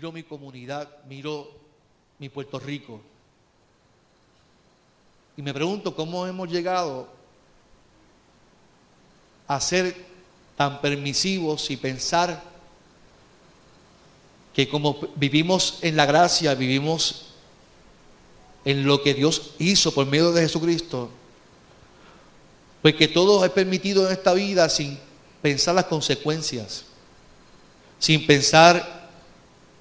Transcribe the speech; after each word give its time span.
miro 0.00 0.12
mi 0.12 0.22
comunidad, 0.22 0.88
miro 1.10 1.50
mi 2.18 2.30
Puerto 2.30 2.58
Rico. 2.58 3.02
Y 5.36 5.42
me 5.42 5.52
pregunto 5.52 5.94
cómo 5.94 6.26
hemos 6.26 6.48
llegado 6.48 7.06
a 9.46 9.60
ser 9.60 9.94
tan 10.56 10.80
permisivos 10.80 11.70
y 11.70 11.76
pensar 11.76 12.42
que 14.54 14.70
como 14.70 14.98
vivimos 15.16 15.80
en 15.82 15.96
la 15.96 16.06
gracia, 16.06 16.54
vivimos 16.54 17.34
en 18.64 18.86
lo 18.86 19.02
que 19.02 19.12
Dios 19.12 19.50
hizo 19.58 19.92
por 19.92 20.06
medio 20.06 20.32
de 20.32 20.40
Jesucristo, 20.40 21.10
pues 22.80 22.94
que 22.94 23.08
todo 23.08 23.44
es 23.44 23.50
permitido 23.50 24.06
en 24.06 24.14
esta 24.14 24.32
vida 24.32 24.66
sin 24.70 24.98
pensar 25.42 25.74
las 25.74 25.84
consecuencias, 25.84 26.86
sin 27.98 28.26
pensar 28.26 28.99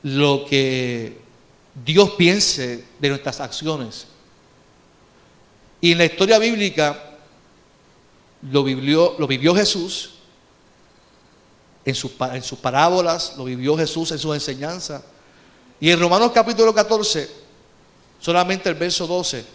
lo 0.04 0.46
que 0.46 1.20
Dios 1.86 2.12
piense 2.12 2.86
de 3.00 3.10
nuestras 3.10 3.40
acciones. 3.40 4.08
Y 5.82 5.94
en 5.94 5.98
la 5.98 6.06
historia 6.06 6.40
bíblica 6.40 7.18
lo 8.52 8.64
vivió, 8.64 9.16
lo 9.18 9.28
vivió 9.28 9.56
Jesús 9.56 10.12
en 11.86 11.96
sus, 11.96 12.12
en 12.34 12.44
sus 12.44 12.60
parábolas, 12.60 13.36
lo 13.38 13.46
vivió 13.46 13.78
Jesús 13.78 14.12
en 14.12 14.20
sus 14.20 14.34
enseñanzas. 14.34 15.04
Y 15.80 15.90
en 15.90 16.00
Romanos 16.00 16.32
capítulo 16.34 16.74
14, 16.74 17.30
solamente 18.20 18.70
el 18.70 18.76
verso 18.76 19.08
12, 19.08 19.46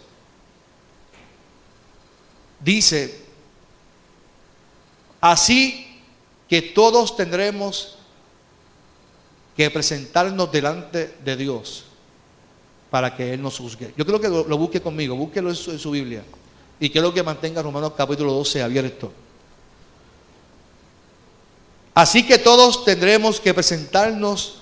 dice, 2.60 3.22
así 5.20 6.00
que 6.48 6.62
todos 6.62 7.16
tendremos 7.16 7.98
que 9.56 9.70
presentarnos 9.70 10.50
delante 10.50 11.16
de 11.24 11.36
Dios 11.36 11.84
para 12.90 13.14
que 13.16 13.34
Él 13.34 13.42
nos 13.42 13.58
juzgue. 13.58 13.92
Yo 13.96 14.04
creo 14.06 14.20
que 14.20 14.28
lo, 14.28 14.58
busque 14.58 14.80
conmigo, 14.80 15.16
búsquelo 15.16 15.50
en 15.50 15.56
su, 15.56 15.90
Biblia. 15.90 16.24
Y 16.78 16.90
quiero 16.90 17.12
que 17.12 17.22
mantenga 17.22 17.62
Romanos 17.62 17.92
capítulo 17.96 18.32
12 18.32 18.62
abierto. 18.62 19.12
Así 21.94 22.26
que 22.26 22.38
todos 22.38 22.84
tendremos 22.84 23.40
que 23.40 23.54
presentarnos 23.54 24.60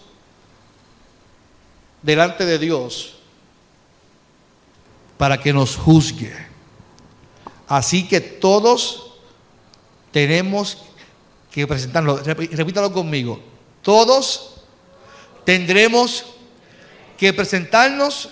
delante 2.03 2.45
de 2.45 2.59
Dios 2.59 3.15
para 5.17 5.41
que 5.41 5.53
nos 5.53 5.77
juzgue. 5.77 6.35
Así 7.67 8.07
que 8.07 8.21
todos 8.21 9.13
tenemos 10.11 10.79
que 11.51 11.67
presentarnos. 11.67 12.25
Repítalo 12.27 12.93
conmigo. 12.93 13.41
Todos 13.83 14.52
tendremos 15.45 16.27
que 17.17 17.33
presentarnos 17.33 18.31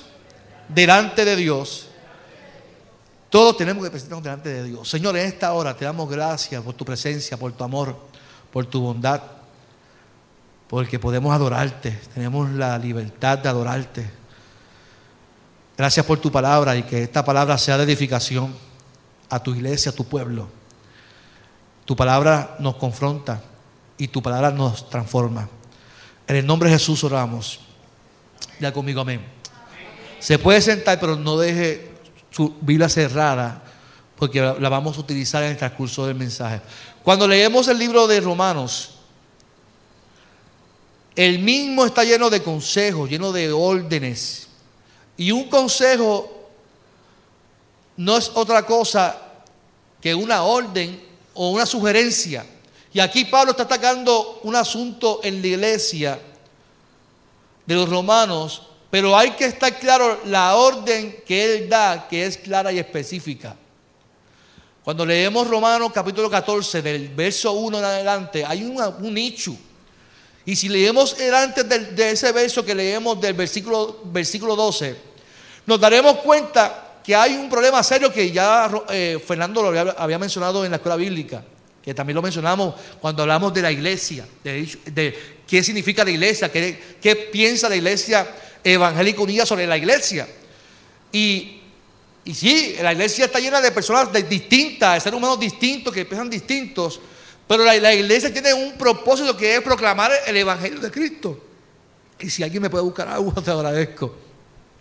delante 0.69 1.25
de 1.25 1.37
Dios. 1.37 1.87
Todos 3.29 3.57
tenemos 3.57 3.85
que 3.85 3.91
presentarnos 3.91 4.25
delante 4.25 4.49
de 4.49 4.65
Dios. 4.65 4.89
Señor, 4.89 5.17
en 5.17 5.27
esta 5.27 5.53
hora 5.53 5.77
te 5.77 5.85
damos 5.85 6.11
gracias 6.11 6.63
por 6.63 6.75
tu 6.75 6.85
presencia, 6.85 7.37
por 7.37 7.53
tu 7.53 7.63
amor, 7.63 7.97
por 8.53 8.67
tu 8.67 8.81
bondad, 8.81 9.23
porque 10.69 10.99
podemos 10.99 11.35
adorarte, 11.35 12.01
tenemos 12.15 12.51
la 12.51 12.79
libertad 12.79 13.39
de 13.39 13.49
adorarte. 13.49 14.11
Gracias 15.77 16.05
por 16.05 16.19
tu 16.19 16.31
palabra 16.31 16.77
y 16.77 16.83
que 16.83 17.03
esta 17.03 17.25
palabra 17.25 17.57
sea 17.59 17.79
de 17.79 17.85
edificación 17.85 18.55
a 19.29 19.43
tu 19.43 19.55
iglesia, 19.55 19.93
a 19.93 19.95
tu 19.95 20.05
pueblo. 20.05 20.49
Tu 21.85 21.97
palabra 21.97 22.57
nos 22.59 22.77
confronta 22.77 23.41
y 23.97 24.09
tu 24.09 24.23
palabra 24.23 24.51
nos 24.51 24.89
transforma. 24.91 25.49
En 26.31 26.37
el 26.37 26.47
nombre 26.47 26.71
de 26.71 26.79
Jesús 26.79 27.03
oramos. 27.03 27.59
Ya 28.61 28.73
conmigo, 28.73 29.01
amén. 29.01 29.21
Se 30.21 30.39
puede 30.39 30.61
sentar, 30.61 31.01
pero 31.01 31.17
no 31.17 31.37
deje 31.37 31.91
su 32.31 32.55
Biblia 32.61 32.89
cerrada, 32.89 33.65
porque 34.15 34.41
la 34.41 34.69
vamos 34.69 34.97
a 34.97 35.01
utilizar 35.01 35.43
en 35.43 35.51
el 35.51 35.57
transcurso 35.57 36.07
del 36.07 36.15
mensaje. 36.15 36.61
Cuando 37.03 37.27
leemos 37.27 37.67
el 37.67 37.81
libro 37.81 38.07
de 38.07 38.21
Romanos, 38.21 38.93
el 41.17 41.41
mismo 41.41 41.85
está 41.85 42.05
lleno 42.05 42.31
de 42.31 42.41
consejos, 42.45 43.11
lleno 43.11 43.33
de 43.33 43.51
órdenes. 43.51 44.47
Y 45.17 45.33
un 45.33 45.49
consejo 45.49 46.49
no 47.97 48.17
es 48.17 48.31
otra 48.35 48.65
cosa 48.65 49.21
que 50.01 50.15
una 50.15 50.45
orden 50.45 51.03
o 51.35 51.51
una 51.51 51.67
sugerencia. 51.67 52.47
Y 52.93 53.01
aquí 53.01 53.25
Pablo 53.25 53.53
está 53.53 53.65
atacando 53.65 54.41
un 54.43 54.57
asunto 54.57 55.21
en 55.23 55.41
la 55.41 55.47
iglesia 55.47 56.19
de 57.65 57.75
los 57.75 57.89
romanos, 57.89 58.63
pero 58.91 59.17
hay 59.17 59.31
que 59.33 59.45
estar 59.45 59.79
claro 59.79 60.21
la 60.25 60.57
orden 60.57 61.23
que 61.25 61.45
él 61.45 61.69
da, 61.69 62.09
que 62.09 62.27
es 62.27 62.37
clara 62.37 62.73
y 62.73 62.79
específica. 62.79 63.57
Cuando 64.83 65.07
leemos 65.07 65.47
Romanos 65.47 65.93
capítulo 65.95 66.29
14, 66.29 66.83
del 66.83 67.09
verso 67.11 67.53
1 67.53 67.79
en 67.79 67.85
adelante, 67.85 68.45
hay 68.45 68.65
un 68.65 69.15
nicho. 69.15 69.55
Y 70.45 70.57
si 70.57 70.69
leemos 70.69 71.17
antes 71.33 71.69
de, 71.69 72.11
ese 72.11 72.33
verso 72.33 72.65
que 72.65 72.75
leemos 72.75 73.21
del 73.21 73.35
versículo, 73.35 74.01
versículo 74.05 74.57
12, 74.57 74.97
nos 75.67 75.79
daremos 75.79 76.17
cuenta 76.17 76.99
que 77.05 77.15
hay 77.15 77.37
un 77.37 77.49
problema 77.49 77.83
serio 77.83 78.13
que 78.13 78.33
ya 78.33 78.71
eh, 78.89 79.23
Fernando 79.25 79.63
lo 79.63 79.69
había, 79.97 80.19
mencionado 80.19 80.65
en 80.65 80.71
la 80.71 80.79
escuela 80.79 80.97
bíblica, 80.97 81.45
que 81.83 81.95
también 81.95 82.15
lo 82.15 82.23
mencionamos 82.23 82.75
cuando 83.01 83.23
hablamos 83.23 83.55
de 83.55 83.63
la 83.63 83.73
iglesia, 83.73 84.27
de 84.45 85.41
qué 85.47 85.63
significa 85.63 86.05
la 86.05 86.11
iglesia, 86.11 86.51
qué, 86.51 86.97
qué 87.01 87.17
piensa 87.17 87.69
la 87.69 87.77
iglesia 87.77 88.27
evangélica 88.63 89.23
unida 89.23 89.47
sobre 89.47 89.67
la 89.67 89.77
iglesia. 89.77 90.29
Y, 91.11 91.61
y 92.25 92.35
sí, 92.35 92.77
la 92.81 92.93
iglesia 92.93 93.25
está 93.25 93.41
llena 93.41 93.61
de 93.61 93.73
personas 93.73 94.13
distintas, 94.29 94.95
de 94.95 95.01
seres 95.01 95.17
humanos 95.17 95.41
distintos, 95.41 95.93
que 95.93 96.05
piensan 96.05 96.29
distintos, 96.29 97.01
pero 97.49 97.65
la, 97.65 97.75
la, 97.77 97.95
iglesia 97.95 98.33
tiene 98.33 98.53
un 98.53 98.77
propósito 98.79 99.37
que 99.37 99.57
es 99.57 99.63
proclamar 99.63 100.13
el 100.27 100.37
evangelio 100.37 100.79
de 100.81 100.91
Cristo. 100.91 101.43
Y 102.21 102.29
si 102.29 102.43
alguien 102.43 102.63
me 102.63 102.71
puede 102.71 102.85
buscar 102.85 103.09
algo, 103.09 103.33
te 103.43 103.51
agradezco. 103.51 104.15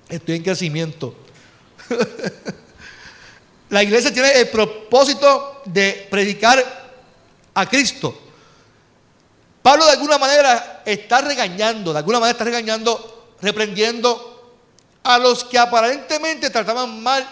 Estoy 0.09 0.35
en 0.35 0.43
crecimiento. 0.43 1.15
la 3.69 3.81
iglesia 3.81 4.13
tiene 4.13 4.33
el 4.33 4.49
propósito 4.49 5.61
de 5.65 6.07
predicar 6.11 6.88
a 7.59 7.67
Cristo. 7.67 8.17
Pablo 9.61 9.85
de 9.85 9.91
alguna 9.91 10.17
manera 10.17 10.81
está 10.85 11.19
regañando, 11.19 11.91
de 11.91 11.99
alguna 11.99 12.19
manera 12.19 12.31
está 12.31 12.45
regañando, 12.45 13.35
reprendiendo 13.41 14.57
a 15.03 15.17
los 15.17 15.43
que 15.43 15.57
aparentemente 15.57 16.49
trataban 16.49 17.03
mal 17.03 17.27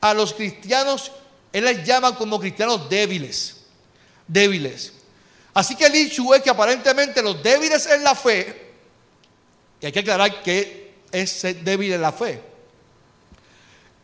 a 0.00 0.14
los 0.14 0.32
cristianos, 0.32 1.12
él 1.52 1.64
les 1.64 1.84
llama 1.84 2.16
como 2.16 2.40
cristianos 2.40 2.88
débiles, 2.88 3.56
débiles. 4.26 4.94
Así 5.52 5.76
que 5.76 5.86
el 5.86 5.94
hecho 5.94 6.34
es 6.34 6.42
que 6.42 6.50
aparentemente 6.50 7.22
los 7.22 7.42
débiles 7.42 7.84
en 7.86 8.02
la 8.02 8.14
fe, 8.14 8.72
y 9.80 9.86
hay 9.86 9.92
que 9.92 10.00
aclarar 10.00 10.42
que 10.42 10.94
es 11.12 11.42
débil 11.62 11.92
en 11.92 12.00
la 12.00 12.12
fe, 12.12 12.42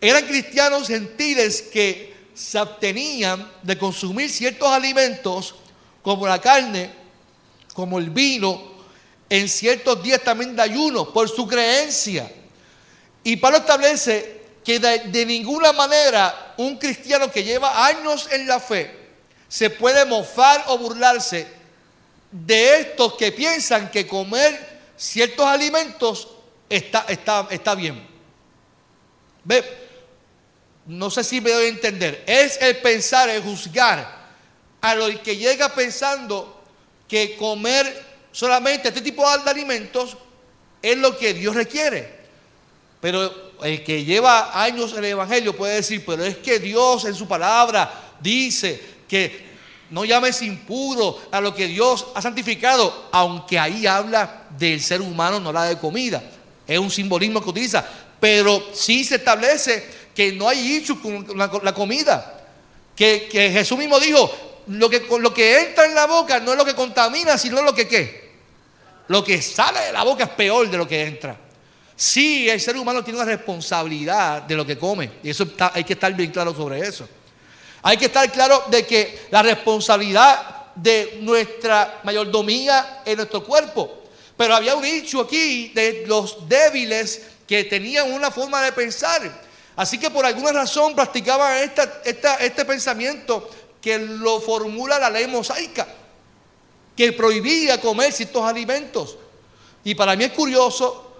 eran 0.02 0.26
cristianos 0.26 0.86
gentiles 0.86 1.62
que 1.62 2.15
se 2.36 2.58
abstenían 2.58 3.50
de 3.62 3.78
consumir 3.78 4.30
ciertos 4.30 4.70
alimentos 4.70 5.54
como 6.02 6.26
la 6.26 6.38
carne, 6.38 6.92
como 7.72 7.98
el 7.98 8.10
vino, 8.10 8.76
en 9.28 9.48
ciertos 9.48 10.02
días 10.02 10.20
también 10.22 10.54
de 10.54 10.62
ayuno, 10.62 11.12
por 11.12 11.28
su 11.30 11.46
creencia. 11.46 12.30
Y 13.24 13.36
Pablo 13.36 13.58
establece 13.58 14.42
que 14.62 14.78
de, 14.78 15.24
ninguna 15.24 15.72
manera 15.72 16.54
un 16.58 16.76
cristiano 16.76 17.30
que 17.30 17.42
lleva 17.42 17.86
años 17.86 18.28
en 18.30 18.46
la 18.46 18.60
fe 18.60 18.94
se 19.48 19.70
puede 19.70 20.04
mofar 20.04 20.64
o 20.68 20.76
burlarse 20.76 21.46
de 22.30 22.80
estos 22.80 23.14
que 23.14 23.32
piensan 23.32 23.90
que 23.90 24.06
comer 24.06 24.80
ciertos 24.96 25.46
alimentos 25.46 26.28
está, 26.68 27.06
está, 27.08 27.46
está 27.50 27.74
bien. 27.74 28.06
¿Ve? 29.44 29.85
No 30.86 31.10
sé 31.10 31.24
si 31.24 31.40
me 31.40 31.50
doy 31.50 31.66
a 31.66 31.68
entender. 31.68 32.22
Es 32.26 32.58
el 32.60 32.76
pensar, 32.78 33.28
el 33.28 33.42
juzgar 33.42 34.26
a 34.80 34.94
lo 34.94 35.08
que 35.22 35.36
llega 35.36 35.74
pensando 35.74 36.62
que 37.08 37.36
comer 37.36 38.04
solamente 38.32 38.88
este 38.88 39.00
tipo 39.00 39.28
de 39.28 39.50
alimentos 39.50 40.16
es 40.80 40.96
lo 40.96 41.16
que 41.18 41.34
Dios 41.34 41.54
requiere. 41.54 42.16
Pero 43.00 43.52
el 43.62 43.82
que 43.82 44.04
lleva 44.04 44.62
años 44.62 44.92
en 44.92 44.98
el 44.98 45.04
Evangelio 45.06 45.56
puede 45.56 45.76
decir, 45.76 46.04
pero 46.04 46.24
es 46.24 46.36
que 46.38 46.58
Dios 46.58 47.04
en 47.04 47.14
su 47.14 47.26
palabra 47.26 48.14
dice 48.20 48.80
que 49.08 49.46
no 49.90 50.04
llames 50.04 50.42
impuro 50.42 51.20
a 51.30 51.40
lo 51.40 51.54
que 51.54 51.66
Dios 51.66 52.06
ha 52.14 52.22
santificado, 52.22 53.08
aunque 53.12 53.58
ahí 53.58 53.86
habla 53.86 54.46
del 54.58 54.80
ser 54.80 55.00
humano, 55.00 55.40
no 55.40 55.52
la 55.52 55.64
de 55.64 55.78
comida. 55.78 56.22
Es 56.66 56.78
un 56.78 56.90
simbolismo 56.90 57.40
que 57.40 57.50
utiliza, 57.50 57.86
pero 58.18 58.70
sí 58.72 59.04
se 59.04 59.16
establece 59.16 60.05
que 60.16 60.32
no 60.32 60.48
hay 60.48 60.76
hecho 60.76 61.00
con 61.00 61.26
la, 61.36 61.74
comida. 61.74 62.42
Que, 62.96 63.28
que 63.30 63.50
Jesús 63.50 63.76
mismo 63.76 64.00
dijo, 64.00 64.32
lo 64.68 64.88
que, 64.88 65.06
lo 65.20 65.34
que 65.34 65.60
entra 65.60 65.84
en 65.84 65.94
la 65.94 66.06
boca 66.06 66.40
no 66.40 66.52
es 66.52 66.58
lo 66.58 66.64
que 66.64 66.74
contamina, 66.74 67.36
sino 67.36 67.60
lo 67.60 67.74
que 67.74 67.86
qué. 67.86 68.26
Lo 69.08 69.22
que 69.22 69.42
sale 69.42 69.78
de 69.80 69.92
la 69.92 70.02
boca 70.02 70.24
es 70.24 70.30
peor 70.30 70.70
de 70.70 70.78
lo 70.78 70.88
que 70.88 71.02
entra. 71.04 71.38
Sí, 71.94 72.48
el 72.48 72.60
ser 72.60 72.78
humano 72.78 73.04
tiene 73.04 73.20
una 73.20 73.30
responsabilidad 73.30 74.42
de 74.42 74.56
lo 74.56 74.66
que 74.66 74.78
come. 74.78 75.10
Y 75.22 75.30
eso 75.30 75.46
hay 75.72 75.84
que 75.84 75.92
estar 75.92 76.12
bien 76.14 76.30
claro 76.30 76.54
sobre 76.54 76.80
eso. 76.80 77.06
Hay 77.82 77.98
que 77.98 78.06
estar 78.06 78.32
claro 78.32 78.64
de 78.68 78.86
que 78.86 79.26
la 79.30 79.42
responsabilidad 79.42 80.72
de 80.74 81.18
nuestra 81.20 82.00
mayordomía 82.04 83.02
en 83.04 83.18
nuestro 83.18 83.44
cuerpo. 83.44 84.04
Pero 84.34 84.54
había 84.54 84.74
un 84.74 84.82
dicho 84.82 85.20
aquí 85.20 85.68
de 85.74 86.04
los 86.06 86.48
débiles 86.48 87.22
que 87.46 87.64
tenían 87.64 88.12
una 88.12 88.30
forma 88.30 88.62
de 88.62 88.72
pensar. 88.72 89.45
Así 89.76 89.98
que 89.98 90.10
por 90.10 90.24
alguna 90.24 90.52
razón 90.52 90.94
practicaban 90.94 91.58
este 91.62 92.64
pensamiento 92.64 93.48
que 93.80 93.98
lo 93.98 94.40
formula 94.40 94.98
la 94.98 95.10
ley 95.10 95.26
mosaica, 95.26 95.86
que 96.96 97.12
prohibía 97.12 97.80
comer 97.80 98.12
ciertos 98.12 98.42
alimentos. 98.42 99.16
Y 99.84 99.94
para 99.94 100.16
mí 100.16 100.24
es 100.24 100.32
curioso 100.32 101.12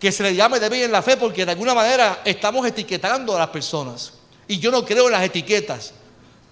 que 0.00 0.10
se 0.10 0.22
le 0.22 0.34
llame 0.34 0.58
débil 0.58 0.82
en 0.82 0.92
la 0.92 1.02
fe 1.02 1.18
porque 1.18 1.44
de 1.44 1.52
alguna 1.52 1.74
manera 1.74 2.22
estamos 2.24 2.66
etiquetando 2.66 3.36
a 3.36 3.40
las 3.40 3.50
personas. 3.50 4.14
Y 4.48 4.58
yo 4.58 4.70
no 4.70 4.84
creo 4.84 5.06
en 5.06 5.12
las 5.12 5.22
etiquetas. 5.22 5.92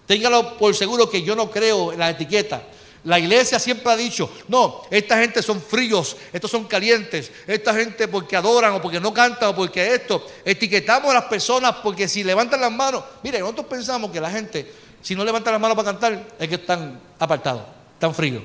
Téngalo 0.07 0.57
por 0.59 0.77
seguro 0.77 1.09
que 1.09 1.23
yo 1.23 1.35
no 1.35 1.51
creo 1.51 1.93
en 1.93 1.99
las 1.99 2.11
etiquetas. 2.11 2.61
La 3.05 3.19
iglesia 3.19 3.59
siempre 3.59 3.93
ha 3.93 3.97
dicho, 3.97 4.31
no, 4.49 4.83
esta 4.91 5.19
gente 5.19 5.43
son 5.43 5.63
fríos, 5.63 6.17
estos 6.33 6.51
son 6.51 6.65
calientes, 6.65 7.31
esta 7.47 7.73
gente 7.73 8.09
porque 8.09 8.37
adoran 8.37 8.75
o 8.75 8.83
porque 8.83 8.99
no 8.99 9.15
cantan 9.15 9.51
o 9.51 9.55
porque 9.55 9.95
esto. 9.95 10.27
Etiquetamos 10.45 11.11
a 11.11 11.15
las 11.15 11.25
personas 11.25 11.77
porque 11.83 12.09
si 12.09 12.25
levantan 12.25 12.61
las 12.61 12.73
manos, 12.73 13.05
mire, 13.23 13.39
nosotros 13.39 13.67
pensamos 13.67 14.11
que 14.11 14.21
la 14.21 14.31
gente, 14.31 14.73
si 15.01 15.15
no 15.15 15.25
levanta 15.25 15.53
las 15.53 15.61
manos 15.61 15.77
para 15.77 15.93
cantar, 15.93 16.27
es 16.39 16.49
que 16.49 16.57
están 16.57 17.01
apartados, 17.19 17.63
están 17.95 18.15
fríos. 18.15 18.43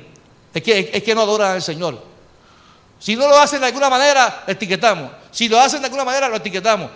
Es 0.54 0.62
que, 0.62 0.92
es 0.94 1.04
que 1.04 1.16
no 1.16 1.22
adoran 1.22 1.54
al 1.54 1.62
Señor. 1.62 2.00
Si 3.00 3.16
no 3.16 3.28
lo 3.28 3.38
hacen 3.38 3.60
de 3.60 3.68
alguna 3.68 3.90
manera, 3.90 4.44
etiquetamos. 4.48 5.12
Si 5.32 5.50
lo 5.50 5.60
hacen 5.60 5.82
de 5.82 5.88
alguna 5.88 6.06
manera, 6.06 6.30
lo 6.30 6.38
etiquetamos. 6.38 6.90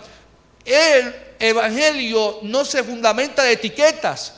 El 0.64 1.14
Evangelio 1.40 2.40
no 2.44 2.64
se 2.64 2.84
fundamenta 2.84 3.44
de 3.44 3.54
etiquetas. 3.54 4.36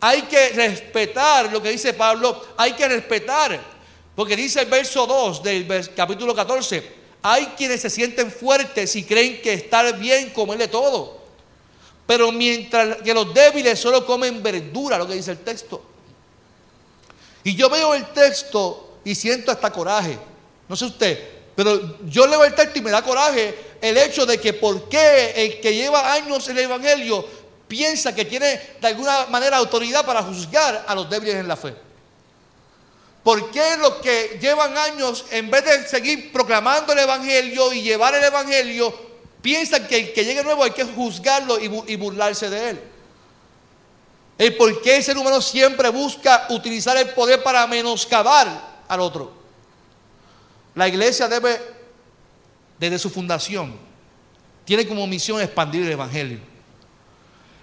Hay 0.00 0.22
que 0.22 0.50
respetar 0.50 1.52
lo 1.52 1.60
que 1.60 1.70
dice 1.70 1.92
Pablo, 1.92 2.44
hay 2.56 2.72
que 2.72 2.88
respetar. 2.88 3.60
Porque 4.14 4.36
dice 4.36 4.62
el 4.62 4.66
verso 4.66 5.06
2 5.06 5.42
del 5.42 5.94
capítulo 5.94 6.34
14, 6.34 6.92
hay 7.22 7.46
quienes 7.56 7.80
se 7.80 7.90
sienten 7.90 8.30
fuertes 8.30 8.94
y 8.96 9.04
creen 9.04 9.40
que 9.40 9.52
estar 9.52 9.98
bien 9.98 10.30
comerle 10.30 10.68
todo. 10.68 11.18
Pero 12.06 12.32
mientras 12.32 13.02
que 13.02 13.12
los 13.12 13.34
débiles 13.34 13.78
solo 13.78 14.06
comen 14.06 14.42
verdura, 14.42 14.98
lo 14.98 15.06
que 15.06 15.14
dice 15.14 15.32
el 15.32 15.38
texto. 15.38 15.82
Y 17.44 17.54
yo 17.54 17.68
veo 17.68 17.94
el 17.94 18.06
texto 18.06 18.98
y 19.04 19.14
siento 19.14 19.52
hasta 19.52 19.70
coraje. 19.72 20.18
No 20.68 20.76
sé 20.76 20.86
usted, 20.86 21.28
pero 21.54 21.98
yo 22.06 22.26
leo 22.26 22.44
el 22.44 22.54
texto 22.54 22.78
y 22.78 22.82
me 22.82 22.90
da 22.90 23.02
coraje 23.02 23.54
el 23.80 23.96
hecho 23.96 24.26
de 24.26 24.38
que 24.38 24.52
por 24.52 24.88
qué 24.88 25.32
el 25.36 25.60
que 25.60 25.74
lleva 25.74 26.12
años 26.12 26.48
en 26.48 26.58
el 26.58 26.64
Evangelio 26.64 27.24
piensa 27.68 28.14
que 28.14 28.24
tiene 28.24 28.60
de 28.80 28.88
alguna 28.88 29.26
manera 29.26 29.58
autoridad 29.58 30.04
para 30.04 30.22
juzgar 30.22 30.84
a 30.88 30.94
los 30.94 31.08
débiles 31.08 31.36
en 31.36 31.46
la 31.46 31.56
fe. 31.56 31.74
¿Por 33.22 33.50
qué 33.50 33.76
los 33.76 33.96
que 33.96 34.38
llevan 34.40 34.76
años, 34.78 35.26
en 35.30 35.50
vez 35.50 35.62
de 35.64 35.86
seguir 35.86 36.32
proclamando 36.32 36.94
el 36.94 37.00
Evangelio 37.00 37.72
y 37.74 37.82
llevar 37.82 38.14
el 38.14 38.24
Evangelio, 38.24 39.08
piensan 39.42 39.86
que 39.86 39.98
el 39.98 40.12
que 40.14 40.24
llegue 40.24 40.42
nuevo 40.42 40.64
hay 40.64 40.70
que 40.70 40.84
juzgarlo 40.84 41.58
y, 41.60 41.96
burlarse 41.96 42.48
de 42.48 42.70
él? 42.70 42.80
El 44.38 44.56
por 44.56 44.80
qué 44.80 44.96
el 44.96 45.04
ser 45.04 45.18
humano 45.18 45.42
siempre 45.42 45.90
busca 45.90 46.46
utilizar 46.48 46.96
el 46.96 47.10
poder 47.10 47.42
para 47.42 47.66
menoscabar 47.66 48.78
al 48.88 49.00
otro. 49.00 49.32
La 50.74 50.88
iglesia 50.88 51.28
debe, 51.28 51.60
desde 52.78 52.98
su 52.98 53.10
fundación, 53.10 53.76
tiene 54.64 54.86
como 54.86 55.06
misión 55.06 55.40
expandir 55.42 55.82
el 55.82 55.92
Evangelio. 55.92 56.38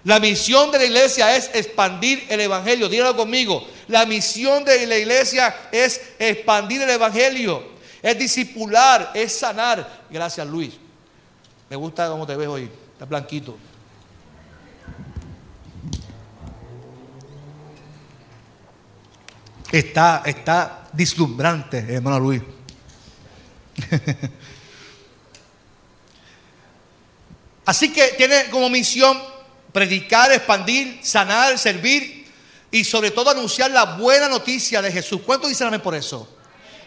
La 0.06 0.18
misión 0.20 0.70
de 0.70 0.78
la 0.78 0.84
iglesia 0.84 1.36
es 1.36 1.50
expandir 1.52 2.24
el 2.28 2.40
Evangelio. 2.40 2.88
Dígalo 2.88 3.16
conmigo. 3.16 3.66
La 3.88 4.06
misión 4.06 4.64
de 4.64 4.86
la 4.86 4.96
iglesia 4.96 5.52
es 5.72 6.00
expandir 6.20 6.80
el 6.82 6.90
Evangelio. 6.90 7.70
Es 8.00 8.16
discipular, 8.16 9.10
es 9.14 9.36
sanar. 9.36 10.04
Gracias 10.08 10.46
Luis. 10.46 10.74
Me 11.68 11.74
gusta 11.74 12.08
cómo 12.08 12.24
te 12.24 12.36
ves 12.36 12.46
hoy. 12.46 12.70
Está 12.92 13.04
blanquito. 13.04 13.58
Está, 19.72 20.22
está 20.24 20.86
deslumbrante, 20.92 21.78
hermano 21.78 22.20
Luis. 22.20 22.42
Así 27.64 27.92
que 27.92 28.14
tiene 28.16 28.48
como 28.50 28.70
misión 28.70 29.34
predicar, 29.76 30.32
expandir, 30.32 31.00
sanar, 31.02 31.58
servir 31.58 32.26
y 32.70 32.82
sobre 32.82 33.10
todo 33.10 33.28
anunciar 33.28 33.70
la 33.70 33.84
buena 33.96 34.26
noticia 34.26 34.80
de 34.80 34.90
Jesús. 34.90 35.20
¿Cuánto 35.20 35.48
dicen 35.48 35.66
amén 35.66 35.82
por 35.82 35.94
eso? 35.94 36.26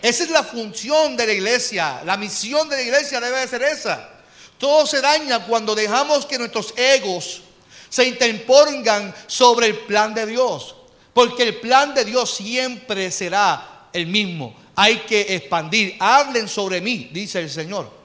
Esa 0.02 0.24
es 0.24 0.32
la 0.32 0.42
función 0.42 1.16
de 1.16 1.28
la 1.28 1.34
iglesia. 1.34 2.02
La 2.04 2.18
misión 2.18 2.68
de 2.68 2.78
la 2.78 2.82
iglesia 2.82 3.22
debe 3.22 3.48
ser 3.48 3.62
esa. 3.62 4.10
Todo 4.58 4.88
se 4.88 5.02
daña 5.02 5.46
cuando 5.46 5.76
dejamos 5.76 6.26
que 6.26 6.40
nuestros 6.40 6.74
egos 6.76 7.44
se 7.90 8.08
interpongan 8.08 9.14
sobre 9.28 9.68
el 9.68 9.78
plan 9.82 10.16
de 10.16 10.26
Dios. 10.26 10.76
Porque 11.14 11.44
el 11.44 11.60
plan 11.60 11.94
de 11.94 12.06
Dios 12.06 12.34
siempre 12.34 13.12
será 13.12 13.90
el 13.94 14.08
mismo 14.08 14.56
hay 14.80 15.00
que 15.00 15.36
expandir. 15.36 15.98
Hablen 16.00 16.48
sobre 16.48 16.80
mí, 16.80 17.10
dice 17.12 17.40
el 17.40 17.50
Señor. 17.50 17.99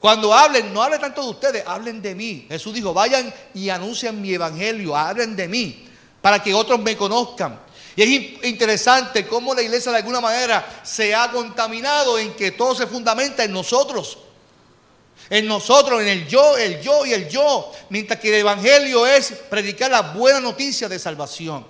Cuando 0.00 0.32
hablen, 0.32 0.72
no 0.72 0.82
hablen 0.82 1.00
tanto 1.00 1.22
de 1.22 1.30
ustedes, 1.30 1.64
hablen 1.66 2.00
de 2.00 2.14
mí. 2.14 2.46
Jesús 2.48 2.72
dijo, 2.72 2.94
vayan 2.94 3.32
y 3.54 3.68
anuncien 3.68 4.20
mi 4.20 4.32
evangelio, 4.32 4.96
hablen 4.96 5.34
de 5.34 5.48
mí, 5.48 5.88
para 6.20 6.42
que 6.42 6.54
otros 6.54 6.78
me 6.80 6.96
conozcan. 6.96 7.58
Y 7.96 8.02
es 8.02 8.44
interesante 8.44 9.26
cómo 9.26 9.54
la 9.54 9.62
iglesia 9.62 9.90
de 9.90 9.98
alguna 9.98 10.20
manera 10.20 10.82
se 10.84 11.12
ha 11.12 11.32
contaminado 11.32 12.16
en 12.16 12.32
que 12.34 12.52
todo 12.52 12.74
se 12.76 12.86
fundamenta 12.86 13.42
en 13.42 13.52
nosotros. 13.52 14.18
En 15.28 15.46
nosotros, 15.46 16.00
en 16.00 16.08
el 16.08 16.28
yo, 16.28 16.56
el 16.56 16.80
yo 16.80 17.04
y 17.04 17.12
el 17.12 17.28
yo. 17.28 17.72
Mientras 17.90 18.20
que 18.20 18.28
el 18.28 18.36
evangelio 18.36 19.04
es 19.04 19.32
predicar 19.50 19.90
la 19.90 20.02
buena 20.02 20.38
noticia 20.38 20.88
de 20.88 20.96
salvación. 20.96 21.66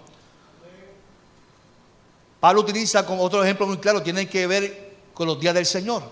Pablo 2.40 2.60
utiliza 2.60 3.06
como 3.06 3.22
otro 3.22 3.42
ejemplo 3.42 3.66
muy 3.66 3.78
claro, 3.78 4.02
tiene 4.02 4.28
que 4.28 4.46
ver 4.46 4.96
con 5.14 5.26
los 5.26 5.40
días 5.40 5.54
del 5.54 5.66
Señor. 5.66 6.02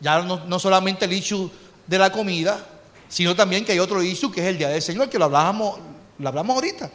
Ya 0.00 0.20
no, 0.20 0.58
solamente 0.58 1.04
el 1.04 1.12
issue 1.12 1.50
de 1.86 1.98
la 1.98 2.10
comida, 2.10 2.66
sino 3.08 3.34
también 3.34 3.64
que 3.64 3.72
hay 3.72 3.78
otro 3.78 4.02
issue 4.02 4.30
que 4.30 4.40
es 4.40 4.46
el 4.46 4.58
día 4.58 4.68
del 4.68 4.82
Señor, 4.82 5.08
que 5.08 5.18
lo 5.18 5.26
hablamos, 5.26 5.78
lo 6.18 6.28
hablamos 6.28 6.54
ahorita. 6.54 6.90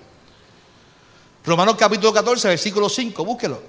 Romanos 1.46 1.75
capítulo 1.77 2.12
14, 2.13 2.48
versículo 2.50 2.89
5, 2.89 3.24
búsquelo. 3.24 3.62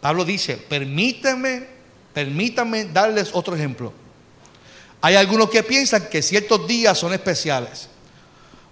Pablo 0.00 0.24
dice, 0.24 0.56
permítanme, 0.56 1.66
permítanme 2.14 2.86
darles 2.86 3.30
otro 3.32 3.54
ejemplo. 3.54 3.92
Hay 5.02 5.16
algunos 5.16 5.50
que 5.50 5.62
piensan 5.62 6.08
que 6.08 6.22
ciertos 6.22 6.66
días 6.66 6.98
son 6.98 7.12
especiales, 7.12 7.88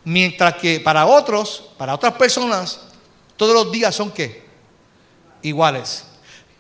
mientras 0.05 0.55
que 0.55 0.81
para 0.81 1.07
otros, 1.07 1.71
para 1.77 1.95
otras 1.95 2.15
personas, 2.15 2.81
todos 3.37 3.55
los 3.55 3.73
días 3.73 3.95
son 3.95 4.11
qué? 4.11 4.49
iguales. 5.43 6.05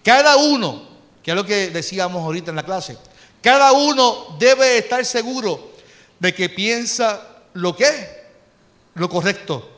Cada 0.03 0.37
uno, 0.37 0.83
que 1.23 1.31
es 1.31 1.37
lo 1.37 1.45
que 1.45 1.71
decíamos 1.71 2.23
ahorita 2.23 2.51
en 2.51 2.57
la 2.57 2.63
clase, 2.63 2.97
cada 3.43 3.73
uno 3.73 4.37
debe 4.39 4.79
estar 4.79 5.05
seguro 5.05 5.73
de 6.19 6.35
que 6.35 6.49
piensa 6.49 7.21
lo 7.55 7.77
que 7.77 7.85
es 7.85 8.09
lo 8.95 9.09
correcto. 9.09 9.69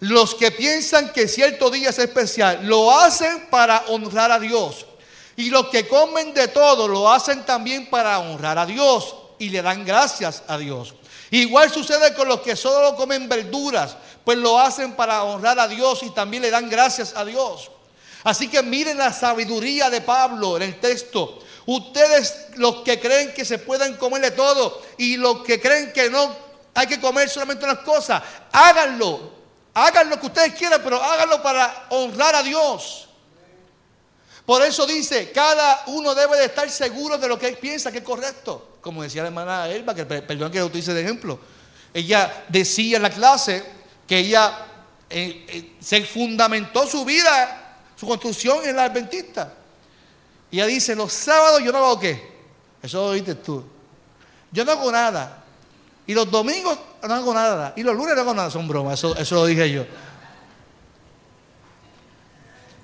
Los 0.00 0.34
que 0.34 0.50
piensan 0.50 1.12
que 1.12 1.28
cierto 1.28 1.70
día 1.70 1.90
es 1.90 1.98
especial, 1.98 2.66
lo 2.66 2.96
hacen 2.96 3.46
para 3.50 3.84
honrar 3.88 4.30
a 4.30 4.38
Dios. 4.38 4.86
Y 5.36 5.50
los 5.50 5.68
que 5.68 5.88
comen 5.88 6.34
de 6.34 6.48
todo, 6.48 6.86
lo 6.86 7.10
hacen 7.10 7.44
también 7.44 7.88
para 7.88 8.18
honrar 8.18 8.58
a 8.58 8.66
Dios 8.66 9.16
y 9.38 9.48
le 9.48 9.62
dan 9.62 9.84
gracias 9.84 10.42
a 10.46 10.58
Dios. 10.58 10.94
Igual 11.30 11.72
sucede 11.72 12.14
con 12.14 12.28
los 12.28 12.40
que 12.40 12.54
solo 12.54 12.94
comen 12.94 13.28
verduras, 13.28 13.96
pues 14.24 14.38
lo 14.38 14.58
hacen 14.58 14.92
para 14.92 15.24
honrar 15.24 15.58
a 15.58 15.66
Dios 15.66 16.02
y 16.02 16.10
también 16.10 16.42
le 16.42 16.50
dan 16.50 16.68
gracias 16.68 17.14
a 17.16 17.24
Dios. 17.24 17.70
Así 18.22 18.48
que 18.48 18.62
miren 18.62 18.98
la 18.98 19.12
sabiduría 19.12 19.90
de 19.90 20.00
Pablo 20.00 20.56
en 20.56 20.62
el 20.62 20.80
texto. 20.80 21.40
Ustedes 21.66 22.48
los 22.56 22.82
que 22.82 23.00
creen 23.00 23.32
que 23.32 23.44
se 23.44 23.58
pueden 23.58 23.96
comer 23.96 24.20
de 24.20 24.30
todo 24.32 24.82
y 24.98 25.16
los 25.16 25.42
que 25.42 25.60
creen 25.60 25.92
que 25.92 26.10
no 26.10 26.36
hay 26.74 26.86
que 26.86 27.00
comer 27.00 27.28
solamente 27.28 27.64
unas 27.64 27.78
cosas, 27.80 28.22
háganlo. 28.52 29.32
Hagan 29.74 30.10
lo 30.10 30.20
que 30.20 30.26
ustedes 30.26 30.54
quieran, 30.54 30.80
pero 30.84 31.02
háganlo 31.02 31.42
para 31.42 31.86
honrar 31.90 32.34
a 32.34 32.42
Dios. 32.42 33.08
Por 34.46 34.62
eso 34.62 34.86
dice, 34.86 35.32
cada 35.32 35.84
uno 35.86 36.14
debe 36.14 36.36
de 36.36 36.44
estar 36.46 36.68
seguro 36.68 37.16
de 37.16 37.28
lo 37.28 37.38
que 37.38 37.52
piensa 37.52 37.90
que 37.90 37.98
es 37.98 38.04
correcto. 38.04 38.76
Como 38.80 39.02
decía 39.02 39.22
la 39.22 39.28
hermana 39.28 39.68
Elba, 39.68 39.94
que 39.94 40.04
perdón 40.04 40.52
que 40.52 40.58
lo 40.58 40.66
utilice 40.66 40.92
de 40.92 41.00
ejemplo. 41.00 41.40
Ella 41.94 42.44
decía 42.48 42.96
en 42.96 43.02
la 43.02 43.10
clase 43.10 43.64
que 44.06 44.18
ella 44.18 44.66
eh, 45.08 45.46
eh, 45.48 45.76
se 45.80 46.04
fundamentó 46.04 46.86
su 46.86 47.04
vida 47.04 47.64
su 47.96 48.06
construcción 48.06 48.66
en 48.68 48.76
la 48.76 48.84
adventista. 48.84 49.52
Y 50.54 50.58
ella 50.58 50.66
dice, 50.66 50.94
los 50.94 51.12
sábados 51.12 51.64
yo 51.64 51.72
no 51.72 51.78
hago 51.78 51.98
qué. 51.98 52.32
Eso 52.80 52.98
lo 52.98 53.06
oíste 53.06 53.34
tú. 53.34 53.64
Yo 54.52 54.64
no 54.64 54.70
hago 54.70 54.92
nada. 54.92 55.42
Y 56.06 56.14
los 56.14 56.30
domingos 56.30 56.78
no 57.02 57.12
hago 57.12 57.34
nada. 57.34 57.72
Y 57.74 57.82
los 57.82 57.96
lunes 57.96 58.14
no 58.14 58.20
hago 58.20 58.34
nada. 58.34 58.52
Son 58.52 58.68
bromas, 58.68 59.00
eso, 59.00 59.16
eso 59.16 59.34
lo 59.34 59.46
dije 59.46 59.68
yo. 59.68 59.84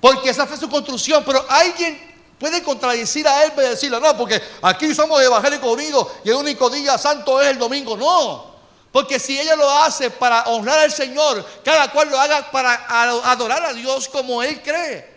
Porque 0.01 0.31
esa 0.31 0.45
fue 0.45 0.57
su 0.57 0.69
construcción. 0.69 1.23
Pero 1.25 1.45
alguien 1.47 1.97
puede 2.37 2.61
contradecir 2.61 3.25
a 3.25 3.45
él 3.45 3.53
y 3.55 3.61
decirle, 3.61 4.01
no, 4.01 4.17
porque 4.17 4.41
aquí 4.63 4.93
somos 4.93 5.21
evangélicos 5.21 5.71
unidos 5.71 6.07
y 6.25 6.29
el 6.29 6.35
único 6.35 6.69
día 6.69 6.97
santo 6.97 7.39
es 7.39 7.47
el 7.47 7.57
domingo. 7.57 7.95
No. 7.95 8.51
Porque 8.91 9.17
si 9.17 9.39
ella 9.39 9.55
lo 9.55 9.71
hace 9.71 10.09
para 10.09 10.43
honrar 10.43 10.79
al 10.79 10.91
Señor, 10.91 11.45
cada 11.63 11.89
cual 11.89 12.09
lo 12.09 12.19
haga 12.19 12.51
para 12.51 13.31
adorar 13.31 13.63
a 13.63 13.71
Dios 13.71 14.09
como 14.09 14.43
Él 14.43 14.61
cree. 14.61 15.10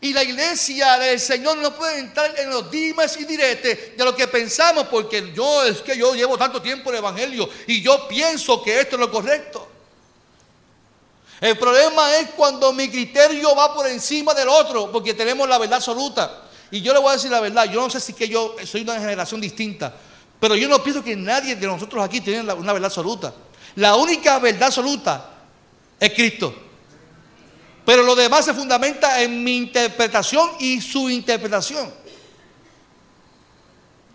Y 0.00 0.12
la 0.12 0.22
iglesia 0.22 0.96
del 0.98 1.18
Señor 1.18 1.58
no 1.58 1.74
puede 1.74 1.98
entrar 1.98 2.32
en 2.38 2.50
los 2.50 2.70
dimes 2.70 3.16
y 3.18 3.24
diretes 3.24 3.96
de 3.96 4.04
lo 4.04 4.14
que 4.14 4.28
pensamos, 4.28 4.86
porque 4.86 5.32
yo 5.34 5.64
es 5.64 5.80
que 5.80 5.96
yo 5.96 6.14
llevo 6.14 6.38
tanto 6.38 6.62
tiempo 6.62 6.90
en 6.90 6.96
el 6.96 6.98
Evangelio 7.00 7.48
y 7.66 7.82
yo 7.82 8.06
pienso 8.06 8.62
que 8.62 8.80
esto 8.80 8.94
es 8.94 9.00
lo 9.00 9.10
correcto. 9.10 9.68
El 11.40 11.58
problema 11.58 12.16
es 12.16 12.30
cuando 12.30 12.72
mi 12.72 12.88
criterio 12.88 13.54
va 13.56 13.74
por 13.74 13.86
encima 13.88 14.34
del 14.34 14.48
otro, 14.48 14.90
porque 14.92 15.14
tenemos 15.14 15.48
la 15.48 15.58
verdad 15.58 15.76
absoluta. 15.76 16.44
Y 16.70 16.80
yo 16.80 16.92
le 16.92 17.00
voy 17.00 17.10
a 17.10 17.12
decir 17.14 17.30
la 17.30 17.40
verdad, 17.40 17.64
yo 17.64 17.80
no 17.80 17.90
sé 17.90 17.98
si 17.98 18.12
que 18.12 18.28
yo 18.28 18.56
soy 18.64 18.82
una 18.82 18.98
generación 19.00 19.40
distinta, 19.40 19.94
pero 20.38 20.54
yo 20.54 20.68
no 20.68 20.82
pienso 20.82 21.02
que 21.02 21.16
nadie 21.16 21.56
de 21.56 21.66
nosotros 21.66 22.04
aquí 22.04 22.20
tiene 22.20 22.40
una 22.52 22.72
verdad 22.72 22.86
absoluta. 22.86 23.34
La 23.76 23.96
única 23.96 24.38
verdad 24.38 24.64
absoluta 24.64 25.30
es 25.98 26.12
Cristo. 26.12 26.67
Pero 27.88 28.02
lo 28.02 28.14
demás 28.14 28.44
se 28.44 28.52
fundamenta 28.52 29.22
en 29.22 29.42
mi 29.42 29.56
interpretación 29.56 30.50
y 30.60 30.78
su 30.78 31.08
interpretación. 31.08 31.90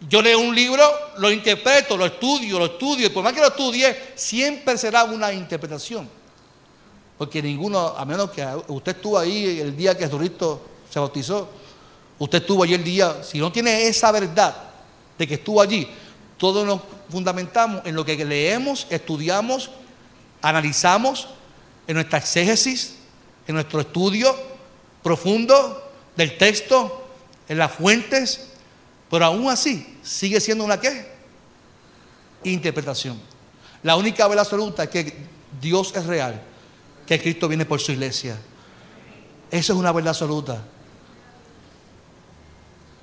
Yo 0.08 0.22
leo 0.22 0.38
un 0.38 0.54
libro, 0.54 0.84
lo 1.18 1.32
interpreto, 1.32 1.98
lo 1.98 2.06
estudio, 2.06 2.60
lo 2.60 2.66
estudio, 2.66 3.08
y 3.08 3.10
por 3.10 3.24
más 3.24 3.34
que 3.34 3.40
lo 3.40 3.48
estudie, 3.48 4.14
siempre 4.14 4.78
será 4.78 5.06
una 5.06 5.34
interpretación. 5.34 6.08
Porque 7.18 7.42
ninguno, 7.42 7.80
a 7.80 8.06
menos 8.06 8.30
que 8.30 8.46
usted 8.68 8.96
estuvo 8.96 9.18
ahí 9.18 9.60
el 9.60 9.76
día 9.76 9.98
que 9.98 10.04
Jesucristo 10.04 10.62
se 10.88 11.00
bautizó, 11.00 11.50
usted 12.20 12.42
estuvo 12.42 12.62
allí 12.62 12.76
el 12.76 12.84
día, 12.84 13.24
si 13.24 13.40
no 13.40 13.52
tiene 13.52 13.88
esa 13.88 14.12
verdad 14.12 14.56
de 15.18 15.28
que 15.28 15.34
estuvo 15.34 15.60
allí, 15.60 15.88
todos 16.38 16.64
nos 16.64 16.80
fundamentamos 17.10 17.82
en 17.86 17.96
lo 17.96 18.06
que 18.06 18.24
leemos, 18.24 18.86
estudiamos, 18.92 19.72
analizamos, 20.44 21.28
en 21.88 21.96
nuestra 21.96 22.20
exégesis, 22.20 22.98
en 23.48 23.56
nuestro 23.56 23.82
estudio 23.82 24.36
profundo 25.02 25.92
del 26.16 26.38
texto, 26.38 27.08
en 27.48 27.58
las 27.58 27.72
fuentes, 27.72 28.48
pero 29.10 29.26
aún 29.26 29.50
así 29.50 29.98
sigue 30.02 30.40
siendo 30.40 30.64
una 30.64 30.80
qué? 30.80 31.12
Interpretación. 32.44 33.20
La 33.84 33.96
única 33.96 34.28
verdad 34.28 34.46
absoluta 34.46 34.84
es 34.84 34.90
que 34.90 35.14
Dios 35.62 35.94
es 35.96 36.06
real, 36.06 36.42
que 37.06 37.22
Cristo 37.22 37.48
viene 37.48 37.66
por 37.66 37.80
su 37.80 37.92
iglesia. 37.92 38.38
Eso 39.52 39.74
es 39.74 39.80
una 39.80 39.92
verdad 39.92 40.10
absoluta. 40.10 40.64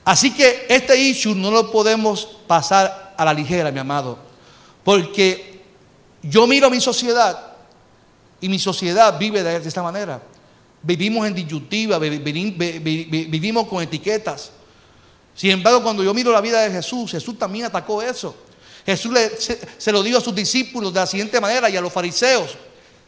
Así 0.05 0.33
que 0.35 0.67
este 0.69 0.99
issue 0.99 1.35
no 1.35 1.51
lo 1.51 1.71
podemos 1.71 2.27
pasar 2.47 3.15
a 3.17 3.25
la 3.25 3.35
ligera, 3.35 3.71
mi 3.71 3.79
amado, 3.79 4.19
porque 4.83 5.63
yo 6.23 6.47
miro 6.47 6.67
a 6.67 6.71
mi 6.71 6.81
sociedad 6.81 7.53
y 8.41 8.49
mi 8.49 8.59
sociedad 8.59 9.19
vive 9.19 9.43
de, 9.43 9.57
esta 9.57 9.83
manera. 9.83 10.21
Vivimos 10.83 11.27
en 11.27 11.35
disyuntiva, 11.35 11.99
vivimos 11.99 13.67
con 13.67 13.83
etiquetas. 13.83 14.53
Sin 15.35 15.51
embargo, 15.51 15.83
cuando 15.83 16.03
yo 16.03 16.13
miro 16.15 16.33
la 16.33 16.41
vida 16.41 16.61
de 16.63 16.71
Jesús, 16.71 17.11
Jesús 17.11 17.39
también 17.39 17.67
atacó 17.67 18.03
eso. 18.03 18.35
Jesús 18.85 19.15
se, 19.79 19.93
lo 19.93 20.03
dijo 20.03 20.19
a 20.19 20.21
sus 20.21 20.35
discípulos 20.35 20.93
de 20.93 21.01
la 21.01 21.07
siguiente 21.07 21.41
manera 21.41 21.69
y 21.69 21.77
a 21.77 21.81
los 21.81 21.93
fariseos. 21.93 22.57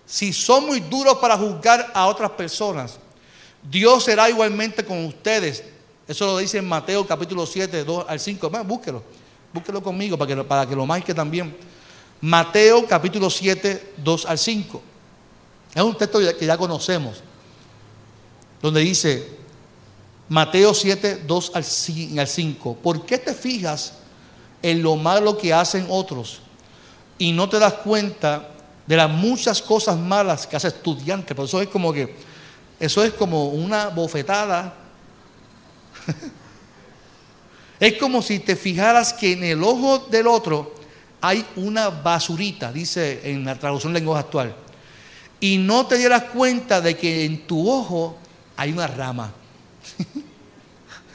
Si 0.06 0.32
son 0.32 0.66
muy 0.66 0.80
duros 0.80 1.18
para 1.18 1.36
juzgar 1.36 1.90
a 1.94 2.06
otras 2.06 2.30
personas, 2.32 2.98
Dios 3.62 4.04
será 4.04 4.28
igualmente 4.28 4.84
con 4.84 5.04
ustedes. 5.06 5.64
Eso 6.06 6.26
lo 6.26 6.38
dice 6.38 6.58
en 6.58 6.68
Mateo 6.68 7.06
capítulo 7.06 7.46
7, 7.46 7.84
2 7.84 8.06
al 8.08 8.20
5. 8.20 8.50
búsquelo, 8.64 9.02
búsquelo 9.52 9.82
conmigo 9.82 10.18
para 10.18 10.34
que, 10.34 10.44
para 10.44 10.66
que 10.66 10.76
lo 10.76 10.84
marque 10.84 11.14
también. 11.14 11.56
Mateo 12.20 12.86
capítulo 12.86 13.30
7, 13.30 13.94
2 13.96 14.26
al 14.26 14.38
5. 14.38 14.82
Es 15.74 15.82
un 15.82 15.96
texto 15.96 16.18
que 16.38 16.46
ya 16.46 16.56
conocemos, 16.58 17.22
donde 18.62 18.80
dice 18.80 19.28
Mateo 20.28 20.72
7, 20.72 21.24
2 21.26 21.52
al 21.54 21.64
5, 21.64 22.76
¿por 22.76 23.04
qué 23.04 23.18
te 23.18 23.34
fijas 23.34 23.94
en 24.62 24.82
lo 24.82 24.96
malo 24.96 25.36
que 25.36 25.52
hacen 25.52 25.86
otros 25.90 26.40
y 27.18 27.32
no 27.32 27.48
te 27.48 27.58
das 27.58 27.74
cuenta 27.74 28.48
de 28.86 28.96
las 28.96 29.10
muchas 29.10 29.60
cosas 29.60 29.98
malas 29.98 30.46
que 30.46 30.56
hace 30.56 30.68
estudiante? 30.68 31.34
Por 31.34 31.44
eso 31.44 31.60
es 31.60 31.68
como 31.68 31.92
que, 31.92 32.16
eso 32.80 33.04
es 33.04 33.12
como 33.12 33.48
una 33.48 33.88
bofetada. 33.88 34.74
es 37.80 37.98
como 37.98 38.22
si 38.22 38.38
te 38.38 38.56
fijaras 38.56 39.12
que 39.12 39.32
en 39.32 39.44
el 39.44 39.62
ojo 39.62 39.98
del 40.10 40.28
otro 40.28 40.74
hay 41.20 41.44
una 41.56 41.90
basurita, 41.90 42.72
dice 42.72 43.20
en 43.24 43.44
la 43.44 43.58
traducción 43.58 43.92
lenguaje 43.92 44.20
actual 44.20 44.56
y 45.42 45.58
no 45.58 45.86
te 45.86 45.98
dieras 45.98 46.22
cuenta 46.32 46.80
de 46.80 46.96
que 46.96 47.24
en 47.24 47.48
tu 47.48 47.68
ojo 47.68 48.16
hay 48.62 48.72
una 48.72 48.86
rama. 48.86 49.32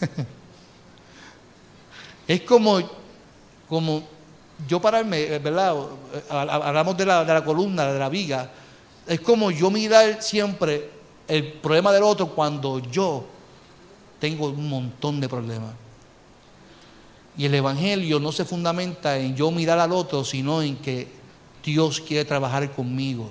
es 2.27 2.41
como, 2.41 2.81
como 3.69 4.03
yo 4.67 4.81
pararme, 4.81 5.39
¿verdad? 5.39 5.77
Hablamos 6.29 6.97
de 6.97 7.05
la, 7.05 7.23
de 7.23 7.33
la 7.33 7.45
columna, 7.45 7.85
de 7.85 7.99
la 7.99 8.09
viga. 8.09 8.51
Es 9.07 9.21
como 9.21 9.49
yo 9.49 9.71
mirar 9.71 10.21
siempre 10.21 10.89
el 11.25 11.53
problema 11.53 11.93
del 11.93 12.03
otro 12.03 12.27
cuando 12.27 12.79
yo 12.79 13.23
tengo 14.19 14.47
un 14.47 14.67
montón 14.67 15.21
de 15.21 15.29
problemas. 15.29 15.71
Y 17.37 17.45
el 17.45 17.55
Evangelio 17.55 18.19
no 18.19 18.33
se 18.33 18.43
fundamenta 18.43 19.17
en 19.17 19.37
yo 19.37 19.51
mirar 19.51 19.79
al 19.79 19.93
otro, 19.93 20.25
sino 20.25 20.61
en 20.61 20.75
que 20.75 21.07
Dios 21.63 22.01
quiere 22.01 22.25
trabajar 22.25 22.69
conmigo. 22.73 23.29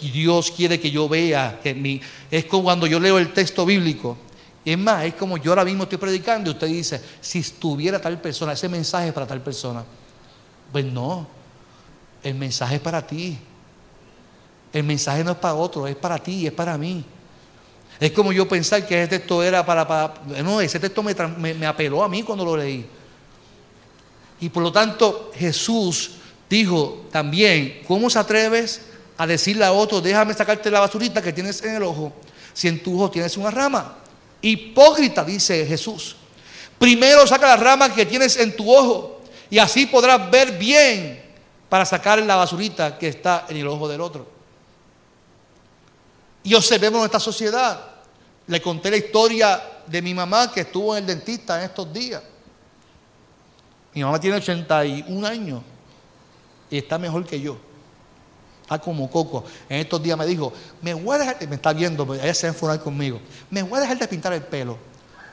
Y 0.00 0.10
Dios 0.10 0.50
quiere 0.50 0.80
que 0.80 0.90
yo 0.90 1.08
vea 1.08 1.60
que 1.62 1.74
mi, 1.74 2.00
es 2.30 2.44
como 2.46 2.64
cuando 2.64 2.86
yo 2.86 2.98
leo 2.98 3.18
el 3.18 3.32
texto 3.32 3.64
bíblico. 3.64 4.16
Es 4.64 4.78
más, 4.78 5.04
es 5.04 5.14
como 5.14 5.36
yo 5.36 5.50
ahora 5.50 5.64
mismo 5.64 5.84
estoy 5.84 5.98
predicando 5.98 6.50
y 6.50 6.52
usted 6.52 6.66
dice, 6.68 7.02
si 7.20 7.40
estuviera 7.40 8.00
tal 8.00 8.20
persona, 8.20 8.52
ese 8.52 8.68
mensaje 8.68 9.08
es 9.08 9.12
para 9.12 9.26
tal 9.26 9.40
persona. 9.40 9.84
Pues 10.70 10.84
no, 10.84 11.26
el 12.22 12.34
mensaje 12.34 12.76
es 12.76 12.80
para 12.80 13.06
ti. 13.06 13.36
El 14.72 14.84
mensaje 14.84 15.22
no 15.22 15.32
es 15.32 15.36
para 15.36 15.54
otro, 15.54 15.86
es 15.86 15.96
para 15.96 16.18
ti, 16.18 16.46
es 16.46 16.52
para 16.52 16.78
mí. 16.78 17.04
Es 18.00 18.12
como 18.12 18.32
yo 18.32 18.48
pensar 18.48 18.86
que 18.86 19.02
ese 19.02 19.08
texto 19.18 19.42
era 19.42 19.64
para... 19.64 19.86
para 19.86 20.14
no, 20.42 20.60
ese 20.60 20.80
texto 20.80 21.02
me, 21.02 21.14
me 21.54 21.66
apeló 21.66 22.02
a 22.02 22.08
mí 22.08 22.22
cuando 22.22 22.44
lo 22.44 22.56
leí. 22.56 22.86
Y 24.40 24.48
por 24.48 24.62
lo 24.62 24.72
tanto 24.72 25.30
Jesús 25.34 26.12
dijo 26.48 27.06
también, 27.10 27.82
¿cómo 27.86 28.10
se 28.10 28.18
atreves 28.18 28.82
a 29.22 29.26
decirle 29.26 29.64
a 29.64 29.70
otro, 29.70 30.00
déjame 30.00 30.34
sacarte 30.34 30.68
la 30.68 30.80
basurita 30.80 31.22
que 31.22 31.32
tienes 31.32 31.62
en 31.62 31.76
el 31.76 31.84
ojo, 31.84 32.12
si 32.52 32.66
en 32.66 32.82
tu 32.82 32.96
ojo 32.96 33.08
tienes 33.08 33.36
una 33.36 33.52
rama. 33.52 33.98
Hipócrita, 34.40 35.22
dice 35.22 35.64
Jesús. 35.64 36.16
Primero 36.76 37.24
saca 37.24 37.46
la 37.46 37.56
rama 37.56 37.94
que 37.94 38.04
tienes 38.04 38.36
en 38.36 38.56
tu 38.56 38.68
ojo 38.68 39.22
y 39.48 39.60
así 39.60 39.86
podrás 39.86 40.28
ver 40.28 40.58
bien 40.58 41.22
para 41.68 41.86
sacar 41.86 42.20
la 42.20 42.34
basurita 42.34 42.98
que 42.98 43.06
está 43.06 43.46
en 43.48 43.58
el 43.58 43.68
ojo 43.68 43.86
del 43.86 44.00
otro. 44.00 44.26
Y 46.42 46.54
observemos 46.54 46.98
nuestra 46.98 47.20
sociedad. 47.20 47.80
Le 48.48 48.60
conté 48.60 48.90
la 48.90 48.96
historia 48.96 49.62
de 49.86 50.02
mi 50.02 50.14
mamá 50.14 50.50
que 50.50 50.62
estuvo 50.62 50.96
en 50.96 51.04
el 51.04 51.06
dentista 51.06 51.58
en 51.58 51.66
estos 51.66 51.92
días. 51.92 52.24
Mi 53.94 54.02
mamá 54.02 54.18
tiene 54.18 54.38
81 54.38 55.24
años 55.24 55.62
y 56.68 56.78
está 56.78 56.98
mejor 56.98 57.24
que 57.24 57.40
yo 57.40 57.70
como 58.80 59.10
coco. 59.10 59.44
En 59.68 59.78
estos 59.78 60.02
días 60.02 60.16
me 60.16 60.26
dijo, 60.26 60.52
me 60.80 60.94
voy 60.94 61.16
a 61.16 61.18
dejar, 61.18 61.48
me 61.48 61.56
está 61.56 61.72
viendo, 61.72 62.06
pues, 62.06 62.22
ella 62.22 62.34
se 62.34 62.50
va 62.50 62.72
a 62.72 62.78
conmigo, 62.78 63.20
me 63.50 63.62
voy 63.62 63.78
a 63.78 63.82
dejar 63.82 63.98
de 63.98 64.08
pintar 64.08 64.32
el 64.32 64.42
pelo. 64.42 64.76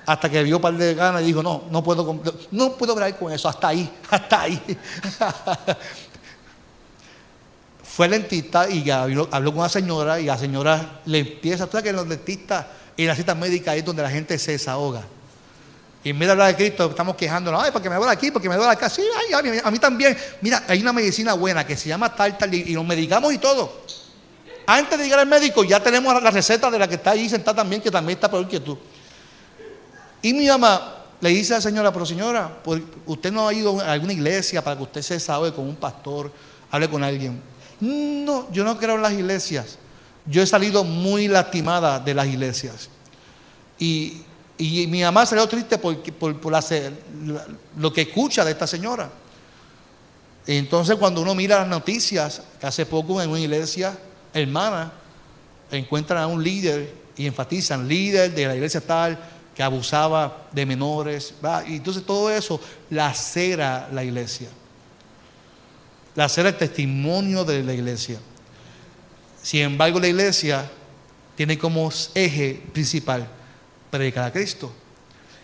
Hasta 0.05 0.29
que 0.29 0.41
vio 0.43 0.55
un 0.55 0.61
par 0.61 0.73
de 0.73 0.95
ganas 0.95 1.21
y 1.21 1.25
dijo, 1.25 1.43
no, 1.43 1.63
no 1.69 1.83
puedo, 1.83 2.19
no 2.51 2.73
puedo 2.73 2.93
hablar 2.93 3.17
con 3.17 3.31
eso, 3.31 3.47
hasta 3.47 3.67
ahí, 3.67 3.91
hasta 4.09 4.41
ahí. 4.41 4.59
Fue 7.83 8.05
el 8.05 8.27
y 8.71 8.89
habló, 8.89 9.27
habló, 9.29 9.51
con 9.51 9.59
una 9.59 9.69
señora 9.69 10.19
y 10.19 10.25
la 10.25 10.37
señora 10.37 11.01
le 11.05 11.19
empieza, 11.19 11.65
tú 11.65 11.73
sabes 11.73 11.83
que 11.83 11.93
los 11.93 12.07
dentistas 12.07 12.65
y 12.95 13.05
las 13.05 13.17
citas 13.17 13.35
médicas 13.35 13.75
es 13.75 13.83
donde 13.83 14.01
la 14.01 14.09
gente 14.09 14.39
se 14.39 14.53
desahoga. 14.53 15.03
Y 16.03 16.13
mira 16.13 16.33
la 16.33 16.47
de 16.47 16.55
Cristo, 16.55 16.89
estamos 16.89 17.15
quejándonos, 17.15 17.61
ay, 17.61 17.71
porque 17.73 17.89
me 17.89 17.95
duele 17.97 18.11
aquí, 18.11 18.31
porque 18.31 18.47
me 18.47 18.55
duele 18.55 18.71
acá. 18.71 18.89
Sí, 18.89 19.01
ay, 19.01 19.59
a, 19.63 19.69
mí, 19.69 19.79
también. 19.79 20.17
Mira, 20.41 20.63
hay 20.67 20.81
una 20.81 20.93
medicina 20.93 21.33
buena 21.33 21.65
que 21.65 21.75
se 21.75 21.89
llama 21.89 22.13
tal, 22.15 22.37
tal, 22.37 22.53
y, 22.53 22.73
nos 22.73 22.85
medicamos 22.85 23.33
y 23.33 23.37
todo. 23.37 23.83
Antes 24.65 24.97
de 24.97 25.03
llegar 25.03 25.19
al 25.19 25.27
médico, 25.27 25.63
ya 25.63 25.81
tenemos 25.81 26.21
la 26.21 26.31
receta 26.31 26.71
de 26.71 26.79
la 26.79 26.87
que 26.87 26.95
está 26.95 27.11
ahí 27.11 27.27
sentada 27.27 27.57
también, 27.57 27.81
que 27.81 27.91
también 27.91 28.17
está 28.17 28.29
peor 28.29 28.47
que 28.47 28.59
tú. 28.61 28.77
Y 30.21 30.33
mi 30.33 30.47
mamá 30.47 30.99
le 31.19 31.29
dice 31.29 31.53
a 31.53 31.57
la 31.57 31.61
señora, 31.61 31.91
pero 31.91 32.05
señora, 32.05 32.59
usted 33.05 33.31
no 33.31 33.47
ha 33.47 33.53
ido 33.53 33.81
a 33.81 33.91
alguna 33.91 34.13
iglesia 34.13 34.63
para 34.63 34.77
que 34.77 34.83
usted 34.83 35.01
se 35.01 35.19
sabe 35.19 35.53
con 35.53 35.67
un 35.67 35.75
pastor, 35.75 36.31
hable 36.71 36.89
con 36.89 37.03
alguien. 37.03 37.41
No, 37.81 38.49
yo 38.51 38.63
no 38.63 38.77
creo 38.77 38.95
en 38.95 39.01
las 39.01 39.13
iglesias. 39.13 39.77
Yo 40.25 40.41
he 40.41 40.47
salido 40.47 40.83
muy 40.83 41.27
lastimada 41.27 41.99
de 41.99 42.13
las 42.13 42.27
iglesias. 42.27 42.89
Y, 43.79 44.21
mi 44.59 45.01
mamá 45.01 45.25
salió 45.25 45.47
triste 45.47 45.77
por, 45.77 46.01
por, 46.13 46.53
lo 47.77 47.93
que 47.93 48.01
escucha 48.01 48.43
de 48.43 48.51
esta 48.51 48.67
señora. 48.67 49.09
Entonces 50.45 50.97
cuando 50.97 51.21
uno 51.21 51.33
mira 51.33 51.59
las 51.59 51.67
noticias, 51.67 52.41
que 52.59 52.67
hace 52.67 52.85
poco 52.85 53.21
en 53.21 53.29
una 53.29 53.39
iglesia 53.39 53.97
hermana, 54.33 54.91
encuentran 55.71 56.23
a 56.23 56.27
un 56.27 56.43
líder 56.43 56.93
y 57.15 57.25
enfatizan, 57.25 57.87
líder 57.87 58.33
de 58.33 58.47
la 58.47 58.55
iglesia 58.55 58.81
tal, 58.81 59.17
que 59.55 59.63
abusaba 59.63 60.47
de 60.51 60.65
menores. 60.65 61.35
Y 61.67 61.75
entonces 61.77 62.05
todo 62.05 62.29
eso 62.29 62.59
lacera 62.89 63.87
la 63.93 64.03
iglesia. 64.03 64.49
Lacera 66.15 66.49
el 66.49 66.57
testimonio 66.57 67.45
de 67.45 67.63
la 67.63 67.73
iglesia. 67.73 68.19
Sin 69.41 69.61
embargo, 69.61 70.01
la 70.01 70.07
iglesia 70.09 70.69
tiene 71.37 71.57
como 71.57 71.89
eje 72.13 72.61
principal 72.73 73.38
predicar 73.89 74.25
a 74.25 74.31
Cristo. 74.31 74.71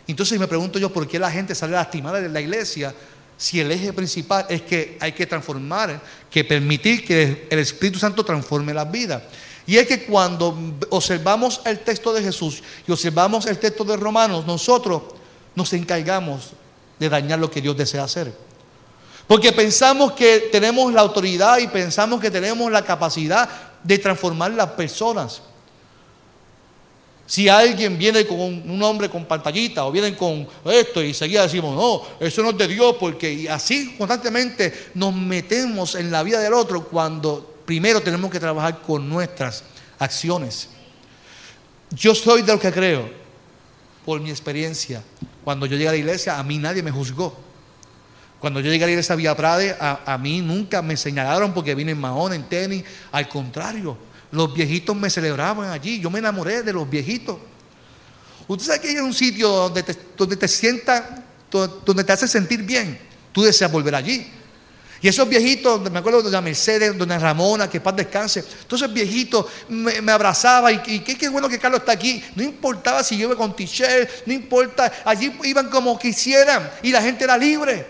Entonces 0.07 0.39
me 0.39 0.47
pregunto 0.47 0.77
yo, 0.77 0.91
¿por 0.91 1.07
qué 1.07 1.17
la 1.17 1.31
gente 1.31 1.55
sale 1.55 1.73
lastimada 1.73 2.21
de 2.21 2.29
la 2.29 2.41
iglesia 2.41 2.93
si 3.37 3.59
el 3.59 3.71
eje 3.71 3.91
principal 3.91 4.45
es 4.49 4.61
que 4.61 4.97
hay 5.01 5.11
que 5.11 5.25
transformar, 5.25 6.01
que 6.29 6.43
permitir 6.43 7.05
que 7.05 7.47
el 7.49 7.59
Espíritu 7.59 7.99
Santo 7.99 8.23
transforme 8.23 8.73
las 8.73 8.89
vidas? 8.91 9.23
Y 9.67 9.77
es 9.77 9.87
que 9.87 10.03
cuando 10.05 10.57
observamos 10.89 11.61
el 11.65 11.79
texto 11.79 12.13
de 12.13 12.21
Jesús 12.21 12.61
y 12.87 12.91
observamos 12.91 13.47
el 13.47 13.57
texto 13.57 13.83
de 13.83 13.97
Romanos, 13.97 14.45
nosotros 14.45 15.01
nos 15.55 15.73
encargamos 15.73 16.51
de 16.99 17.09
dañar 17.09 17.39
lo 17.39 17.49
que 17.49 17.61
Dios 17.61 17.75
desea 17.75 18.03
hacer. 18.03 18.31
Porque 19.27 19.51
pensamos 19.51 20.11
que 20.11 20.49
tenemos 20.51 20.93
la 20.93 21.01
autoridad 21.01 21.57
y 21.57 21.67
pensamos 21.67 22.21
que 22.21 22.29
tenemos 22.29 22.71
la 22.71 22.83
capacidad 22.83 23.49
de 23.83 23.97
transformar 23.97 24.51
las 24.51 24.71
personas. 24.71 25.41
Si 27.27 27.49
alguien 27.49 27.97
viene 27.97 28.25
con 28.25 28.39
un, 28.39 28.83
hombre 28.83 29.09
con 29.09 29.25
pantallita 29.25 29.85
o 29.85 29.91
vienen 29.91 30.13
con 30.13 30.47
esto 30.65 31.01
y 31.01 31.13
seguía 31.13 31.41
decimos, 31.43 31.75
no, 31.75 32.25
eso 32.25 32.43
no 32.43 32.51
es 32.51 32.57
de 32.57 32.67
Dios, 32.67 32.95
porque 32.99 33.49
así 33.49 33.95
constantemente 33.97 34.91
nos 34.93 35.13
metemos 35.13 35.95
en 35.95 36.11
la 36.11 36.21
vida 36.21 36.39
del 36.39 36.53
otro 36.53 36.83
cuando 36.83 37.55
primero 37.65 38.01
tenemos 38.01 38.29
que 38.29 38.39
trabajar 38.39 38.81
con 38.81 39.09
nuestras 39.09 39.63
acciones. 39.97 40.69
Yo 41.89 42.13
soy 42.13 42.43
de 42.43 42.53
lo 42.53 42.59
que 42.59 42.71
creo, 42.71 43.09
por 44.05 44.21
mi 44.21 44.29
experiencia. 44.29 45.01
Cuando 45.43 45.65
yo 45.65 45.75
llegué 45.75 45.89
a 45.89 45.91
la 45.91 45.97
iglesia, 45.97 46.37
a 46.37 46.43
mí 46.43 46.59
nadie 46.59 46.83
me 46.83 46.91
juzgó. 46.91 47.35
Cuando 48.39 48.59
yo 48.59 48.69
llegué 48.69 48.83
a 48.83 48.87
la 48.87 48.91
iglesia 48.91 49.15
Vía 49.15 49.35
Prade, 49.35 49.75
a, 49.79 50.17
mí 50.19 50.41
nunca 50.41 50.83
me 50.83 50.95
señalaron 50.95 51.53
porque 51.53 51.73
vine 51.73 51.93
en 51.93 51.99
mahón, 51.99 52.33
en 52.33 52.43
tenis. 52.43 52.83
Al 53.11 53.27
contrario, 53.27 53.97
los 54.31 54.53
viejitos 54.53 54.95
me 54.95 55.09
celebraban 55.09 55.69
allí. 55.69 55.99
Yo 55.99 56.09
me 56.09 56.19
enamoré 56.19 56.63
de 56.63 56.73
los 56.73 56.89
viejitos. 56.89 57.37
Usted 58.47 58.65
sabe 58.65 58.81
que 58.81 58.89
hay 58.89 58.97
un 58.97 59.13
sitio 59.13 59.49
donde 59.49 59.83
te, 59.83 59.97
donde 60.15 60.37
te 60.37 60.47
sienta, 60.47 61.23
donde 61.49 62.03
te 62.03 62.11
hace 62.11 62.27
sentir 62.27 62.63
bien. 62.63 62.99
Tú 63.31 63.43
deseas 63.43 63.71
volver 63.71 63.95
allí. 63.95 64.31
Y 65.01 65.07
esos 65.07 65.27
viejitos, 65.27 65.91
me 65.91 65.99
acuerdo 65.99 66.19
de 66.19 66.25
doña 66.25 66.41
Mercedes, 66.41 66.97
doña 66.97 67.19
Ramona, 67.19 67.69
que 67.69 67.79
paz 67.79 67.95
descanse. 67.95 68.43
Entonces 68.61 68.91
viejitos 68.91 69.45
me, 69.67 70.01
me 70.01 70.11
abrazaba 70.11 70.71
y, 70.71 70.79
qué, 71.01 71.29
bueno 71.29 71.49
que 71.49 71.59
Carlos 71.59 71.81
está 71.81 71.91
aquí. 71.91 72.23
No 72.35 72.43
importaba 72.43 73.03
si 73.03 73.17
yo 73.17 73.27
iba 73.27 73.35
con 73.35 73.55
t-shirt, 73.55 74.09
no 74.25 74.33
importa. 74.33 74.91
Allí 75.05 75.31
iban 75.43 75.69
como 75.69 75.99
quisieran 75.99 76.71
y 76.81 76.91
la 76.91 77.01
gente 77.01 77.23
era 77.23 77.37
libre. 77.37 77.85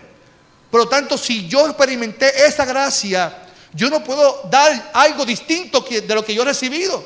Por 0.70 0.82
lo 0.82 0.90
tanto, 0.90 1.18
si 1.18 1.48
yo 1.48 1.68
experimenté 1.68 2.46
esa 2.46 2.66
gracia, 2.66 3.45
yo 3.76 3.90
no 3.90 4.02
puedo 4.04 4.48
dar 4.50 4.92
algo 4.94 5.26
distinto 5.26 5.82
de 5.82 6.16
lo 6.16 6.24
que 6.24 6.34
yo 6.34 6.44
he 6.44 6.46
recibido. 6.46 7.06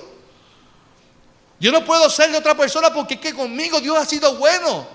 Yo 1.59 1.71
no 1.71 1.83
puedo 1.83 2.07
ser 2.09 2.31
de 2.31 2.37
otra 2.37 2.55
persona 2.55 2.93
porque 2.93 3.15
es 3.15 3.19
que 3.19 3.33
conmigo 3.33 3.81
Dios 3.81 3.97
ha 3.97 4.05
sido 4.05 4.35
bueno. 4.35 4.87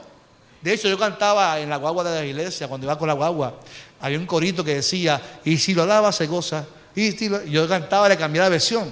De 0.63 0.73
hecho, 0.73 0.89
yo 0.89 0.97
cantaba 0.97 1.59
en 1.59 1.69
la 1.69 1.77
guagua 1.77 2.05
de 2.05 2.21
la 2.21 2.25
iglesia, 2.25 2.69
cuando 2.69 2.87
iba 2.87 2.97
con 2.97 3.09
la 3.09 3.15
guagua, 3.15 3.59
había 4.01 4.19
un 4.19 4.25
corito 4.25 4.65
que 4.65 4.77
decía, 4.77 5.21
y 5.45 5.59
si 5.59 5.75
lo 5.75 5.83
alaba 5.83 6.13
se 6.13 6.27
goza. 6.27 6.65
Y 6.95 7.11
si 7.13 7.29
yo 7.49 7.69
cantaba, 7.69 8.09
le 8.09 8.17
cambiaba 8.17 8.47
de 8.47 8.53
versión. 8.53 8.91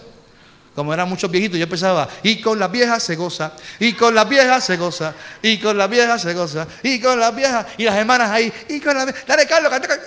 Como 0.75 0.93
eran 0.93 1.09
muchos 1.09 1.31
viejitos, 1.31 1.59
yo 1.59 1.69
pensaba, 1.69 2.09
y 2.25 2.41
con 2.41 2.59
las 2.59 2.71
viejas 2.71 3.03
se 3.03 3.15
goza, 3.15 3.53
y 3.79 3.93
con 3.93 4.15
las 4.15 4.29
viejas 4.29 4.65
se 4.65 4.77
goza, 4.77 5.15
y 5.41 5.59
con 5.59 5.79
las 5.79 5.89
viejas 5.89 6.21
se 6.21 6.35
goza, 6.35 6.67
y 6.83 7.01
con 7.01 7.19
las 7.21 7.35
viejas, 7.35 7.67
y 7.79 7.85
las 7.85 7.95
hermanas 7.95 8.31
ahí, 8.31 8.53
y 8.69 8.81
con 8.81 8.95
las 8.95 9.07
viejas. 9.07 9.25
Dale, 9.27 9.47
Carlos, 9.47 9.71
canta, 9.71 9.99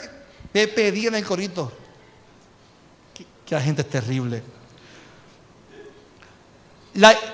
Me 0.54 0.68
pedían 0.68 1.16
el 1.16 1.24
corito. 1.24 1.85
Que, 3.46 3.56
la 3.56 3.62
gente 3.62 3.82
es 3.82 3.90
terrible. 3.90 4.44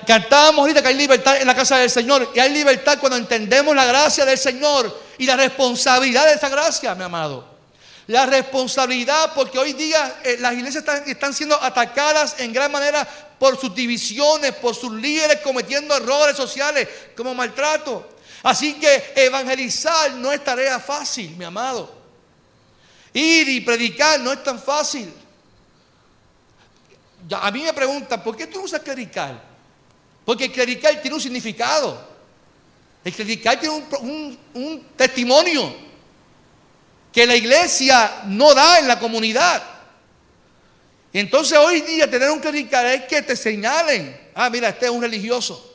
cantábamos 0.06 0.60
ahorita 0.60 0.82
que 0.82 0.88
hay 0.90 0.96
libertad 0.96 1.38
en 1.38 1.48
la 1.48 1.56
casa 1.56 1.78
del 1.78 1.90
Señor. 1.90 2.32
Y 2.36 2.40
hay 2.40 2.52
libertad 2.54 3.00
cuando 3.00 3.18
entendemos 3.18 3.76
la 3.76 3.86
gracia 3.86 4.26
del 4.26 4.38
Señor 4.38 5.00
y 5.18 5.26
la 5.26 5.38
responsabilidad 5.38 6.26
de 6.26 6.34
esa 6.34 6.50
gracia, 6.50 6.96
mi 6.96 7.04
amado. 7.04 7.52
La 8.08 8.26
responsabilidad, 8.26 9.32
porque 9.34 9.58
hoy 9.58 9.74
día 9.74 10.20
eh, 10.24 10.38
las 10.40 10.54
iglesias 10.54 10.84
están, 11.06 11.34
siendo 11.34 11.62
atacadas 11.62 12.36
en 12.40 12.52
gran 12.52 12.72
manera 12.72 13.08
por 13.40 13.60
sus 13.60 13.74
divisiones, 13.74 14.54
por 14.56 14.76
sus 14.76 14.92
líderes 14.92 15.40
cometiendo 15.40 15.96
errores 15.96 16.36
sociales 16.36 16.88
como 17.16 17.34
maltrato. 17.34 18.10
Así 18.44 18.74
que 18.74 19.14
evangelizar 19.16 20.12
no 20.14 20.32
es 20.32 20.44
tarea 20.44 20.80
fácil, 20.80 21.38
mi 21.38 21.46
amado. 21.46 21.94
Ir 23.14 23.48
y 23.48 23.62
predicar 23.62 24.20
no 24.20 24.32
es 24.32 24.44
tan 24.44 24.62
fácil. 24.62 25.21
A 27.32 27.52
mí 27.52 27.64
me 27.64 27.74
preguntan, 27.74 28.24
¿por 28.24 28.36
qué 28.36 28.48
tú 28.48 28.62
usas 28.62 28.82
clerical? 28.82 29.42
Porque 30.26 30.46
el 30.46 30.52
clerical 30.52 31.02
tiene 31.02 31.16
un 31.16 31.22
significado. 31.22 32.10
El 33.04 33.14
clerical 33.14 33.60
tiene 33.60 33.84
un 34.54 34.88
testimonio 34.96 35.92
que 37.12 37.26
la 37.26 37.36
iglesia 37.36 38.24
no 38.28 38.54
da 38.54 38.80
en 38.80 38.88
la 38.88 38.98
comunidad. 38.98 39.62
entonces 41.14 41.58
hoy 41.58 41.82
día 41.82 42.10
tener 42.10 42.32
un 42.32 42.40
clerical 42.40 42.86
es 42.86 43.04
que 43.04 43.22
te 43.22 43.36
señalen, 43.36 44.30
ah, 44.34 44.50
mira, 44.50 44.70
este 44.70 44.86
es 44.86 44.92
un 44.92 45.02
religioso. 45.02 45.68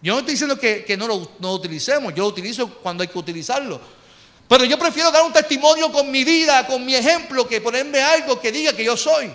Yo 0.00 0.14
no 0.14 0.20
estoy 0.20 0.34
diciendo 0.34 0.58
que, 0.58 0.96
no 0.96 1.06
lo 1.06 1.52
utilicemos, 1.52 2.14
yo 2.14 2.24
lo 2.24 2.28
utilizo 2.28 2.78
cuando 2.78 3.02
hay 3.02 3.08
que 3.08 3.18
utilizarlo. 3.18 3.80
Pero 4.48 4.64
yo 4.64 4.78
prefiero 4.78 5.10
dar 5.10 5.22
un 5.22 5.32
testimonio 5.32 5.90
con 5.90 6.10
mi 6.10 6.24
vida, 6.24 6.66
con 6.66 6.84
mi 6.84 6.94
ejemplo, 6.94 7.48
que 7.48 7.60
ponerme 7.60 8.02
algo 8.02 8.40
que 8.40 8.52
diga 8.52 8.74
que 8.74 8.84
yo 8.84 8.96
soy. 8.96 9.30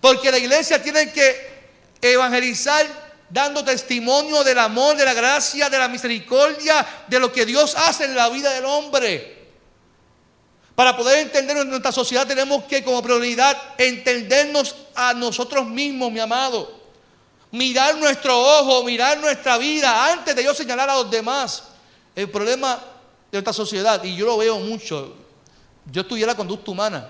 Porque 0.00 0.30
la 0.30 0.38
iglesia 0.38 0.82
tiene 0.82 1.12
que 1.12 1.56
evangelizar 2.00 2.86
dando 3.28 3.64
testimonio 3.64 4.44
del 4.44 4.58
amor, 4.58 4.96
de 4.96 5.04
la 5.04 5.14
gracia, 5.14 5.68
de 5.68 5.78
la 5.78 5.88
misericordia, 5.88 6.86
de 7.08 7.18
lo 7.18 7.32
que 7.32 7.44
Dios 7.44 7.74
hace 7.76 8.04
en 8.04 8.14
la 8.14 8.28
vida 8.28 8.52
del 8.52 8.64
hombre. 8.64 9.36
Para 10.74 10.96
poder 10.96 11.20
entender 11.20 11.56
en 11.56 11.70
nuestra 11.70 11.90
sociedad 11.90 12.26
tenemos 12.26 12.64
que 12.64 12.84
como 12.84 13.02
prioridad 13.02 13.56
entendernos 13.78 14.76
a 14.94 15.14
nosotros 15.14 15.66
mismos, 15.66 16.12
mi 16.12 16.20
amado. 16.20 16.76
Mirar 17.50 17.96
nuestro 17.96 18.38
ojo, 18.38 18.84
mirar 18.84 19.18
nuestra 19.18 19.56
vida 19.56 20.12
antes 20.12 20.36
de 20.36 20.44
yo 20.44 20.52
señalar 20.52 20.90
a 20.90 20.96
los 20.96 21.10
demás. 21.10 21.64
El 22.14 22.30
problema 22.30 22.76
de 23.30 23.38
nuestra 23.38 23.52
sociedad, 23.52 24.02
y 24.04 24.14
yo 24.14 24.26
lo 24.26 24.36
veo 24.36 24.58
mucho, 24.58 25.16
yo 25.90 26.02
estudié 26.02 26.26
la 26.26 26.34
conducta 26.34 26.70
humana 26.70 27.08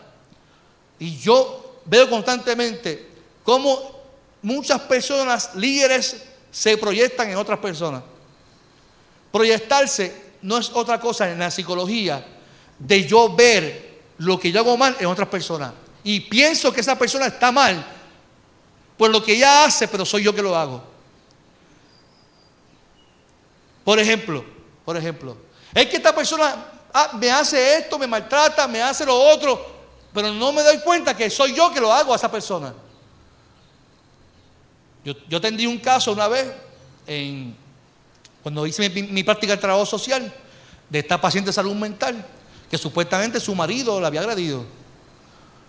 y 0.99 1.19
yo 1.19 1.66
veo 1.87 2.11
constantemente 2.11 3.09
cómo 3.43 3.97
muchas 4.43 4.81
personas, 4.83 5.55
líderes, 5.55 6.23
se 6.51 6.77
proyectan 6.77 7.31
en 7.31 7.37
otras 7.37 7.59
personas. 7.59 8.03
Proyectarse 9.33 10.27
no 10.43 10.59
es 10.59 10.71
otra 10.73 11.01
cosa 11.01 11.31
en 11.31 11.39
la 11.39 11.51
psicología 11.51 12.25
de 12.79 13.07
yo 13.07 13.35
ver 13.35 14.01
lo 14.19 14.39
que 14.39 14.53
yo 14.53 14.61
hago 14.61 14.77
mal 14.77 14.97
en 14.99 15.07
otras 15.07 15.29
personas. 15.29 15.73
Y 16.05 16.21
pienso 16.21 16.73
que 16.73 16.81
esa 16.81 16.97
persona 16.97 17.27
está 17.27 17.51
mal 17.51 17.85
por 18.97 19.11
lo 19.11 19.23
que 19.23 19.35
ella 19.35 19.65
hace, 19.65 19.89
pero 19.89 20.05
soy 20.05 20.23
yo 20.23 20.35
que 20.35 20.43
lo 20.43 20.57
hago. 20.57 20.83
Por 23.85 23.99
ejemplo, 23.99 24.45
por 24.85 24.97
ejemplo, 24.97 25.37
es 25.75 25.87
que 25.87 25.97
esta 25.97 26.15
persona 26.15 26.67
ah, 26.93 27.11
me 27.15 27.31
hace 27.31 27.79
esto, 27.79 27.99
me 27.99 28.07
maltrata, 28.07 28.67
me 28.67 28.81
hace 28.81 29.05
lo 29.05 29.15
otro, 29.15 29.76
pero 30.17 30.33
no 30.33 30.51
me 30.51 30.63
doy 30.63 30.79
cuenta 30.79 31.15
que 31.15 31.29
soy 31.29 31.55
yo 31.55 31.71
que 31.71 31.79
lo 31.79 31.93
hago 31.93 32.15
a 32.15 32.17
esa 32.17 32.31
persona. 32.31 32.73
Yo, 35.05 35.13
yo 35.29 35.39
tendí 35.43 35.67
un 35.67 35.77
caso 35.77 36.11
una 36.11 36.27
vez 36.27 36.55
cuando 38.43 38.67
hice 38.67 38.89
mi, 38.89 39.23
práctica 39.23 39.53
de 39.53 39.61
trabajo 39.61 39.85
social 39.85 40.33
de 40.89 40.99
esta 41.01 41.21
paciente 41.21 41.51
de 41.51 41.53
salud 41.53 41.75
mental 41.75 42.27
que 42.71 42.79
supuestamente 42.79 43.39
su 43.41 43.55
marido 43.55 44.01
la 44.01 44.07
había 44.07 44.23
agredido. 44.23 44.65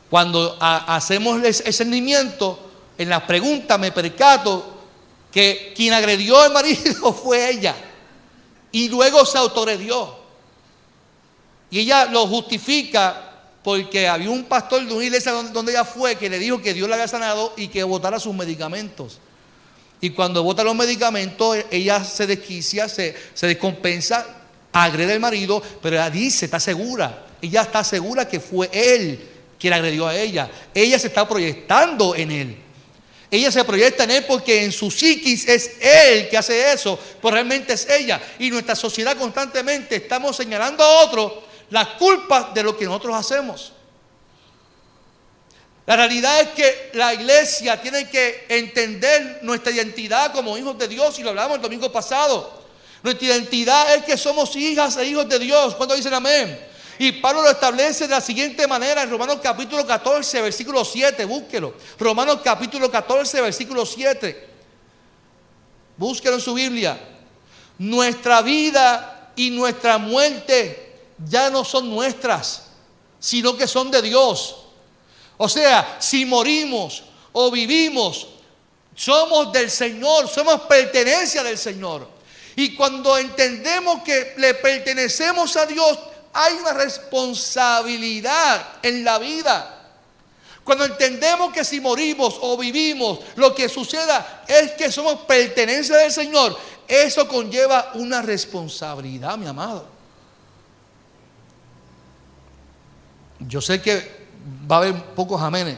Cuando 0.09 0.55
hacemos 0.61 1.43
el 1.43 1.73
cernimiento, 1.73 2.57
en 2.97 3.09
las 3.09 3.23
preguntas 3.23 3.77
me 3.77 3.91
percato 3.91 4.61
que 4.61 4.77
que 5.29 5.73
quien 5.75 5.93
agredió 5.93 6.39
al 6.39 6.53
marido 6.53 7.11
fue 7.23 7.49
ella. 7.51 7.75
Y 8.71 8.87
luego 8.87 9.25
se 9.25 9.37
autogredió. 9.37 10.15
Y 11.69 11.79
ella 11.79 12.05
lo 12.05 12.25
justifica 12.27 13.26
porque 13.67 14.07
había 14.07 14.29
un 14.29 14.45
pastor 14.45 14.85
de 14.87 14.93
una 14.93 15.03
iglesia 15.03 15.33
donde, 15.33 15.73
ella 15.73 15.83
fue 15.83 16.15
que 16.15 16.29
le 16.29 16.39
dijo 16.39 16.61
que 16.61 16.73
Dios 16.73 16.87
la 16.87 16.95
había 16.95 17.09
sanado 17.09 17.53
y 17.57 17.67
que 17.67 17.83
votara 17.83 18.17
sus 18.17 18.33
medicamentos. 18.33 19.19
Y 19.99 20.11
cuando 20.11 20.41
vota 20.41 20.63
los 20.63 20.73
medicamentos, 20.73 21.57
ella 21.69 22.01
se 22.01 22.25
desquicia, 22.25 22.87
se, 22.87 23.13
se 23.33 23.45
descompensa, 23.45 24.25
agrede 24.71 25.11
al 25.11 25.19
marido, 25.19 25.61
pero 25.81 25.97
ella 25.97 26.09
dice, 26.09 26.45
está 26.45 26.61
segura, 26.61 27.25
ella 27.41 27.63
está 27.63 27.83
segura 27.83 28.25
que 28.25 28.39
fue 28.39 28.69
él 28.71 29.19
quien 29.59 29.73
agredió 29.73 30.07
a 30.07 30.15
ella. 30.15 30.49
Ella 30.73 30.97
se 30.97 31.07
está 31.07 31.27
proyectando 31.27 32.15
en 32.15 32.31
él. 32.31 32.57
Ella 33.29 33.51
se 33.51 33.65
proyecta 33.65 34.05
en 34.05 34.11
él 34.11 34.25
porque 34.25 34.63
en 34.63 34.71
su 34.71 34.89
psiquis 34.89 35.45
es 35.45 35.71
él 35.81 36.29
que 36.29 36.37
hace 36.37 36.71
eso, 36.71 36.97
pero 37.21 37.33
realmente 37.33 37.73
es 37.73 37.85
ella. 37.89 38.21
Y 38.39 38.49
nuestra 38.49 38.77
sociedad 38.77 39.17
constantemente 39.17 39.97
estamos 39.97 40.37
señalando 40.37 40.85
a 40.85 41.03
otros 41.03 41.46
las 41.69 41.87
culpas 41.89 42.53
de 42.53 42.63
lo 42.63 42.77
que 42.77 42.85
nosotros 42.85 43.15
hacemos. 43.15 43.73
La 45.85 45.95
realidad 45.95 46.41
es 46.41 46.47
que 46.49 46.91
la 46.95 47.13
iglesia 47.13 47.81
tiene 47.81 48.09
que 48.09 48.45
entender 48.49 49.39
nuestra 49.43 49.71
identidad 49.71 50.33
como 50.33 50.57
hijos 50.57 50.77
de 50.77 50.87
Dios 50.87 51.17
y 51.17 51.23
lo 51.23 51.29
hablamos 51.29 51.55
el 51.55 51.61
domingo 51.61 51.89
pasado. 51.91 52.61
Nuestra 53.01 53.27
identidad 53.27 53.95
es 53.95 54.03
que 54.03 54.17
somos 54.17 54.53
hijas 54.57 54.97
e 54.97 55.05
hijos 55.05 55.29
de 55.29 55.39
Dios. 55.39 55.75
¿Cuándo 55.75 55.95
dicen 55.95 56.13
amén? 56.13 56.59
Y 56.99 57.13
Pablo 57.13 57.43
lo 57.43 57.49
establece 57.49 58.05
de 58.05 58.15
la 58.15 58.21
siguiente 58.21 58.67
manera 58.67 59.03
en 59.03 59.09
Romanos 59.09 59.37
capítulo 59.41 59.85
14, 59.85 60.41
versículo 60.41 60.83
7, 60.83 61.23
búsquelo. 61.23 61.75
Romanos 61.97 62.39
capítulo 62.43 62.91
14, 62.91 63.41
versículo 63.41 63.85
7. 63.85 64.47
Búsquelo 65.95 66.35
en 66.35 66.41
su 66.41 66.53
Biblia. 66.53 66.99
Nuestra 67.77 68.41
vida 68.41 69.31
y 69.37 69.51
nuestra 69.51 69.99
muerte 69.99 70.86
ya 71.25 71.49
no 71.49 71.63
son 71.63 71.89
nuestras, 71.89 72.63
sino 73.19 73.55
que 73.55 73.67
son 73.67 73.91
de 73.91 74.01
Dios. 74.01 74.55
O 75.37 75.49
sea, 75.49 75.97
si 75.99 76.25
morimos 76.25 77.03
o 77.33 77.51
vivimos, 77.51 78.27
somos 78.95 79.51
del 79.51 79.69
Señor, 79.69 80.27
somos 80.27 80.61
pertenencia 80.61 81.43
del 81.43 81.57
Señor. 81.57 82.07
Y 82.55 82.75
cuando 82.75 83.17
entendemos 83.17 84.01
que 84.01 84.33
le 84.37 84.55
pertenecemos 84.55 85.55
a 85.57 85.67
Dios, 85.67 85.99
hay 86.33 86.55
una 86.55 86.73
responsabilidad 86.73 88.79
en 88.81 89.03
la 89.03 89.19
vida. 89.19 89.73
Cuando 90.63 90.85
entendemos 90.85 91.53
que 91.53 91.63
si 91.63 91.79
morimos 91.79 92.37
o 92.41 92.57
vivimos, 92.57 93.19
lo 93.35 93.55
que 93.55 93.69
suceda 93.69 94.43
es 94.47 94.71
que 94.71 94.91
somos 94.91 95.21
pertenencia 95.21 95.95
del 95.97 96.11
Señor, 96.11 96.57
eso 96.87 97.27
conlleva 97.27 97.91
una 97.93 98.21
responsabilidad, 98.21 99.37
mi 99.37 99.47
amado. 99.47 99.96
Yo 103.39 103.61
sé 103.61 103.81
que 103.81 104.27
va 104.69 104.77
a 104.77 104.79
haber 104.79 105.03
pocos 105.15 105.41
amenes. 105.41 105.77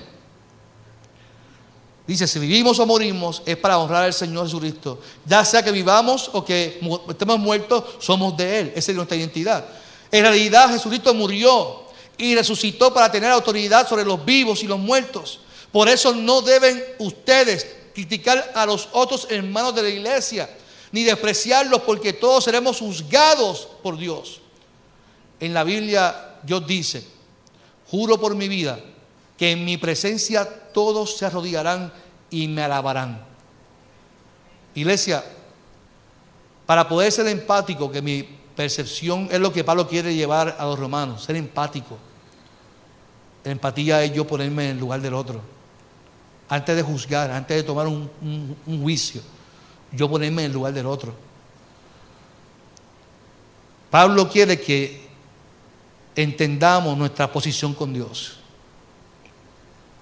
Dice, 2.08 2.26
si 2.26 2.40
vivimos 2.40 2.80
o 2.80 2.88
morimos 2.88 3.44
es 3.46 3.56
para 3.58 3.78
honrar 3.78 4.06
al 4.06 4.14
Señor 4.14 4.46
Jesucristo. 4.46 5.00
Ya 5.26 5.46
sea 5.46 5.62
que 5.62 5.72
vivamos 5.72 6.32
o 6.34 6.44
que 6.44 6.80
estemos 7.08 7.38
muertos, 7.38 7.84
somos 8.00 8.36
de 8.36 8.60
Él. 8.60 8.74
Esa 8.76 8.92
es 8.92 8.96
nuestra 8.96 9.16
identidad. 9.16 9.66
En 10.12 10.24
realidad 10.24 10.72
Jesucristo 10.72 11.14
murió 11.14 11.84
y 12.18 12.36
resucitó 12.36 12.92
para 12.94 13.12
tener 13.12 13.30
autoridad 13.30 13.88
sobre 13.88 14.04
los 14.06 14.26
vivos 14.26 14.64
y 14.64 14.68
los 14.68 14.80
muertos. 14.80 15.42
Por 15.72 15.88
eso 15.88 16.14
no 16.16 16.42
deben 16.42 16.84
ustedes 16.98 17.68
criticar 17.94 18.54
a 18.56 18.66
los 18.66 18.90
otros 18.92 19.28
hermanos 19.30 19.76
de 19.76 19.84
la 19.84 19.90
iglesia, 19.90 20.50
ni 20.92 21.04
despreciarlos, 21.04 21.82
porque 21.84 22.14
todos 22.14 22.44
seremos 22.44 22.80
juzgados 22.80 23.68
por 23.84 23.98
Dios. 23.98 24.42
En 25.40 25.54
la 25.54 25.64
Biblia 25.64 26.40
Dios 26.42 26.66
dice, 26.66 27.19
juro 27.90 28.20
por 28.20 28.36
mi 28.36 28.48
vida, 28.48 28.80
que 29.38 29.52
en 29.52 29.66
mi 29.66 29.78
presencia 29.78 30.48
todos 30.74 31.18
se 31.18 31.26
arrodillarán 31.26 31.92
y 32.30 32.48
me 32.48 32.64
alabarán. 32.64 33.24
Iglesia, 34.76 35.24
para 36.66 36.88
poder 36.88 37.12
ser 37.12 37.28
empático, 37.28 37.92
que 37.92 38.02
mi 38.02 38.40
Percepción 38.60 39.30
es 39.32 39.40
lo 39.40 39.54
que 39.54 39.64
Pablo 39.64 39.88
quiere 39.88 40.14
llevar 40.14 40.58
a 40.60 40.66
los 40.66 40.78
romanos, 40.78 41.24
ser 41.24 41.38
empático. 41.38 41.98
La 43.46 43.54
empatía 43.54 44.04
es 44.04 44.12
yo 44.12 44.28
ponerme 44.28 44.66
en 44.66 44.72
el 44.72 44.78
lugar 44.78 45.00
del 45.00 45.14
otro. 45.14 45.40
Antes 46.50 46.76
de 46.76 46.84
juzgar, 46.84 47.32
antes 47.32 47.56
de 47.56 47.64
tomar 47.64 47.88
un, 47.88 48.12
un 48.66 48.82
juicio, 48.82 49.22
yo 49.94 50.10
ponerme 50.10 50.42
en 50.42 50.48
el 50.48 50.52
lugar 50.52 50.74
del 50.74 50.88
otro. 50.88 51.14
Pablo 53.90 54.28
quiere 54.28 54.60
que 54.60 55.08
entendamos 56.22 56.98
nuestra 56.98 57.32
posición 57.32 57.74
con 57.74 57.94
Dios, 57.94 58.38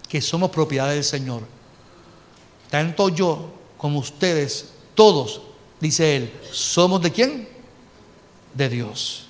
que 0.10 0.22
somos 0.22 0.50
propiedad 0.50 0.90
del 0.90 1.04
Señor. 1.04 1.44
Tanto 2.70 3.10
yo 3.10 3.54
como 3.78 4.00
ustedes, 4.00 4.70
todos, 4.96 5.42
dice 5.80 6.16
él, 6.16 6.34
somos 6.52 7.02
de 7.02 7.12
quién? 7.12 7.48
de 8.54 8.70
Dios. 8.70 9.28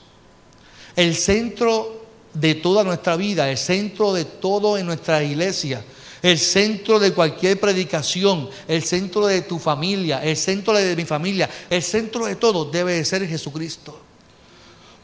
El 0.96 1.14
centro 1.14 2.06
de 2.34 2.56
toda 2.56 2.84
nuestra 2.84 3.16
vida, 3.16 3.50
el 3.50 3.58
centro 3.58 4.14
de 4.14 4.26
todo 4.26 4.78
en 4.78 4.86
nuestra 4.86 5.22
iglesia, 5.24 5.84
el 6.22 6.40
centro 6.40 7.00
de 7.00 7.14
cualquier 7.14 7.60
predicación, 7.60 8.50
el 8.68 8.84
centro 8.84 9.28
de 9.28 9.42
tu 9.42 9.60
familia, 9.60 10.24
el 10.24 10.38
centro 10.38 10.74
de 10.74 10.96
mi 10.96 11.06
familia, 11.06 11.50
el 11.70 11.84
centro 11.84 12.26
de 12.26 12.36
todo 12.36 12.66
debe 12.66 12.94
de 12.94 13.06
ser 13.06 13.28
Jesucristo. 13.28 14.07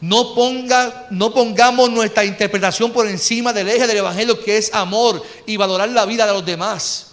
No, 0.04 0.34
ponga, 0.34 1.06
no 1.08 1.32
pongamos 1.32 1.88
nuestra 1.88 2.26
interpretación 2.26 2.92
por 2.92 3.08
encima 3.08 3.54
del 3.54 3.70
eje 3.70 3.86
del 3.86 3.96
Evangelio 3.96 4.38
que 4.38 4.58
es 4.58 4.68
amor 4.74 5.22
y 5.46 5.56
valorar 5.56 5.88
la 5.88 6.04
vida 6.04 6.26
de 6.26 6.34
los 6.34 6.44
demás. 6.44 7.06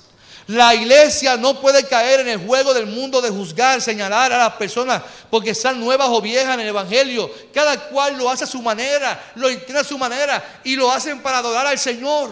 La 0.47 0.75
iglesia 0.75 1.38
no 1.38 1.62
puede 1.62 1.88
caer 1.88 2.19
en 2.19 2.27
el 2.27 2.45
juego 2.45 2.73
del 2.73 2.88
mundo 2.88 3.21
de 3.21 3.30
juzgar, 3.30 3.82
señalar 3.82 4.34
a 4.34 4.38
las 4.38 4.54
personas 4.56 5.04
porque 5.30 5.56
sean 5.56 5.80
nuevas 5.80 6.10
o 6.10 6.19
viejas 6.19 6.54
en 6.56 6.60
el 6.60 6.67
Evangelio. 6.67 7.32
Cada 7.54 7.80
cual 7.88 8.17
lo 8.17 8.30
hace 8.30 8.43
a 8.43 8.47
su 8.47 8.62
manera, 8.62 9.32
lo 9.36 9.47
entiende 9.47 9.80
a 9.80 9.86
su 9.86 9.97
manera 9.97 10.60
y 10.65 10.75
lo 10.75 10.91
hacen 10.91 11.21
para 11.21 11.38
adorar 11.38 11.67
al 11.67 11.80
Señor. 11.80 12.30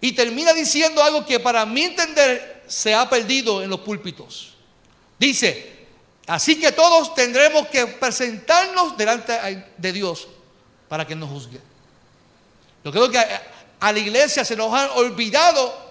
Y 0.00 0.12
termina 0.12 0.54
diciendo 0.54 1.02
algo 1.02 1.26
que 1.26 1.38
para 1.38 1.66
mí 1.66 1.82
entender 1.82 2.62
se 2.66 2.94
ha 2.94 3.10
perdido 3.10 3.62
en 3.62 3.68
los 3.68 3.80
púlpitos. 3.80 4.54
Dice, 5.18 5.77
así 6.28 6.60
que 6.60 6.70
todos 6.72 7.14
tendremos 7.14 7.66
que 7.68 7.86
presentarnos 7.86 8.96
delante 8.96 9.64
de 9.76 9.92
Dios 9.92 10.28
para 10.88 11.06
que 11.06 11.16
nos 11.16 11.28
juzgue. 11.28 11.60
Yo 12.84 12.92
creo 12.92 13.10
que 13.10 13.18
a 13.18 13.92
la 13.92 13.98
iglesia 13.98 14.44
se 14.44 14.56
nos 14.56 14.72
ha 14.72 14.92
olvidado 14.92 15.88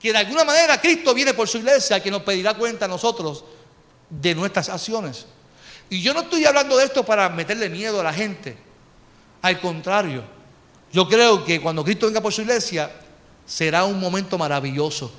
que 0.00 0.12
de 0.12 0.18
alguna 0.18 0.44
manera 0.44 0.80
Cristo 0.80 1.14
viene 1.14 1.34
por 1.34 1.48
su 1.48 1.58
iglesia 1.58 2.02
que 2.02 2.10
nos 2.10 2.22
pedirá 2.22 2.54
cuenta 2.54 2.86
a 2.86 2.88
nosotros 2.88 3.44
de 4.08 4.34
nuestras 4.34 4.68
acciones. 4.68 5.26
Y 5.88 6.00
yo 6.00 6.14
no 6.14 6.20
estoy 6.20 6.44
hablando 6.44 6.76
de 6.76 6.84
esto 6.84 7.04
para 7.04 7.28
meterle 7.28 7.68
miedo 7.68 8.00
a 8.00 8.04
la 8.04 8.12
gente. 8.12 8.56
Al 9.42 9.60
contrario, 9.60 10.24
yo 10.92 11.08
creo 11.08 11.44
que 11.44 11.60
cuando 11.60 11.84
Cristo 11.84 12.06
venga 12.06 12.20
por 12.20 12.32
su 12.32 12.42
iglesia 12.42 12.90
será 13.46 13.84
un 13.84 14.00
momento 14.00 14.38
maravilloso. 14.38 15.12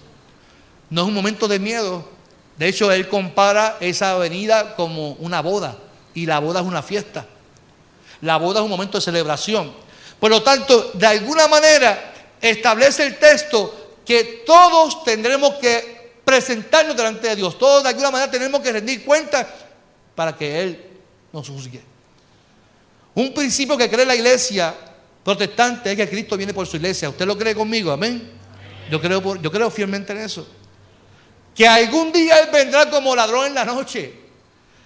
No 0.90 1.02
es 1.02 1.08
un 1.08 1.14
momento 1.14 1.48
de 1.48 1.60
miedo. 1.60 2.10
De 2.58 2.68
hecho, 2.68 2.92
Él 2.92 3.08
compara 3.08 3.78
esa 3.80 4.16
venida 4.18 4.76
como 4.76 5.14
una 5.14 5.42
boda. 5.42 5.78
Y 6.14 6.26
la 6.26 6.40
boda 6.40 6.60
es 6.62 6.66
una 6.66 6.84
fiesta. 6.84 7.26
La 8.22 8.38
boda 8.38 8.60
es 8.60 8.64
un 8.64 8.70
momento 8.70 8.98
de 8.98 9.04
celebración. 9.04 9.74
Por 10.20 10.30
lo 10.30 10.44
tanto, 10.44 10.92
de 10.94 11.06
alguna 11.06 11.48
manera 11.48 12.14
establece 12.40 13.06
el 13.06 13.18
texto 13.18 13.98
que 14.06 14.44
todos 14.46 15.04
tendremos 15.04 15.56
que 15.56 16.14
presentarnos 16.24 16.96
delante 16.96 17.28
de 17.28 17.36
Dios. 17.36 17.58
Todos 17.58 17.84
de 17.84 17.90
alguna 17.90 18.12
manera 18.12 18.32
tenemos 18.32 18.62
que 18.62 18.72
rendir 18.72 19.04
cuenta 19.04 19.48
para 20.16 20.36
que 20.36 20.62
Él 20.62 20.86
nos 21.32 21.50
juzgue. 21.50 21.82
Un 23.16 23.34
principio 23.34 23.78
que 23.78 23.90
cree 23.90 24.06
la 24.06 24.16
iglesia 24.16 24.74
protestante 25.24 25.92
es 25.92 25.98
que 25.98 26.10
Cristo 26.10 26.38
viene 26.38 26.54
por 26.54 26.68
su 26.68 26.78
iglesia. 26.78 27.10
¿Usted 27.10 27.26
lo 27.26 27.38
cree 27.38 27.56
conmigo? 27.56 27.92
Amén. 27.92 28.32
Yo 28.90 29.00
creo, 29.02 29.36
yo 29.42 29.52
creo 29.52 29.70
fielmente 29.70 30.14
en 30.14 30.20
eso. 30.20 30.48
Que 31.56 31.68
algún 31.68 32.12
día 32.12 32.40
Él 32.40 32.50
vendrá 32.52 32.90
como 32.90 33.16
ladrón 33.16 33.48
en 33.48 33.54
la 33.54 33.66
noche. 33.66 34.14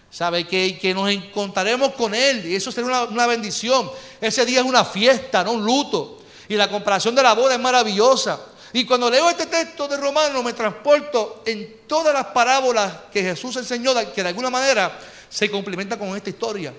¿Sabe? 0.09 0.47
Que, 0.47 0.77
que 0.77 0.93
nos 0.93 1.09
encontraremos 1.09 1.93
con 1.93 2.13
Él. 2.13 2.45
Y 2.45 2.55
eso 2.55 2.71
será 2.71 2.87
una, 2.87 3.03
una 3.03 3.27
bendición. 3.27 3.89
Ese 4.19 4.45
día 4.45 4.59
es 4.59 4.65
una 4.65 4.85
fiesta, 4.85 5.43
no 5.43 5.53
un 5.53 5.65
luto. 5.65 6.19
Y 6.49 6.55
la 6.55 6.69
comparación 6.69 7.15
de 7.15 7.23
la 7.23 7.33
boda 7.33 7.55
es 7.55 7.59
maravillosa. 7.59 8.39
Y 8.73 8.85
cuando 8.85 9.09
leo 9.09 9.29
este 9.29 9.45
texto 9.45 9.87
de 9.87 9.97
Romanos 9.97 10.43
me 10.43 10.53
transporto 10.53 11.41
en 11.45 11.81
todas 11.87 12.13
las 12.13 12.27
parábolas 12.27 12.93
que 13.11 13.21
Jesús 13.23 13.55
enseñó, 13.55 13.93
que 14.13 14.21
de 14.21 14.29
alguna 14.29 14.49
manera 14.49 14.99
se 15.29 15.49
complementa 15.49 15.97
con 15.97 16.15
esta 16.15 16.29
historia. 16.29 16.73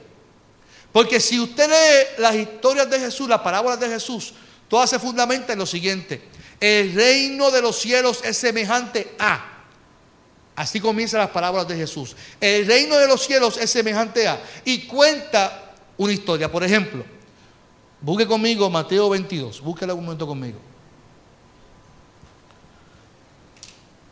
Porque 0.93 1.21
si 1.21 1.41
usted 1.41 1.69
lee 1.69 2.23
las 2.23 2.35
historias 2.35 2.89
de 2.89 3.01
Jesús, 3.01 3.29
las 3.29 3.41
parábolas 3.41 3.81
de 3.81 3.89
Jesús, 3.89 4.33
todas 4.69 4.89
se 4.89 4.99
fundamentan 4.99 5.53
en 5.53 5.59
lo 5.59 5.67
siguiente. 5.67 6.23
El 6.61 6.95
reino 6.95 7.51
de 7.51 7.63
los 7.63 7.79
cielos 7.79 8.21
es 8.25 8.37
semejante 8.37 9.15
a. 9.19 9.58
Así 10.59 10.81
comienzan 10.81 11.21
las 11.21 11.31
palabras 11.31 11.69
de 11.69 11.77
Jesús. 11.77 12.17
El 12.41 12.67
reino 12.67 12.99
de 12.99 13.07
los 13.07 13.25
cielos 13.25 13.57
es 13.59 13.71
semejante 13.71 14.27
a. 14.27 14.43
Y 14.65 14.89
cuenta 14.89 15.73
una 15.97 16.13
historia. 16.13 16.51
Por 16.51 16.65
ejemplo, 16.65 17.05
busque 18.01 18.27
conmigo 18.27 18.69
Mateo 18.69 19.09
22. 19.09 19.61
Búsquelo 19.61 19.95
un 19.95 20.05
momento 20.05 20.27
conmigo. 20.27 20.59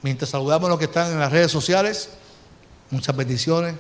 Mientras 0.03 0.31
saludamos 0.31 0.69
a 0.69 0.71
los 0.71 0.79
que 0.79 0.85
están 0.85 1.11
en 1.11 1.19
las 1.19 1.33
redes 1.33 1.51
sociales, 1.51 2.11
muchas 2.93 3.17
bendiciones. 3.17 3.75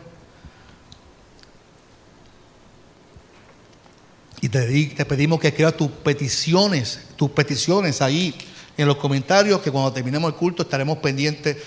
Y 4.40 4.48
te, 4.48 5.05
pedimos 5.05 5.38
que 5.38 5.46
escribas 5.46 5.76
tus 5.76 5.88
peticiones, 5.88 7.00
tus 7.14 7.31
peticiones 7.31 8.02
ahí 8.02 8.35
en 8.76 8.88
los 8.88 8.96
comentarios, 8.96 9.61
que 9.61 9.70
cuando 9.70 9.92
terminemos 9.92 10.33
el 10.33 10.37
culto 10.37 10.64
estaremos 10.64 10.98
pendientes 10.98 11.59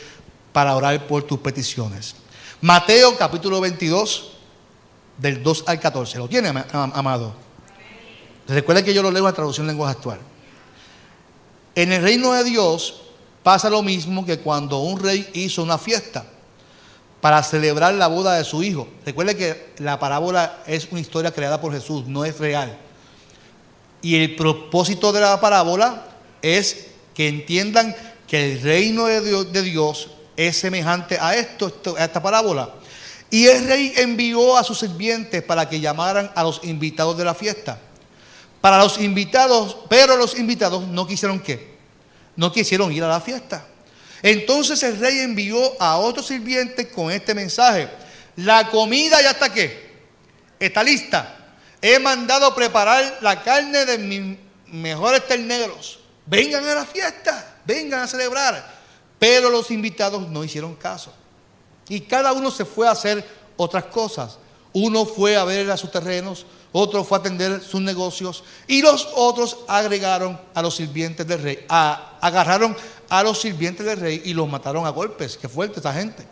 para 0.52 0.76
orar 0.76 1.08
por 1.08 1.24
tus 1.24 1.40
peticiones. 1.40 2.16
Mateo 2.62 3.18
capítulo 3.18 3.62
22, 3.62 4.32
del 5.18 5.44
2 5.44 5.64
al 5.68 5.80
14. 5.80 6.18
¿Lo 6.18 6.28
tiene, 6.28 6.52
amado? 6.72 7.34
Recuerda 8.48 8.84
que 8.84 8.94
yo 8.94 9.04
lo 9.04 9.12
leo 9.12 9.20
en 9.20 9.26
la 9.26 9.34
traducción 9.34 9.68
lenguaje 9.68 9.96
actual. 9.96 10.20
En 11.76 11.92
el 11.94 12.02
reino 12.02 12.34
de 12.34 12.44
Dios 12.44 13.02
pasa 13.44 13.70
lo 13.70 13.84
mismo 13.84 14.26
que 14.26 14.40
cuando 14.40 14.80
un 14.80 15.00
rey 15.00 15.30
hizo 15.34 15.62
una 15.62 15.78
fiesta 15.78 16.26
para 17.22 17.44
celebrar 17.44 17.94
la 17.94 18.08
boda 18.08 18.36
de 18.36 18.44
su 18.44 18.64
hijo. 18.64 18.88
Recuerde 19.06 19.36
que 19.36 19.74
la 19.78 20.00
parábola 20.00 20.64
es 20.66 20.88
una 20.92 21.02
historia 21.02 21.32
creada 21.32 21.60
por 21.60 21.74
Jesús, 21.74 22.08
no 22.08 22.26
es 22.26 22.40
real. 22.40 22.78
Y 24.02 24.16
el 24.16 24.36
propósito 24.36 25.12
de 25.12 25.22
la 25.22 25.40
parábola 25.42 26.06
es 26.42 26.88
que 27.14 27.28
entiendan 27.28 27.96
que 28.28 28.54
el 28.54 28.62
reino 28.62 29.06
de 29.06 29.62
Dios, 29.64 30.10
es 30.48 30.58
semejante 30.58 31.20
a 31.20 31.36
esto, 31.36 31.74
a 31.98 32.06
esta 32.06 32.22
parábola. 32.22 32.70
Y 33.30 33.48
el 33.48 33.68
rey 33.68 33.94
envió 33.98 34.56
a 34.56 34.64
sus 34.64 34.80
sirvientes 34.80 35.44
para 35.44 35.68
que 35.68 35.82
llamaran 35.82 36.32
a 36.34 36.44
los 36.44 36.62
invitados 36.64 37.18
de 37.18 37.26
la 37.26 37.36
fiesta. 37.36 37.78
Para 38.62 38.78
los 38.78 39.00
invitados, 39.00 39.76
pero 39.90 40.16
los 40.16 40.40
invitados 40.40 40.88
no 40.88 41.06
quisieron 41.06 41.42
qué? 41.42 41.76
No 42.38 42.54
quisieron 42.54 42.90
ir 42.94 43.04
a 43.04 43.10
la 43.10 43.20
fiesta. 43.20 43.66
Entonces 44.24 44.82
el 44.84 44.98
rey 44.98 45.20
envió 45.20 45.60
a 45.82 45.98
otros 45.98 46.28
sirvientes 46.28 46.88
con 46.88 47.12
este 47.12 47.36
mensaje. 47.36 47.90
La 48.38 48.70
comida 48.70 49.22
ya 49.22 49.32
está 49.32 49.52
qué? 49.52 49.90
Está 50.58 50.84
lista. 50.84 51.36
He 51.82 52.00
mandado 52.00 52.56
preparar 52.56 53.18
la 53.20 53.44
carne 53.44 53.84
de 53.84 53.98
mis 53.98 54.38
mejores 54.68 55.28
terneros. 55.28 56.00
Vengan 56.26 56.66
a 56.66 56.76
la 56.76 56.86
fiesta, 56.86 57.58
vengan 57.66 58.02
a 58.02 58.08
celebrar. 58.08 58.79
Pero 59.20 59.50
los 59.50 59.70
invitados 59.70 60.28
no 60.30 60.44
hicieron 60.44 60.76
caso. 60.76 61.12
Y 61.90 62.02
cada 62.02 62.32
uno 62.32 62.50
se 62.50 62.66
fue 62.66 62.88
a 62.88 62.92
hacer 62.92 63.28
otras 63.58 63.86
cosas. 63.86 64.38
Uno 64.72 65.06
fue 65.06 65.36
a 65.36 65.44
ver 65.44 65.70
a 65.70 65.78
sus 65.78 65.92
terrenos, 65.92 66.46
otro 66.72 67.04
fue 67.04 67.18
a 67.18 67.22
atender 67.22 67.62
sus 67.62 67.82
negocios 67.82 68.44
y 68.68 68.82
los 68.82 69.08
otros 69.16 69.58
agregaron 69.68 70.40
a 70.54 70.62
los 70.62 70.76
sirvientes 70.76 71.26
del 71.26 71.42
rey, 71.42 71.66
agarraron 71.68 72.78
a 73.10 73.24
los 73.24 73.42
sirvientes 73.42 73.86
del 73.86 74.00
rey 74.00 74.22
y 74.26 74.34
los 74.34 74.48
mataron 74.48 74.86
a 74.86 74.90
golpes. 74.90 75.38
Qué 75.38 75.50
fuerte 75.50 75.78
esta 75.78 75.94
gente. 75.94 76.26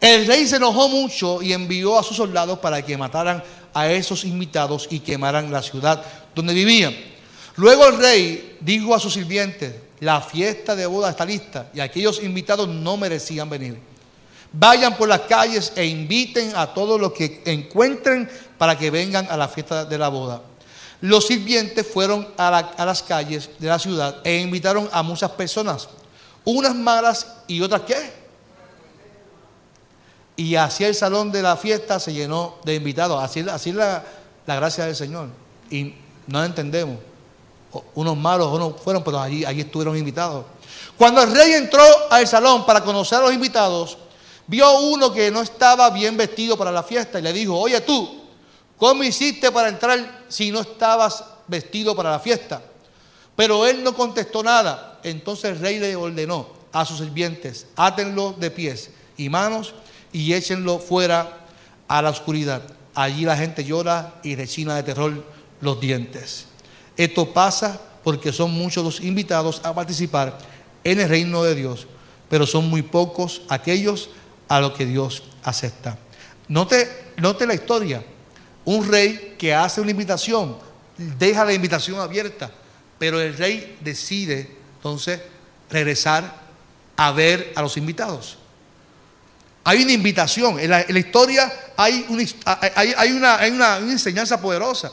El 0.00 0.26
rey 0.26 0.46
se 0.46 0.56
enojó 0.56 0.88
mucho 0.88 1.42
y 1.42 1.52
envió 1.52 1.98
a 1.98 2.02
sus 2.02 2.16
soldados 2.16 2.58
para 2.60 2.80
que 2.80 2.96
mataran 2.96 3.44
a 3.74 3.88
esos 3.90 4.24
invitados 4.24 4.88
y 4.90 5.00
quemaran 5.00 5.52
la 5.52 5.62
ciudad 5.62 6.02
donde 6.34 6.54
vivían. 6.54 6.96
Luego 7.56 7.86
el 7.86 7.98
rey 7.98 8.56
dijo 8.60 8.94
a 8.94 8.98
sus 8.98 9.12
sirvientes, 9.12 9.74
la 10.00 10.20
fiesta 10.22 10.74
de 10.74 10.86
boda 10.86 11.10
está 11.10 11.24
lista 11.24 11.70
y 11.74 11.80
aquellos 11.80 12.22
invitados 12.22 12.68
no 12.68 12.96
merecían 12.96 13.48
venir. 13.50 13.78
Vayan 14.52 14.96
por 14.96 15.08
las 15.08 15.20
calles 15.20 15.72
e 15.76 15.84
inviten 15.84 16.52
a 16.56 16.72
todos 16.74 16.98
los 16.98 17.12
que 17.12 17.42
encuentren 17.44 18.28
para 18.58 18.76
que 18.76 18.90
vengan 18.90 19.28
a 19.30 19.36
la 19.36 19.46
fiesta 19.46 19.84
de 19.84 19.98
la 19.98 20.08
boda. 20.08 20.42
Los 21.02 21.26
sirvientes 21.26 21.86
fueron 21.86 22.26
a, 22.36 22.74
las 22.78 23.02
calles 23.02 23.50
de 23.58 23.68
la 23.68 23.78
ciudad 23.78 24.16
e 24.24 24.38
invitaron 24.38 24.88
a 24.90 25.02
muchas 25.02 25.30
personas, 25.32 25.88
unas 26.44 26.74
malas 26.74 27.26
y 27.46 27.60
otras 27.60 27.82
qué. 27.82 28.20
Y 30.36 30.56
así 30.56 30.84
el 30.84 30.94
salón 30.94 31.30
de 31.30 31.42
la 31.42 31.56
fiesta 31.56 32.00
se 32.00 32.12
llenó 32.12 32.56
de 32.64 32.74
invitados. 32.74 33.22
Así, 33.22 33.40
así 33.40 33.72
la, 33.72 34.02
la 34.46 34.56
gracia 34.56 34.86
del 34.86 34.96
Señor. 34.96 35.28
Y 35.70 35.94
no 36.26 36.42
entendemos 36.42 36.96
unos 37.94 38.16
malos 38.16 38.74
fueron, 38.82 39.02
pero 39.04 39.20
allí, 39.20 39.44
allí 39.44 39.60
estuvieron 39.60 39.96
invitados. 39.96 40.44
Cuando 40.96 41.22
el 41.22 41.32
rey 41.32 41.52
entró 41.52 41.82
al 42.10 42.26
salón 42.26 42.66
para 42.66 42.82
conocer 42.82 43.18
a 43.18 43.22
los 43.22 43.32
invitados, 43.32 43.96
vio 44.46 44.80
uno 44.80 45.12
que 45.12 45.30
no 45.30 45.42
estaba 45.42 45.90
bien 45.90 46.16
vestido 46.16 46.56
para 46.58 46.72
la 46.72 46.82
fiesta 46.82 47.18
y 47.18 47.22
le 47.22 47.32
dijo, 47.32 47.56
oye 47.56 47.80
tú, 47.80 48.20
¿cómo 48.76 49.02
hiciste 49.02 49.50
para 49.50 49.68
entrar 49.68 50.24
si 50.28 50.50
no 50.50 50.60
estabas 50.60 51.24
vestido 51.46 51.94
para 51.94 52.10
la 52.10 52.18
fiesta? 52.18 52.60
Pero 53.36 53.66
él 53.66 53.82
no 53.82 53.94
contestó 53.94 54.42
nada. 54.42 55.00
Entonces 55.02 55.52
el 55.52 55.60
rey 55.60 55.78
le 55.78 55.96
ordenó 55.96 56.48
a 56.72 56.84
sus 56.84 56.98
sirvientes, 56.98 57.66
átenlo 57.76 58.32
de 58.32 58.50
pies 58.50 58.90
y 59.16 59.28
manos 59.28 59.72
y 60.12 60.32
échenlo 60.34 60.78
fuera 60.78 61.46
a 61.88 62.02
la 62.02 62.10
oscuridad. 62.10 62.62
Allí 62.94 63.24
la 63.24 63.36
gente 63.36 63.64
llora 63.64 64.14
y 64.22 64.36
rechina 64.36 64.76
de 64.76 64.82
terror 64.82 65.24
los 65.60 65.80
dientes. 65.80 66.49
Esto 67.00 67.32
pasa 67.32 67.80
porque 68.04 68.30
son 68.30 68.50
muchos 68.50 68.84
los 68.84 69.00
invitados 69.00 69.62
a 69.64 69.74
participar 69.74 70.36
en 70.84 71.00
el 71.00 71.08
reino 71.08 71.42
de 71.42 71.54
Dios, 71.54 71.86
pero 72.28 72.46
son 72.46 72.68
muy 72.68 72.82
pocos 72.82 73.40
aquellos 73.48 74.10
a 74.48 74.60
los 74.60 74.72
que 74.72 74.84
Dios 74.84 75.22
acepta. 75.42 75.96
Note, 76.48 76.86
la 77.46 77.54
historia. 77.54 78.04
Un 78.66 78.86
rey 78.86 79.34
que 79.38 79.54
hace 79.54 79.80
una 79.80 79.92
invitación, 79.92 80.58
deja 81.18 81.42
la 81.42 81.54
invitación 81.54 81.98
abierta, 81.98 82.50
pero 82.98 83.18
el 83.18 83.34
rey 83.34 83.78
decide 83.80 84.54
entonces 84.76 85.22
regresar 85.70 86.38
a 86.98 87.12
ver 87.12 87.54
a 87.56 87.62
los 87.62 87.78
invitados. 87.78 88.36
Hay 89.64 89.82
una 89.84 89.92
invitación, 89.92 90.60
en 90.60 90.68
la, 90.68 90.82
historia 90.82 91.50
hay 91.78 92.04
una, 92.10 93.36
hay 93.36 93.50
una 93.52 93.78
enseñanza 93.78 94.38
poderosa 94.38 94.92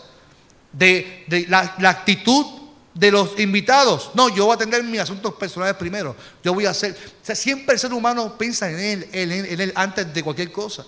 de, 0.71 1.45
la, 1.47 1.75
actitud 1.89 2.45
de 2.93 3.12
los 3.12 3.39
invitados. 3.39 4.12
No, 4.13 4.30
yo 4.30 4.45
voy 4.45 4.53
a 4.53 4.56
atender 4.56 4.84
mis 4.84 4.99
asuntos 4.99 5.34
personales 5.36 5.75
primero. 5.75 6.15
Yo 6.43 6.53
voy 6.53 6.65
a 6.65 6.71
hacer. 6.71 6.95
siempre 7.21 7.73
el 7.73 7.80
ser 7.80 7.93
humano 7.93 8.38
piensa 8.38 8.69
en 8.69 8.80
él, 8.80 9.10
en 9.12 9.32
él, 9.32 9.45
en 9.45 9.62
él 9.62 9.73
antes 9.75 10.13
de 10.13 10.23
cualquier 10.23 10.51
cosa. 10.51 10.86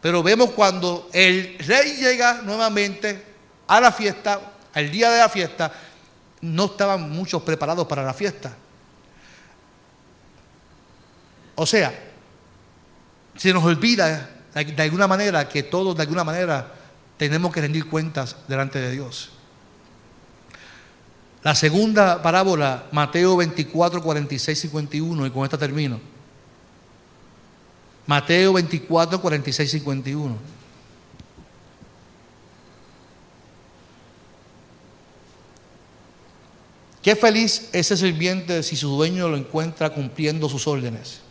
Pero 0.00 0.22
vemos 0.22 0.50
cuando 0.50 1.08
el 1.12 1.58
rey 1.60 1.96
llega 1.96 2.42
nuevamente 2.42 3.24
a 3.66 3.80
la 3.80 3.90
fiesta, 3.90 4.52
al 4.74 4.90
día 4.90 5.10
de 5.10 5.18
la 5.18 5.28
fiesta, 5.28 5.72
no 6.42 6.66
estaban 6.66 7.10
muchos 7.10 7.42
preparados 7.42 7.86
para 7.86 8.02
la 8.02 8.12
fiesta. 8.12 8.54
O 11.54 11.64
sea, 11.64 11.92
se 13.36 13.52
nos 13.52 13.64
olvida 13.64 14.30
de 14.54 14.82
alguna 14.82 15.06
manera 15.06 15.48
que 15.48 15.62
todos 15.62 15.96
de 15.96 16.02
alguna 16.02 16.22
manera 16.22 16.72
tenemos 17.16 17.52
que 17.52 17.60
rendir 17.60 17.86
cuentas 17.86 18.36
delante 18.48 18.80
de 18.80 18.90
Dios. 18.90 19.30
La 21.42 21.54
segunda 21.54 22.22
parábola, 22.22 22.86
Mateo 22.90 23.36
24, 23.36 24.02
46, 24.02 24.60
51, 24.60 25.26
y 25.26 25.30
con 25.30 25.44
esta 25.44 25.58
termino. 25.58 26.00
Mateo 28.06 28.54
24, 28.54 29.20
46, 29.20 29.70
51. 29.70 30.54
Qué 37.02 37.14
feliz 37.14 37.68
ese 37.74 37.98
sirviente 37.98 38.62
si 38.62 38.76
su 38.76 38.88
dueño 38.88 39.28
lo 39.28 39.36
encuentra 39.36 39.90
cumpliendo 39.90 40.48
sus 40.48 40.66
órdenes. 40.66 41.23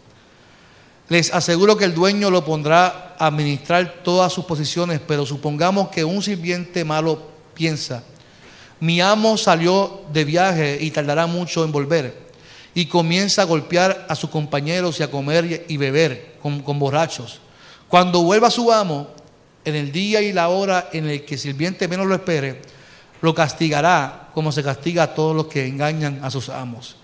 Les 1.10 1.34
aseguro 1.34 1.76
que 1.76 1.86
el 1.86 1.94
dueño 1.94 2.30
lo 2.30 2.46
pondrá 2.46 3.16
a 3.18 3.28
administrar 3.28 4.02
todas 4.04 4.32
sus 4.32 4.46
posiciones, 4.46 5.02
pero 5.06 5.26
supongamos 5.26 5.90
que 5.90 6.04
un 6.04 6.24
sirviente 6.24 6.86
malo 6.86 7.22
piensa, 7.54 8.04
mi 8.80 9.00
amo 9.02 9.38
salió 9.38 10.02
de 10.12 10.26
viaje 10.26 10.78
y 10.82 10.92
tardará 10.92 11.28
mucho 11.28 11.64
en 11.64 11.72
volver, 11.72 12.24
y 12.74 12.86
comienza 12.86 13.42
a 13.42 13.46
golpear 13.46 14.06
a 14.10 14.16
sus 14.16 14.30
compañeros 14.30 15.00
y 15.00 15.04
a 15.04 15.12
comer 15.12 15.66
y 15.68 15.78
beber 15.78 16.36
con, 16.42 16.80
borrachos. 16.80 17.40
Cuando 17.88 18.24
vuelva 18.24 18.50
su 18.50 18.72
amo, 18.72 19.08
en 19.66 19.76
el 19.76 19.92
día 19.92 20.22
y 20.22 20.34
la 20.34 20.50
hora 20.50 20.90
en 20.92 21.08
el 21.08 21.24
que 21.24 21.36
el 21.36 21.40
sirviente 21.40 21.88
menos 21.88 22.08
lo 22.08 22.16
espere, 22.16 22.62
lo 23.22 23.34
castigará 23.34 24.30
como 24.34 24.52
se 24.52 24.64
castiga 24.64 25.04
a 25.04 25.14
todos 25.14 25.36
los 25.36 25.48
que 25.48 25.66
engañan 25.66 26.20
a 26.24 26.30
sus 26.30 26.50
amos. 26.50 26.98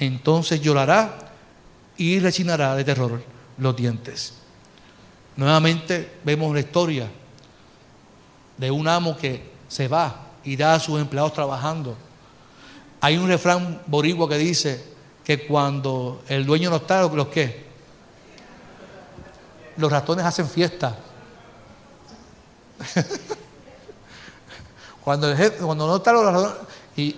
Entonces 0.00 0.60
llorará 0.60 1.16
y 1.96 2.18
rechinará 2.18 2.74
de 2.74 2.84
terror 2.84 3.22
los 3.58 3.74
dientes. 3.76 4.34
Nuevamente 5.36 6.18
vemos 6.24 6.52
la 6.54 6.60
historia 6.60 7.08
de 8.58 8.70
un 8.70 8.86
amo 8.88 9.16
que 9.16 9.50
se 9.68 9.88
va 9.88 10.14
y 10.44 10.56
da 10.56 10.74
a 10.74 10.80
sus 10.80 11.00
empleados 11.00 11.32
trabajando. 11.32 11.96
Hay 13.00 13.16
un 13.16 13.26
refrán 13.28 13.80
boricua 13.86 14.28
que 14.28 14.38
dice 14.38 14.84
que 15.24 15.46
cuando 15.46 16.22
el 16.28 16.44
dueño 16.46 16.70
no 16.70 16.76
está, 16.76 17.02
¿los 17.02 17.28
qué? 17.28 17.62
los 19.76 19.90
ratones 19.90 20.24
hacen 20.26 20.46
fiesta. 20.48 20.96
cuando, 25.02 25.30
el 25.30 25.36
jefe- 25.36 25.58
cuando 25.64 25.86
no 25.86 25.96
están 25.96 26.14
los 26.14 26.24
ratones, 26.24 26.52
y 26.96 27.16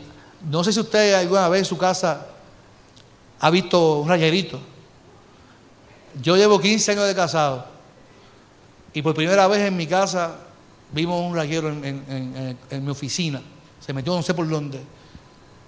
no 0.49 0.63
sé 0.63 0.73
si 0.73 0.81
usted 0.81 1.15
alguna 1.15 1.49
vez 1.49 1.61
en 1.61 1.65
su 1.65 1.77
casa 1.79 2.29
ha 3.41 3.51
visto 3.51 4.01
un 4.01 4.09
rayerito. 4.09 4.61
Yo 6.23 6.37
llevo 6.37 6.61
15 6.61 6.93
años 6.93 7.07
de 7.07 7.15
casado 7.15 7.67
y 8.93 9.03
por 9.03 9.15
primera 9.15 9.47
vez 9.49 9.61
en 9.67 9.77
mi 9.77 9.87
casa 9.87 10.37
vimos 10.93 11.21
un 11.21 11.35
rayero 11.35 11.69
en, 11.69 12.57
mi 12.71 12.91
oficina. 12.91 13.43
Se 13.85 13.93
metió 13.93 14.15
no 14.15 14.23
sé 14.23 14.33
por 14.33 14.49
dónde. 14.49 14.81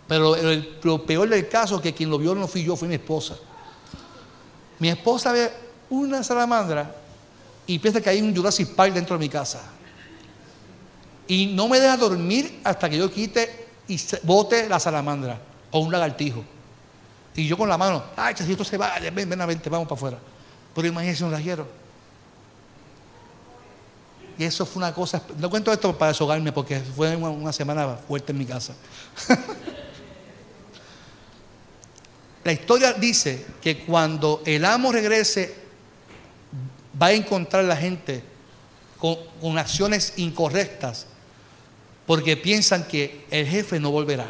Pero 0.07 0.37
lo 0.83 1.05
peor 1.05 1.29
del 1.29 1.49
caso 1.49 1.77
es 1.77 1.83
que 1.83 1.93
quien 1.93 2.09
lo 2.09 2.19
vio 2.19 2.35
no 2.35 2.47
fui 2.47 2.63
yo, 2.63 2.77
fue 2.77 2.87
mi 2.87 2.95
esposa. 2.95 3.37
Mi 4.79 4.89
esposa 4.89 5.33
ve 5.33 5.51
una 5.91 6.23
salamandra 6.23 6.95
y 7.67 7.79
piensa 7.81 8.01
que 8.01 8.11
hay 8.11 8.23
un 8.23 8.35
Jurassic 8.35 8.69
Park 8.75 8.95
dentro 8.95 9.17
de 9.17 9.21
mi 9.25 9.29
casa. 9.29 9.63
Y 11.27 11.47
no 11.47 11.67
me 11.67 11.81
deja 11.81 11.97
dormir 11.97 12.61
hasta 12.63 12.89
que 12.89 12.99
yo 12.99 13.11
quite 13.11 13.67
y 13.89 14.01
bote 14.23 14.69
la 14.69 14.79
salamandra 14.79 15.41
o 15.73 15.81
un 15.81 15.91
lagartijo. 15.91 16.45
Y 17.35 17.49
yo 17.49 17.59
con 17.59 17.69
la 17.69 17.77
mano, 17.77 18.05
ay, 18.17 18.35
chacito 18.35 18.63
se 18.63 18.79
va, 18.79 18.95
ven, 19.01 19.15
ven, 19.15 19.29
ven, 19.29 19.61
vamos 19.69 19.89
para 19.89 19.95
afuera. 19.97 20.19
Pero 20.77 20.89
imagínense 20.89 21.25
un. 21.25 21.35
Y 24.39 24.45
eso 24.45 24.67
fue 24.67 24.83
una 24.83 24.93
cosa, 24.93 25.23
no 25.39 25.49
cuento 25.49 25.73
esto 25.73 25.97
para 25.97 26.13
deshogarme 26.13 26.53
porque 26.53 26.79
fue 26.81 27.17
una, 27.17 27.51
semana 27.55 27.97
fuerte 28.07 28.33
en 28.33 28.39
mi 28.39 28.45
casa. 28.45 28.75
La 32.45 32.53
historia 32.53 32.93
dice 32.93 33.47
que 33.63 33.79
cuando 33.87 34.43
el 34.45 34.67
amo 34.67 34.93
regrese, 34.93 35.55
va 37.01 37.07
a 37.07 37.13
encontrar 37.13 37.65
a 37.65 37.69
la 37.69 37.77
gente 37.77 38.23
con 38.99 39.59
acciones 39.59 40.13
incorrectas 40.19 41.07
porque 42.07 42.37
piensan 42.37 42.85
que 42.87 43.25
el 43.31 43.47
jefe 43.47 43.81
no 43.81 43.91
volverá. 43.91 44.29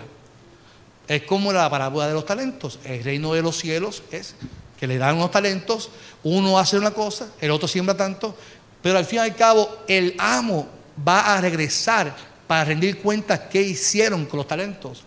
Es 1.08 1.22
como 1.22 1.52
la 1.52 1.68
parábola 1.68 2.06
de 2.06 2.14
los 2.14 2.24
talentos. 2.24 2.78
El 2.84 3.02
reino 3.02 3.34
de 3.34 3.42
los 3.42 3.58
cielos 3.58 4.04
es 4.12 4.36
que 4.78 4.86
le 4.86 4.98
dan 4.98 5.16
unos 5.16 5.30
talentos, 5.30 5.90
uno 6.22 6.58
hace 6.58 6.78
una 6.78 6.90
cosa, 6.90 7.28
el 7.40 7.50
otro 7.50 7.68
siembra 7.68 7.96
tanto, 7.96 8.36
pero 8.82 8.98
al 8.98 9.04
fin 9.04 9.18
y 9.18 9.22
al 9.22 9.36
cabo 9.36 9.84
el 9.88 10.14
amo 10.18 10.68
va 11.06 11.36
a 11.36 11.40
regresar 11.40 12.14
para 12.46 12.64
rendir 12.64 12.98
cuentas 13.00 13.40
qué 13.50 13.62
hicieron 13.62 14.26
con 14.26 14.38
los 14.38 14.46
talentos. 14.48 15.02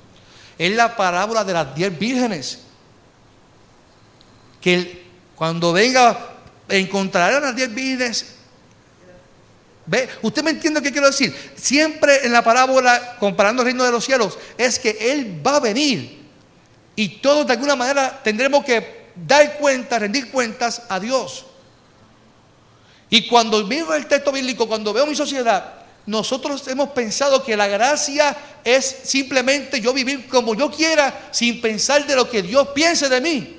Es 0.57 0.75
la 0.75 0.95
parábola 0.95 1.43
de 1.43 1.53
las 1.53 1.73
diez 1.73 1.97
vírgenes 1.97 2.59
que 4.59 5.05
cuando 5.35 5.71
venga 5.71 6.35
encontrarán 6.67 7.43
a 7.43 7.47
las 7.47 7.55
diez 7.55 7.73
vírgenes. 7.73 8.35
¿Ve? 9.85 10.07
¿Usted 10.21 10.43
me 10.43 10.51
entiende 10.51 10.81
qué 10.81 10.91
quiero 10.91 11.07
decir? 11.07 11.33
Siempre 11.55 12.25
en 12.25 12.31
la 12.31 12.43
parábola, 12.43 13.15
comparando 13.19 13.61
el 13.61 13.67
reino 13.67 13.83
de 13.83 13.91
los 13.91 14.05
cielos, 14.05 14.37
es 14.57 14.77
que 14.77 14.97
Él 15.11 15.41
va 15.45 15.55
a 15.55 15.59
venir 15.59 16.19
y 16.95 17.07
todos 17.19 17.47
de 17.47 17.53
alguna 17.53 17.77
manera 17.77 18.19
tendremos 18.21 18.65
que 18.65 18.98
dar 19.25 19.57
cuenta, 19.57 19.99
rendir 19.99 20.31
cuentas 20.31 20.83
a 20.89 20.99
Dios. 20.99 21.45
Y 23.09 23.27
cuando 23.27 23.65
veo 23.67 23.93
el 23.93 24.07
texto 24.07 24.31
bíblico, 24.31 24.67
cuando 24.67 24.93
veo 24.93 25.05
mi 25.05 25.15
sociedad, 25.15 25.73
nosotros 26.05 26.67
hemos 26.67 26.89
pensado 26.89 27.43
que 27.43 27.57
la 27.57 27.67
gracia 27.67 28.35
es 28.63 28.97
simplemente 29.03 29.81
yo 29.81 29.93
vivir 29.93 30.27
como 30.27 30.55
yo 30.55 30.71
quiera 30.71 31.29
sin 31.31 31.61
pensar 31.61 32.05
de 32.05 32.15
lo 32.15 32.29
que 32.29 32.41
Dios 32.41 32.69
piense 32.69 33.09
de 33.09 33.21
mí. 33.21 33.57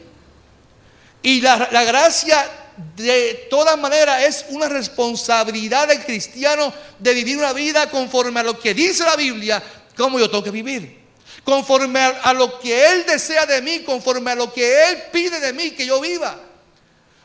Y 1.23 1.41
la, 1.41 1.69
la 1.71 1.85
gracia 1.85 2.49
de 2.97 3.47
todas 3.51 3.79
maneras 3.79 4.23
es 4.23 4.47
una 4.51 4.69
responsabilidad 4.69 5.89
del 5.89 6.05
cristiano 6.05 6.73
de 6.99 7.15
vivir 7.15 7.37
una 7.39 7.53
vida 7.53 7.91
conforme 7.91 8.41
a 8.41 8.45
lo 8.45 8.59
que 8.59 8.73
dice 8.73 9.05
la 9.05 9.17
Biblia, 9.17 9.63
como 9.97 10.19
yo 10.19 10.31
tengo 10.31 10.45
que 10.45 10.51
vivir. 10.51 11.00
Conforme 11.45 12.01
a, 12.01 12.33
lo 12.35 12.59
que 12.61 12.93
Él 12.93 13.07
desea 13.07 13.47
de 13.47 13.63
mí, 13.63 13.81
conforme 13.81 14.31
a 14.31 14.35
lo 14.35 14.53
que 14.53 14.91
Él 14.91 15.03
pide 15.13 15.41
de 15.41 15.53
mí 15.53 15.71
que 15.73 15.87
yo 15.87 16.01
viva. 16.01 16.37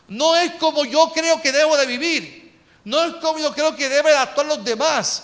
No 0.07 0.35
es 0.35 0.51
como 0.53 0.85
yo 0.85 1.11
creo 1.13 1.41
que 1.41 1.51
debo 1.51 1.75
de 1.77 1.85
vivir. 1.85 2.53
No 2.83 3.03
es 3.03 3.15
como 3.15 3.39
yo 3.39 3.53
creo 3.53 3.75
que 3.75 3.89
deben 3.89 4.15
actuar 4.15 4.47
los 4.47 4.63
demás. 4.63 5.23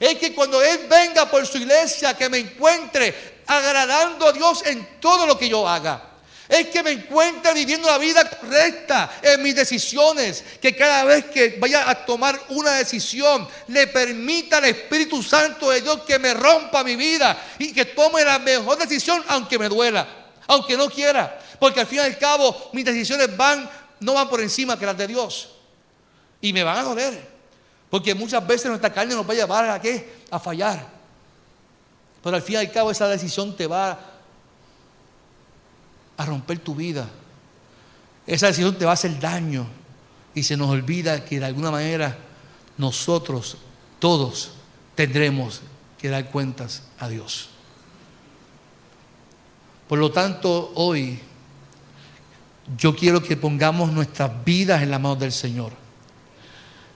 Es 0.00 0.18
que 0.18 0.34
cuando 0.34 0.62
Él 0.62 0.86
venga 0.88 1.30
por 1.30 1.46
su 1.46 1.58
iglesia, 1.58 2.16
que 2.16 2.28
me 2.28 2.38
encuentre 2.38 3.42
agradando 3.46 4.28
a 4.28 4.32
Dios 4.32 4.62
en 4.66 5.00
todo 5.00 5.26
lo 5.26 5.38
que 5.38 5.48
yo 5.48 5.68
haga. 5.68 6.13
Es 6.48 6.68
que 6.68 6.82
me 6.82 6.90
encuentre 6.90 7.54
viviendo 7.54 7.88
la 7.88 7.96
vida 7.96 8.28
correcta 8.28 9.18
en 9.22 9.42
mis 9.42 9.54
decisiones. 9.54 10.44
Que 10.60 10.76
cada 10.76 11.04
vez 11.04 11.26
que 11.26 11.56
vaya 11.58 11.88
a 11.88 12.04
tomar 12.04 12.38
una 12.50 12.72
decisión, 12.72 13.48
le 13.68 13.86
permita 13.86 14.58
al 14.58 14.66
Espíritu 14.66 15.22
Santo 15.22 15.70
de 15.70 15.80
Dios 15.80 16.02
que 16.06 16.18
me 16.18 16.34
rompa 16.34 16.84
mi 16.84 16.96
vida 16.96 17.42
y 17.58 17.72
que 17.72 17.86
tome 17.86 18.24
la 18.24 18.38
mejor 18.38 18.76
decisión, 18.76 19.24
aunque 19.28 19.58
me 19.58 19.68
duela, 19.68 20.06
aunque 20.46 20.76
no 20.76 20.90
quiera. 20.90 21.38
Porque 21.58 21.80
al 21.80 21.86
fin 21.86 21.98
y 21.98 22.02
al 22.02 22.18
cabo, 22.18 22.70
mis 22.72 22.84
decisiones 22.84 23.34
van, 23.36 23.68
no 24.00 24.12
van 24.14 24.28
por 24.28 24.40
encima 24.40 24.78
que 24.78 24.84
las 24.84 24.98
de 24.98 25.06
Dios. 25.06 25.48
Y 26.42 26.52
me 26.52 26.62
van 26.62 26.78
a 26.78 26.82
doler. 26.82 27.26
Porque 27.88 28.14
muchas 28.14 28.46
veces 28.46 28.66
nuestra 28.66 28.92
carne 28.92 29.14
nos 29.14 29.26
va 29.26 29.32
a 29.32 29.36
llevar 29.36 29.70
a 29.70 29.80
qué? 29.80 30.14
A 30.30 30.38
fallar. 30.38 30.84
Pero 32.22 32.36
al 32.36 32.42
fin 32.42 32.56
y 32.56 32.58
al 32.58 32.70
cabo 32.70 32.90
esa 32.90 33.08
decisión 33.08 33.56
te 33.56 33.66
va 33.66 33.92
a 33.92 34.13
romper 36.18 36.58
tu 36.58 36.74
vida. 36.74 37.08
Esa 38.26 38.46
decisión 38.46 38.76
te 38.76 38.84
va 38.84 38.92
a 38.92 38.94
hacer 38.94 39.18
daño. 39.18 39.66
Y 40.34 40.42
se 40.42 40.56
nos 40.56 40.70
olvida 40.70 41.24
que 41.24 41.38
de 41.38 41.46
alguna 41.46 41.70
manera 41.70 42.16
nosotros, 42.76 43.56
todos, 43.98 44.52
tendremos 44.94 45.62
que 45.98 46.08
dar 46.08 46.30
cuentas 46.30 46.82
a 46.98 47.08
Dios. 47.08 47.48
Por 49.88 49.98
lo 49.98 50.10
tanto, 50.10 50.72
hoy 50.74 51.20
yo 52.78 52.96
quiero 52.96 53.22
que 53.22 53.36
pongamos 53.36 53.92
nuestras 53.92 54.44
vidas 54.44 54.82
en 54.82 54.90
las 54.90 55.00
manos 55.00 55.18
del 55.18 55.32
Señor. 55.32 55.72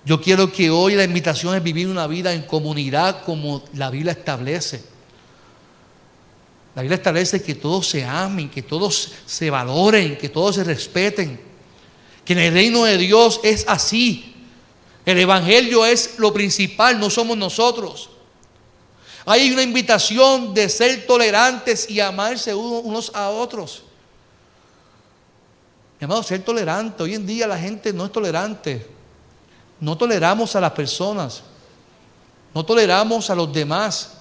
Yo 0.04 0.20
quiero 0.20 0.50
que 0.50 0.70
hoy 0.70 0.94
la 0.94 1.04
invitación 1.04 1.54
es 1.54 1.62
vivir 1.62 1.88
una 1.88 2.06
vida 2.06 2.32
en 2.32 2.42
comunidad 2.42 3.24
como 3.24 3.62
la 3.74 3.90
Biblia 3.90 4.12
establece. 4.12 4.82
La 6.78 6.82
Biblia 6.82 6.98
establece 6.98 7.42
que 7.42 7.56
todos 7.56 7.88
se 7.88 8.04
amen, 8.04 8.48
que 8.48 8.62
todos 8.62 9.10
se 9.26 9.50
valoren, 9.50 10.16
que 10.16 10.28
todos 10.28 10.54
se 10.54 10.62
respeten. 10.62 11.40
Que 12.24 12.34
en 12.34 12.38
el 12.38 12.54
reino 12.54 12.84
de 12.84 12.96
Dios 12.96 13.40
es 13.42 13.64
así. 13.66 14.36
El 15.04 15.18
Evangelio 15.18 15.84
es 15.84 16.20
lo 16.20 16.32
principal, 16.32 17.00
no 17.00 17.10
somos 17.10 17.36
nosotros. 17.36 18.10
Hay 19.26 19.50
una 19.50 19.62
invitación 19.62 20.54
de 20.54 20.68
ser 20.68 21.04
tolerantes 21.04 21.90
y 21.90 21.98
amarse 21.98 22.54
unos 22.54 23.10
a 23.12 23.30
otros. 23.30 23.82
Mi 25.98 26.04
amado, 26.04 26.22
ser 26.22 26.44
tolerante. 26.44 27.02
Hoy 27.02 27.16
en 27.16 27.26
día 27.26 27.48
la 27.48 27.58
gente 27.58 27.92
no 27.92 28.04
es 28.04 28.12
tolerante. 28.12 28.86
No 29.80 29.98
toleramos 29.98 30.54
a 30.54 30.60
las 30.60 30.70
personas. 30.70 31.42
No 32.54 32.64
toleramos 32.64 33.30
a 33.30 33.34
los 33.34 33.52
demás. 33.52 34.17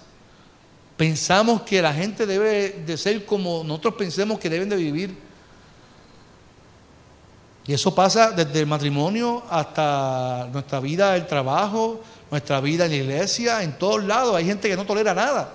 Pensamos 0.97 1.61
que 1.61 1.81
la 1.81 1.93
gente 1.93 2.25
debe 2.25 2.83
de 2.85 2.97
ser 2.97 3.23
como 3.25 3.63
nosotros 3.63 3.93
pensemos 3.93 4.39
que 4.39 4.49
deben 4.49 4.67
de 4.67 4.75
vivir. 4.75 5.15
Y 7.67 7.73
eso 7.73 7.93
pasa 7.93 8.31
desde 8.31 8.61
el 8.61 8.65
matrimonio 8.65 9.43
hasta 9.49 10.49
nuestra 10.51 10.79
vida, 10.79 11.15
el 11.15 11.27
trabajo, 11.27 12.01
nuestra 12.31 12.59
vida 12.61 12.85
en 12.85 12.91
la 12.91 12.97
iglesia, 12.97 13.61
en 13.61 13.77
todos 13.77 14.03
lados. 14.03 14.35
Hay 14.35 14.45
gente 14.45 14.67
que 14.67 14.75
no 14.75 14.85
tolera 14.85 15.13
nada. 15.13 15.53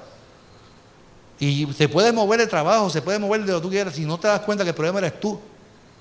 Y 1.41 1.67
se 1.73 1.89
puede 1.89 2.13
mover 2.13 2.41
el 2.41 2.49
trabajo, 2.49 2.89
se 2.89 3.03
puede 3.03 3.19
mover 3.19 3.45
de 3.45 3.53
lo 3.53 3.59
que 3.59 3.63
tú 3.63 3.71
quieras. 3.71 3.95
Si 3.95 4.05
no 4.05 4.21
te 4.21 4.29
das 4.29 4.41
cuenta 4.41 4.63
que 4.63 4.71
el 4.71 4.77
problema 4.77 5.01
eres 5.01 5.19
tú, 5.19 5.41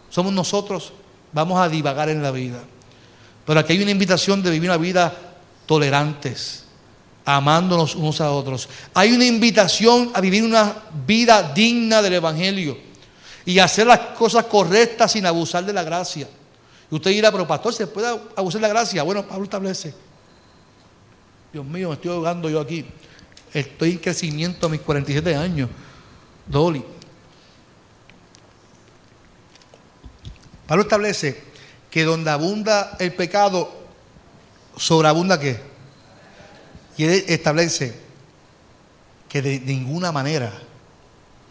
somos 0.10 0.32
nosotros, 0.32 0.94
vamos 1.32 1.60
a 1.60 1.68
divagar 1.68 2.10
en 2.10 2.22
la 2.22 2.30
vida. 2.30 2.60
Pero 3.46 3.60
aquí 3.60 3.74
hay 3.74 3.82
una 3.82 3.90
invitación 3.90 4.44
de 4.44 4.52
vivir 4.52 4.70
una 4.70 4.78
vida 4.78 5.12
tolerantes, 5.66 6.66
amándonos 7.26 7.96
unos 7.96 8.22
a 8.22 8.32
otros. 8.32 8.68
Hay 8.94 9.12
una 9.12 9.26
invitación 9.26 10.12
a 10.14 10.22
vivir 10.22 10.44
una 10.44 10.76
vida 11.06 11.52
digna 11.54 12.02
del 12.02 12.14
Evangelio 12.14 12.78
y 13.46 13.60
hacer 13.60 13.88
las 13.88 14.00
cosas 14.18 14.46
correctas 14.46 15.12
sin 15.12 15.26
abusar 15.26 15.66
de 15.66 15.74
la 15.74 15.84
gracia. 15.84 16.28
Y 16.90 16.96
usted 16.96 17.12
dirá, 17.12 17.32
pero 17.32 17.48
pastor, 17.48 17.74
¿se 17.74 17.88
puede 17.88 18.08
abusar 18.36 18.62
de 18.62 18.68
la 18.68 18.74
gracia? 18.74 19.04
Bueno, 19.04 19.26
Pablo 19.26 19.44
establece. 19.46 19.94
Dios 21.54 21.66
mío, 21.66 21.90
me 21.90 21.96
estoy 21.96 22.12
ahogando 22.12 22.50
yo 22.50 22.60
aquí. 22.60 22.86
Estoy 23.54 23.92
en 23.92 23.98
crecimiento 23.98 24.68
a 24.68 24.70
mis 24.70 24.82
47 24.82 25.36
años. 25.36 25.70
Dolly. 26.48 26.84
Pablo 30.68 30.84
establece 30.84 31.44
que 31.90 32.04
donde 32.04 32.32
abunda 32.32 32.96
el 33.00 33.14
pecado, 33.14 33.70
sobreabunda 34.78 35.38
qué? 35.38 35.71
Y 36.98 37.06
él 37.06 37.26
establece 37.28 37.94
que 39.30 39.42
de 39.42 39.60
ninguna 39.60 40.12
manera 40.12 40.52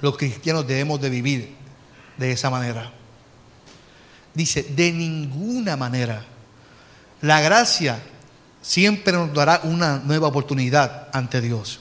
los 0.00 0.16
cristianos 0.16 0.66
debemos 0.66 1.00
de 1.00 1.10
vivir 1.10 1.54
de 2.16 2.32
esa 2.32 2.50
manera. 2.50 2.92
Dice, 4.34 4.62
de 4.62 4.92
ninguna 4.92 5.76
manera 5.76 6.24
La 7.22 7.40
gracia 7.40 8.00
siempre 8.62 9.12
nos 9.12 9.34
dará 9.34 9.60
una 9.64 9.98
nueva 9.98 10.28
oportunidad 10.28 11.08
ante 11.12 11.40
Dios. 11.40 11.80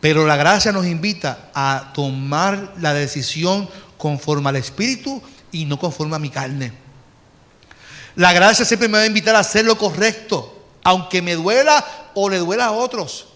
Pero 0.00 0.26
la 0.26 0.36
gracia 0.36 0.72
nos 0.72 0.86
invita 0.86 1.50
a 1.54 1.92
tomar 1.94 2.74
la 2.78 2.94
decisión 2.94 3.68
conforme 3.96 4.48
al 4.48 4.56
Espíritu 4.56 5.22
y 5.52 5.66
no 5.66 5.78
conforme 5.78 6.16
a 6.16 6.18
mi 6.18 6.30
carne. 6.30 6.72
La 8.16 8.32
gracia 8.32 8.64
siempre 8.64 8.88
me 8.88 8.98
va 8.98 9.04
a 9.04 9.06
invitar 9.06 9.36
a 9.36 9.40
hacer 9.40 9.64
lo 9.64 9.76
correcto, 9.76 10.66
aunque 10.82 11.22
me 11.22 11.34
duela 11.34 11.84
o 12.14 12.28
le 12.28 12.38
duela 12.38 12.66
a 12.66 12.72
otros. 12.72 13.26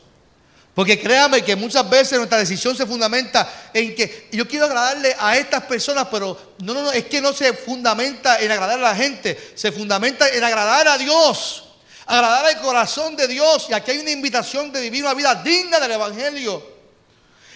Porque 0.74 1.00
créame 1.00 1.44
que 1.44 1.54
muchas 1.54 1.88
veces 1.88 2.18
nuestra 2.18 2.38
decisión 2.38 2.76
se 2.76 2.84
fundamenta 2.84 3.48
en 3.72 3.94
que 3.94 4.28
yo 4.32 4.48
quiero 4.48 4.66
agradarle 4.66 5.14
a 5.20 5.36
estas 5.36 5.62
personas, 5.64 6.08
pero 6.10 6.54
no, 6.58 6.74
no, 6.74 6.82
no, 6.82 6.92
es 6.92 7.04
que 7.04 7.20
no 7.20 7.32
se 7.32 7.52
fundamenta 7.52 8.40
en 8.40 8.50
agradar 8.50 8.80
a 8.80 8.82
la 8.82 8.96
gente, 8.96 9.52
se 9.54 9.70
fundamenta 9.70 10.28
en 10.28 10.42
agradar 10.42 10.88
a 10.88 10.98
Dios, 10.98 11.64
agradar 12.06 12.46
al 12.46 12.60
corazón 12.60 13.14
de 13.14 13.28
Dios. 13.28 13.66
Y 13.68 13.72
aquí 13.72 13.92
hay 13.92 13.98
una 13.98 14.10
invitación 14.10 14.72
de 14.72 14.80
vivir 14.80 15.04
una 15.04 15.14
vida 15.14 15.36
digna 15.36 15.78
del 15.78 15.92
Evangelio. 15.92 16.74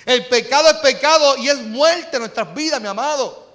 El 0.06 0.26
pecado 0.26 0.68
es 0.70 0.76
pecado 0.76 1.36
y 1.38 1.48
es 1.48 1.58
muerte 1.58 2.16
en 2.16 2.20
nuestras 2.20 2.54
vidas, 2.54 2.80
mi 2.80 2.86
amado. 2.86 3.48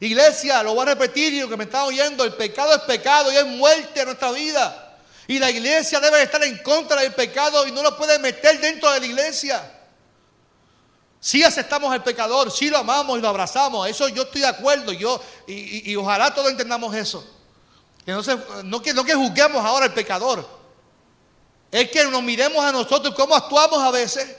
Iglesia, 0.00 0.62
lo 0.62 0.74
voy 0.74 0.82
a 0.82 0.90
repetir 0.90 1.32
y 1.32 1.40
lo 1.40 1.48
que 1.48 1.56
me 1.56 1.64
están 1.64 1.84
oyendo, 1.84 2.24
el 2.24 2.34
pecado 2.34 2.74
es 2.74 2.82
pecado 2.82 3.32
y 3.32 3.36
es 3.36 3.46
muerte 3.46 4.00
en 4.00 4.06
nuestra 4.06 4.32
vida. 4.32 4.83
Y 5.26 5.38
la 5.38 5.50
iglesia 5.50 6.00
debe 6.00 6.22
estar 6.22 6.42
en 6.44 6.58
contra 6.58 7.00
del 7.00 7.14
pecado 7.14 7.66
y 7.66 7.72
no 7.72 7.82
lo 7.82 7.96
puede 7.96 8.18
meter 8.18 8.60
dentro 8.60 8.90
de 8.90 9.00
la 9.00 9.06
iglesia. 9.06 9.70
Si 11.18 11.42
aceptamos 11.42 11.90
al 11.90 12.02
pecador, 12.02 12.50
si 12.50 12.68
lo 12.68 12.76
amamos 12.76 13.18
y 13.18 13.22
lo 13.22 13.28
abrazamos, 13.28 13.88
eso 13.88 14.08
yo 14.08 14.24
estoy 14.24 14.42
de 14.42 14.48
acuerdo, 14.48 14.92
yo, 14.92 15.18
y, 15.46 15.96
ojalá 15.96 16.34
todos 16.34 16.50
entendamos 16.50 16.94
eso. 16.94 17.26
Que 18.04 18.12
no, 18.12 18.82
que, 18.82 18.92
no 18.92 19.04
que 19.04 19.14
juzguemos 19.14 19.64
ahora 19.64 19.86
al 19.86 19.94
pecador, 19.94 20.46
es 21.72 21.90
que 21.90 22.04
nos 22.04 22.22
miremos 22.22 22.62
a 22.62 22.70
nosotros 22.70 23.14
cómo 23.14 23.34
actuamos 23.34 23.82
a 23.82 23.90
veces 23.90 24.36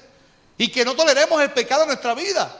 y 0.59 0.67
que 0.67 0.85
no 0.85 0.95
toleremos 0.95 1.41
el 1.41 1.51
pecado 1.51 1.81
en 1.81 1.87
nuestra 1.87 2.13
vida. 2.13 2.55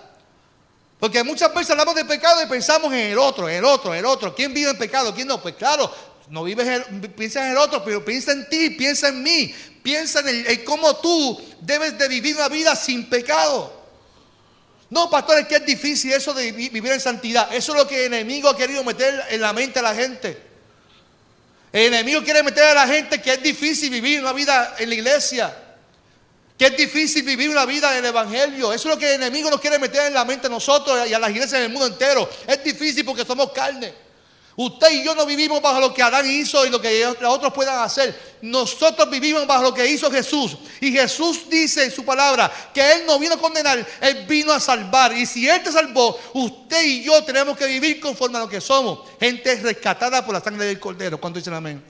Porque 1.00 1.24
muchas 1.24 1.54
veces 1.54 1.70
hablamos 1.70 1.94
de 1.94 2.06
pecado 2.06 2.42
y 2.42 2.48
pensamos 2.48 2.92
en 2.94 3.12
el 3.12 3.20
otro, 3.20 3.48
el 3.48 3.64
otro, 3.64 3.94
el 3.94 4.06
otro. 4.06 4.34
¿Quién 4.34 4.54
vive 4.56 4.72
en 4.72 4.78
pecado? 4.80 5.14
¿Quién 5.14 5.28
no? 5.28 5.40
Pues 5.40 5.56
claro, 5.56 5.94
no 6.30 6.44
vives, 6.44 6.68
en, 6.68 7.02
piensa 7.14 7.46
en 7.46 7.52
el 7.52 7.58
otro, 7.58 7.84
pero 7.84 8.04
piensa 8.04 8.32
en 8.32 8.50
ti, 8.50 8.72
piensa 8.72 9.10
en 9.10 9.22
mí, 9.22 9.54
piensa 9.84 10.22
en, 10.28 10.64
cómo 10.66 10.96
tú 10.98 11.40
debes 11.62 11.98
de 11.98 12.08
vivir 12.08 12.36
una 12.36 12.50
vida 12.50 12.76
sin 12.76 13.08
pecado. 13.10 13.84
No, 14.90 15.10
pastor, 15.10 15.40
es 15.40 15.48
que 15.48 15.56
es 15.56 15.66
difícil 15.66 16.14
eso 16.14 16.34
de 16.34 16.52
vivir 16.52 16.92
en 16.92 17.00
santidad. 17.00 17.54
Eso 17.54 17.74
es 17.74 17.80
lo 17.80 17.88
que 17.88 18.06
el 18.06 18.14
enemigo 18.14 18.50
ha 18.50 18.58
querido 18.58 18.84
meter 18.84 19.24
en 19.30 19.42
la 19.42 19.52
mente 19.52 19.80
a 19.80 19.82
la 19.82 19.96
gente. 19.96 20.38
El 21.72 21.94
enemigo 21.94 22.24
quiere 22.24 22.42
meter 22.44 22.64
a 22.64 22.74
la 22.74 22.88
gente 22.88 23.22
que 23.22 23.34
es 23.34 23.44
difícil 23.44 23.90
vivir 23.90 24.22
una 24.22 24.32
vida 24.32 24.76
en 24.80 24.90
la 24.90 24.96
iglesia. 24.96 25.54
Que 26.58 26.68
es 26.68 26.78
difícil 26.78 27.24
vivir 27.24 27.50
una 27.50 27.66
vida 27.66 27.92
en 27.92 28.06
el 28.06 28.06
Evangelio. 28.06 28.72
Eso 28.72 28.88
es 28.88 28.96
lo 28.96 29.00
que 29.00 29.10
el 29.10 29.22
enemigo 29.22 29.50
nos 29.50 29.60
quiere 29.60 29.78
meter 29.78 30.08
en 30.08 30.14
la 30.14 30.24
mente 30.24 30.48
a 30.48 30.50
nosotros 30.50 31.10
y 31.10 31.14
a 31.14 31.20
las 31.20 31.32
iglesias 31.32 31.60
el 31.62 31.70
mundo 31.70 31.88
entero. 31.88 32.30
Es 32.48 32.64
difícil 32.64 33.04
porque 33.04 33.26
somos 33.26 33.52
carne. 33.52 34.05
Usted 34.58 34.89
y 34.91 35.03
yo 35.03 35.14
no 35.16 35.26
vivimos 35.26 35.62
bajo 35.62 35.82
lo 35.82 35.93
que 35.93 36.01
Adán 36.01 36.30
hizo 36.30 36.66
y 36.66 36.70
lo 36.70 36.80
que 36.80 37.06
otros 37.06 37.51
puedan 37.53 37.80
hacer. 37.80 38.38
Nosotros 38.41 39.10
vivimos 39.10 39.45
bajo 39.45 39.64
lo 39.64 39.74
que 39.74 39.86
hizo 39.86 40.10
Jesús. 40.10 40.56
Y 40.80 40.93
Jesús 40.93 41.49
dice 41.49 41.84
en 41.84 41.91
su 41.91 42.06
palabra 42.06 42.49
que 42.74 42.93
Él 42.93 43.03
no 43.06 43.20
vino 43.20 43.34
a 43.34 43.38
condenar, 43.38 43.86
Él 43.99 44.26
vino 44.26 44.53
a 44.53 44.60
salvar. 44.62 45.12
Y 45.12 45.26
si 45.26 45.49
Él 45.49 45.62
te 45.62 45.74
salvó, 45.74 46.18
usted 46.34 46.84
y 46.86 47.03
yo 47.03 47.22
tenemos 47.26 47.58
que 47.58 47.66
vivir 47.66 47.99
conforme 47.99 48.38
a 48.38 48.41
lo 48.41 48.49
que 48.49 48.62
somos. 48.62 48.99
Gente 49.20 49.58
rescatada 49.58 50.26
por 50.26 50.34
la 50.34 50.41
sangre 50.41 50.68
del 50.68 50.80
Cordero. 50.80 51.20
¿Cuánto 51.20 51.39
dicen 51.39 51.53
amén? 51.53 51.84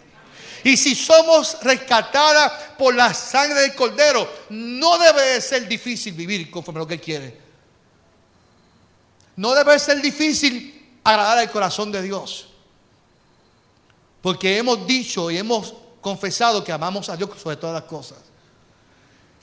Y 0.63 0.75
si 0.75 0.95
somos 0.95 1.59
rescatadas 1.61 2.51
por 2.79 2.95
la 2.95 3.13
sangre 3.13 3.61
del 3.61 3.75
Cordero, 3.75 4.27
no 4.49 4.97
debe 4.97 5.39
ser 5.39 5.67
difícil 5.67 6.13
vivir 6.13 6.49
conforme 6.49 6.79
a 6.79 6.81
lo 6.81 6.87
que 6.87 6.95
Él 6.95 7.01
quiere. 7.01 7.37
No 9.35 9.53
debe 9.53 9.77
ser 9.77 10.01
difícil 10.01 10.99
agradar 11.03 11.37
al 11.37 11.51
corazón 11.51 11.91
de 11.91 12.01
Dios. 12.01 12.47
Porque 14.25 14.57
hemos 14.57 14.87
dicho 14.87 15.29
y 15.29 15.37
hemos 15.37 15.71
confesado 16.01 16.63
que 16.63 16.71
amamos 16.71 17.09
a 17.09 17.15
Dios 17.15 17.29
sobre 17.39 17.57
todas 17.57 17.75
las 17.75 17.83
cosas. 17.83 18.17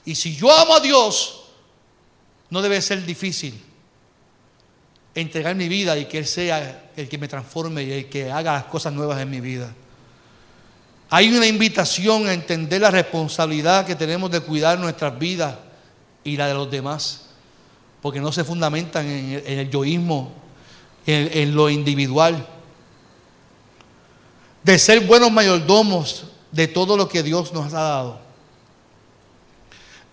Y 0.03 0.13
si 0.13 0.35
yo 0.35 0.51
amo 0.51 0.75
a 0.75 0.81
Dios, 0.81 1.43
no 2.49 2.61
debe 2.61 2.81
ser 2.81 3.05
difícil 3.05 3.57
entregar 5.15 5.55
mi 5.55 5.69
vida 5.69 5.97
y 5.97 6.03
que 6.03 6.17
Él 6.17 6.27
sea 6.27 6.91
el 6.97 7.07
que 7.07 7.17
me 7.17 7.29
transforme 7.29 7.81
y 7.81 7.91
el 7.93 8.09
que 8.09 8.29
haga 8.29 8.55
las 8.55 8.65
cosas 8.65 8.91
nuevas 8.91 9.21
en 9.21 9.29
mi 9.29 9.39
vida. 9.39 9.73
Hay 11.11 11.33
una 11.33 11.47
invitación 11.47 12.27
a 12.27 12.33
entender 12.33 12.81
la 12.81 12.91
responsabilidad 12.91 13.85
que 13.85 13.95
tenemos 13.95 14.31
de 14.31 14.41
cuidar 14.41 14.77
nuestras 14.79 15.17
vidas 15.17 15.55
y 16.25 16.35
la 16.35 16.47
de 16.47 16.55
los 16.55 16.69
demás, 16.69 17.27
porque 18.01 18.19
no 18.19 18.33
se 18.33 18.43
fundamentan 18.43 19.07
en 19.07 19.59
el, 19.59 19.69
yoísmo, 19.69 20.33
en 21.05 21.55
lo 21.55 21.69
individual 21.69 22.49
de 24.63 24.79
ser 24.79 25.01
buenos 25.01 25.31
mayordomos 25.31 26.25
de 26.51 26.67
todo 26.67 26.95
lo 26.95 27.09
que 27.09 27.23
Dios 27.23 27.53
nos 27.53 27.73
ha 27.73 27.81
dado, 27.81 28.21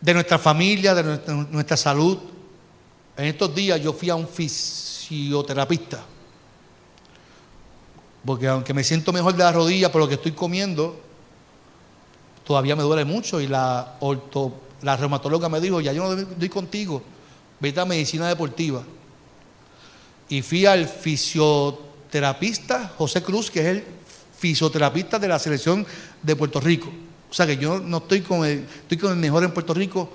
de 0.01 0.14
nuestra 0.14 0.38
familia, 0.38 0.94
de 0.94 1.20
nuestra, 1.51 1.76
salud. 1.76 2.18
En 3.16 3.26
estos 3.26 3.55
días 3.55 3.80
yo 3.80 3.92
fui 3.92 4.11
a 4.11 4.14
un 4.14 4.26
fisioterapista, 4.26 6.03
porque 8.24 8.48
aunque 8.48 8.74
me 8.74 8.82
siento 8.82 9.12
mejor 9.12 9.34
de 9.34 9.44
la 9.44 9.53
rodilla 9.53 9.92
por 9.92 10.01
lo 10.01 10.09
que 10.09 10.14
estoy 10.14 10.32
comiendo, 10.32 10.98
todavía 12.44 12.74
me 12.74 12.82
duele 12.82 13.05
mucho 13.05 13.40
y 13.40 13.46
la, 13.46 13.98
la 14.82 14.96
reumatóloga 14.96 15.48
me 15.48 15.61
dijo, 15.61 15.80
ya 15.80 15.92
yo 15.92 16.03
no 16.03 16.18
estoy 16.18 16.48
contigo, 16.48 17.03
vete 17.61 17.80
a 17.80 17.84
medicina 17.84 18.28
deportiva. 18.28 18.82
Y 20.28 20.42
fui 20.42 20.64
al 20.64 20.88
fisioterapista 20.88 22.92
José 22.96 23.22
Cruz, 23.22 23.51
que 23.51 23.61
es 23.61 23.66
el 23.66 23.84
fisioterapista 24.41 25.18
de 25.18 25.28
la 25.28 25.38
selección 25.38 25.86
de 26.22 26.34
Puerto 26.34 26.61
Rico. 26.61 26.91
O 27.30 27.34
sea 27.34 27.47
que 27.47 27.59
yo 27.59 27.78
no 27.78 27.99
estoy 27.99 28.22
con 28.22 28.45
el, 28.45 28.66
estoy 28.82 28.97
con 28.97 29.12
el 29.12 29.18
mejor 29.18 29.45
en 29.45 29.53
Puerto 29.53 29.74
Rico 29.74 30.11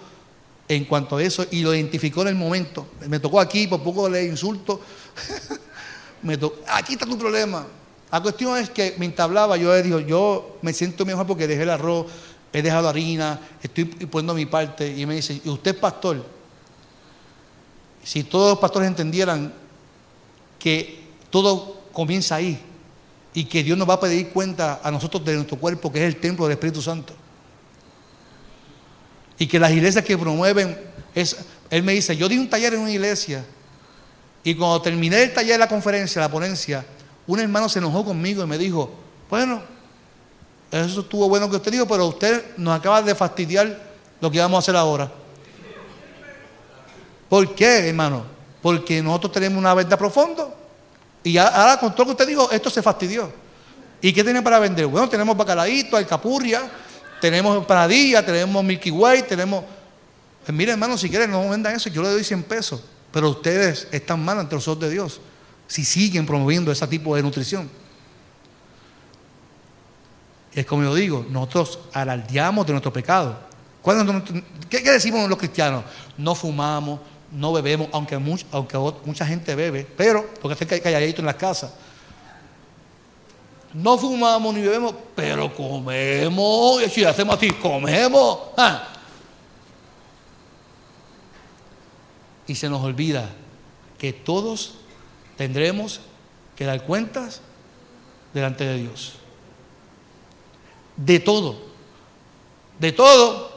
en 0.68 0.86
cuanto 0.86 1.18
a 1.18 1.24
eso 1.24 1.46
y 1.52 1.62
lo 1.62 1.76
identificó 1.76 2.24
en 2.24 2.30
el 2.30 2.36
momento. 2.36 2.88
Me 3.08 3.20
tocó 3.20 3.40
aquí, 3.40 3.68
por 3.68 3.84
poco 3.84 4.10
le 4.10 4.26
insulto. 4.26 4.82
me 6.24 6.40
aquí 6.68 6.94
está 6.94 7.06
tu 7.06 7.18
problema. 7.20 7.68
La 8.12 8.22
cuestión 8.22 8.58
es 8.58 8.72
que 8.72 8.96
me 8.98 9.06
entablaba, 9.06 9.58
yo 9.58 9.72
le 9.72 9.84
digo, 9.84 10.00
yo 10.00 10.58
me 10.64 10.74
siento 10.74 11.06
mejor 11.06 11.28
porque 11.28 11.48
dejé 11.48 11.64
el 11.64 11.70
arroz, 11.70 12.08
he 12.52 12.64
dejado 12.64 12.90
harina, 12.90 13.40
estoy 13.62 13.86
poniendo 13.86 14.34
mi 14.34 14.48
parte. 14.48 14.88
Y 14.88 15.06
me 15.06 15.16
dice, 15.16 15.40
¿y 15.44 15.50
usted 15.50 15.76
es 15.76 15.78
pastor? 15.78 16.26
Si 18.04 18.24
todos 18.24 18.52
los 18.52 18.60
pastores 18.60 18.88
entendieran 18.88 19.54
que 20.58 21.04
todo 21.30 21.82
comienza 21.94 22.36
ahí, 22.36 22.60
y 23.36 23.44
que 23.44 23.64
Dios 23.64 23.78
nos 23.78 23.88
va 23.88 23.96
a 23.96 24.00
pedir 24.00 24.30
cuenta 24.30 24.80
a 24.82 24.90
nosotros 24.90 25.24
de 25.26 25.36
nuestro 25.36 25.58
cuerpo, 25.58 25.92
que 25.92 26.00
es 26.00 26.06
el 26.06 26.22
templo 26.22 26.46
del 26.46 26.54
Espíritu 26.54 26.82
Santo. 26.82 27.14
Y 29.38 29.46
que 29.46 29.60
las 29.60 29.72
iglesias 29.72 30.06
que 30.06 30.18
promueven, 30.18 30.80
es, 31.14 31.36
él 31.70 31.84
me 31.84 31.92
dice, 31.92 32.16
yo 32.16 32.30
di 32.30 32.38
un 32.38 32.50
taller 32.50 32.74
en 32.74 32.80
una 32.80 32.92
iglesia 32.92 33.46
y 34.42 34.56
cuando 34.56 34.82
terminé 34.82 35.22
el 35.22 35.34
taller, 35.34 35.60
la 35.60 35.68
conferencia, 35.68 36.22
la 36.22 36.32
ponencia, 36.32 36.86
un 37.28 37.40
hermano 37.42 37.68
se 37.68 37.80
enojó 37.80 38.06
conmigo 38.06 38.42
y 38.42 38.48
me 38.48 38.58
dijo, 38.58 38.90
bueno, 39.30 39.62
eso 40.72 41.02
estuvo 41.02 41.28
bueno 41.28 41.50
que 41.50 41.58
usted 41.58 41.74
dijo, 41.74 41.86
pero 41.86 42.08
usted 42.08 42.56
nos 42.56 42.80
acaba 42.80 43.02
de 43.02 43.14
fastidiar 43.16 43.82
lo 44.22 44.32
que 44.32 44.40
vamos 44.40 44.56
a 44.56 44.60
hacer 44.60 44.78
ahora. 44.78 45.12
¿Por 47.28 47.54
qué, 47.54 47.90
hermano? 47.90 48.24
Porque 48.62 49.04
nosotros 49.04 49.34
tenemos 49.34 49.58
una 49.60 49.74
verdad 49.74 49.98
profunda 49.98 50.48
y 51.26 51.40
ahora 51.40 51.80
con 51.80 51.92
todo 51.92 52.04
lo 52.04 52.06
que 52.06 52.12
usted 52.12 52.28
dijo, 52.28 52.52
esto 52.52 52.70
se 52.70 52.84
fastidió. 52.84 53.32
¿Y 54.00 54.14
qué 54.14 54.24
tiene 54.24 54.44
para 54.44 54.60
vender? 54.60 54.86
Bueno, 54.86 55.10
tenemos 55.10 55.36
bacalaíto, 55.36 55.98
alcapurria, 55.98 56.70
tenemos 57.20 57.66
paradilla, 57.66 58.24
tenemos 58.24 58.64
Milky 58.64 58.92
Way, 58.92 59.24
tenemos... 59.24 59.64
Pues 60.46 60.56
mire 60.56 60.74
hermano, 60.74 60.96
si 61.00 61.10
quieren 61.10 61.32
no 61.32 61.50
vendan 61.50 61.76
eso, 61.76 61.90
yo 61.90 62.04
le 62.04 62.10
doy 62.10 62.24
100 62.24 62.44
pesos. 62.44 62.84
Pero 63.12 63.32
ustedes 63.32 63.88
están 63.92 64.24
mal 64.24 64.38
ante 64.38 64.54
los 64.54 64.68
ojos 64.68 64.82
de 64.82 64.92
Dios 64.92 65.20
si 65.68 65.84
siguen 65.84 66.28
promoviendo 66.28 66.72
ese 66.72 66.86
tipo 66.86 67.16
de 67.16 67.24
nutrición. 67.24 67.68
Es 70.54 70.64
como 70.68 70.84
yo 70.84 70.94
digo, 70.94 71.26
nosotros 71.28 71.80
alardeamos 71.92 72.68
de 72.68 72.74
nuestro 72.74 72.94
pecado. 72.94 73.36
¿Qué, 74.70 74.84
¿Qué 74.84 74.92
decimos 74.92 75.28
los 75.28 75.40
cristianos? 75.40 75.84
No 76.20 76.36
fumamos, 76.36 77.00
no 77.36 77.52
bebemos, 77.52 77.90
aunque, 77.92 78.18
mucha 78.18 79.26
gente 79.26 79.56
bebe, 79.56 79.86
pero 79.98 80.26
porque 80.42 80.64
está 80.64 80.80
calladito 80.80 81.22
en 81.22 81.26
las 81.26 81.36
casas. 81.36 81.74
No 83.74 83.98
fumamos 83.98 84.54
ni 84.54 84.62
bebemos, 84.62 84.96
pero 85.16 85.54
comemos. 85.54 86.82
Y 86.82 86.90
si 86.90 87.04
hacemos 87.04 87.36
así, 87.36 87.52
comemos. 87.52 88.40
Ah. 88.58 88.88
Y 92.48 92.56
se 92.56 92.70
nos 92.70 92.82
olvida 92.82 93.30
que 93.98 94.14
todos 94.14 94.76
tendremos 95.36 96.00
que 96.56 96.64
dar 96.64 96.84
cuentas 96.84 97.42
delante 98.34 98.64
de 98.66 98.78
Dios. 98.78 99.16
de 100.96 101.20
todo. 101.20 101.58
De 102.80 102.94
todo. 102.94 103.55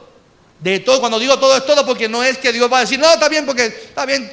De 0.59 0.79
todo. 0.79 0.99
Cuando 0.99 1.19
digo 1.19 1.37
todo 1.39 1.55
es 1.55 1.65
todo 1.65 1.85
porque 1.85 2.09
no 2.09 2.23
es 2.23 2.37
que 2.37 2.51
Dios 2.51 2.71
va 2.71 2.79
a 2.79 2.81
decir, 2.81 2.99
no, 2.99 3.11
está 3.11 3.29
bien, 3.29 3.45
porque 3.45 3.65
está 3.65 4.05
bien, 4.05 4.31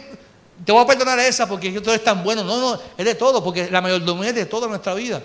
te 0.64 0.72
voy 0.72 0.82
a 0.82 0.86
perdonar 0.86 1.18
esa 1.20 1.48
porque 1.48 1.70
todo 1.80 1.94
es 1.94 2.02
tan 2.02 2.22
bueno. 2.24 2.44
No, 2.44 2.58
no, 2.58 2.80
es 2.96 3.04
de 3.04 3.14
todo, 3.14 3.42
porque 3.42 3.70
la 3.70 3.80
mayordomía 3.80 4.30
es 4.30 4.34
de 4.34 4.46
toda 4.46 4.66
nuestra 4.66 4.94
vida. 4.94 5.22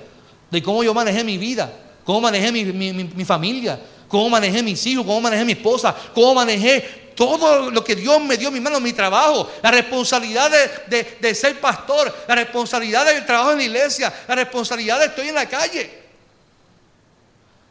De 0.50 0.62
cómo 0.62 0.84
yo 0.84 0.94
manejé 0.94 1.24
mi 1.24 1.38
vida, 1.38 1.72
cómo 2.04 2.22
manejé 2.22 2.52
mi, 2.52 2.66
mi 2.66 3.26
familia, 3.26 3.80
cómo 4.08 4.30
manejé 4.30 4.62
mis 4.62 4.86
hijos, 4.86 5.06
cómo 5.06 5.22
manejé 5.22 5.46
mi 5.46 5.54
esposa, 5.54 5.96
cómo 6.14 6.36
manejé 6.36 7.02
todo 7.16 7.70
lo 7.70 7.84
que 7.84 7.96
Dios 7.96 8.20
me 8.22 8.38
dio 8.38 8.48
en 8.48 8.54
mi 8.56 8.60
mano, 8.60 8.80
mi 8.80 8.94
trabajo, 8.94 9.50
la 9.62 9.72
responsabilidad 9.72 10.52
de, 10.88 11.36
ser 11.36 11.60
pastor, 11.60 12.14
la 12.28 12.36
responsabilidad 12.36 13.06
del 13.06 13.26
trabajo 13.26 13.52
en 13.52 13.60
la 13.60 13.64
iglesia, 13.64 14.14
la 14.28 14.36
responsabilidad 14.36 15.00
de 15.00 15.06
estoy 15.06 15.30
en 15.30 15.36
la 15.36 15.48
calle. 15.48 16.01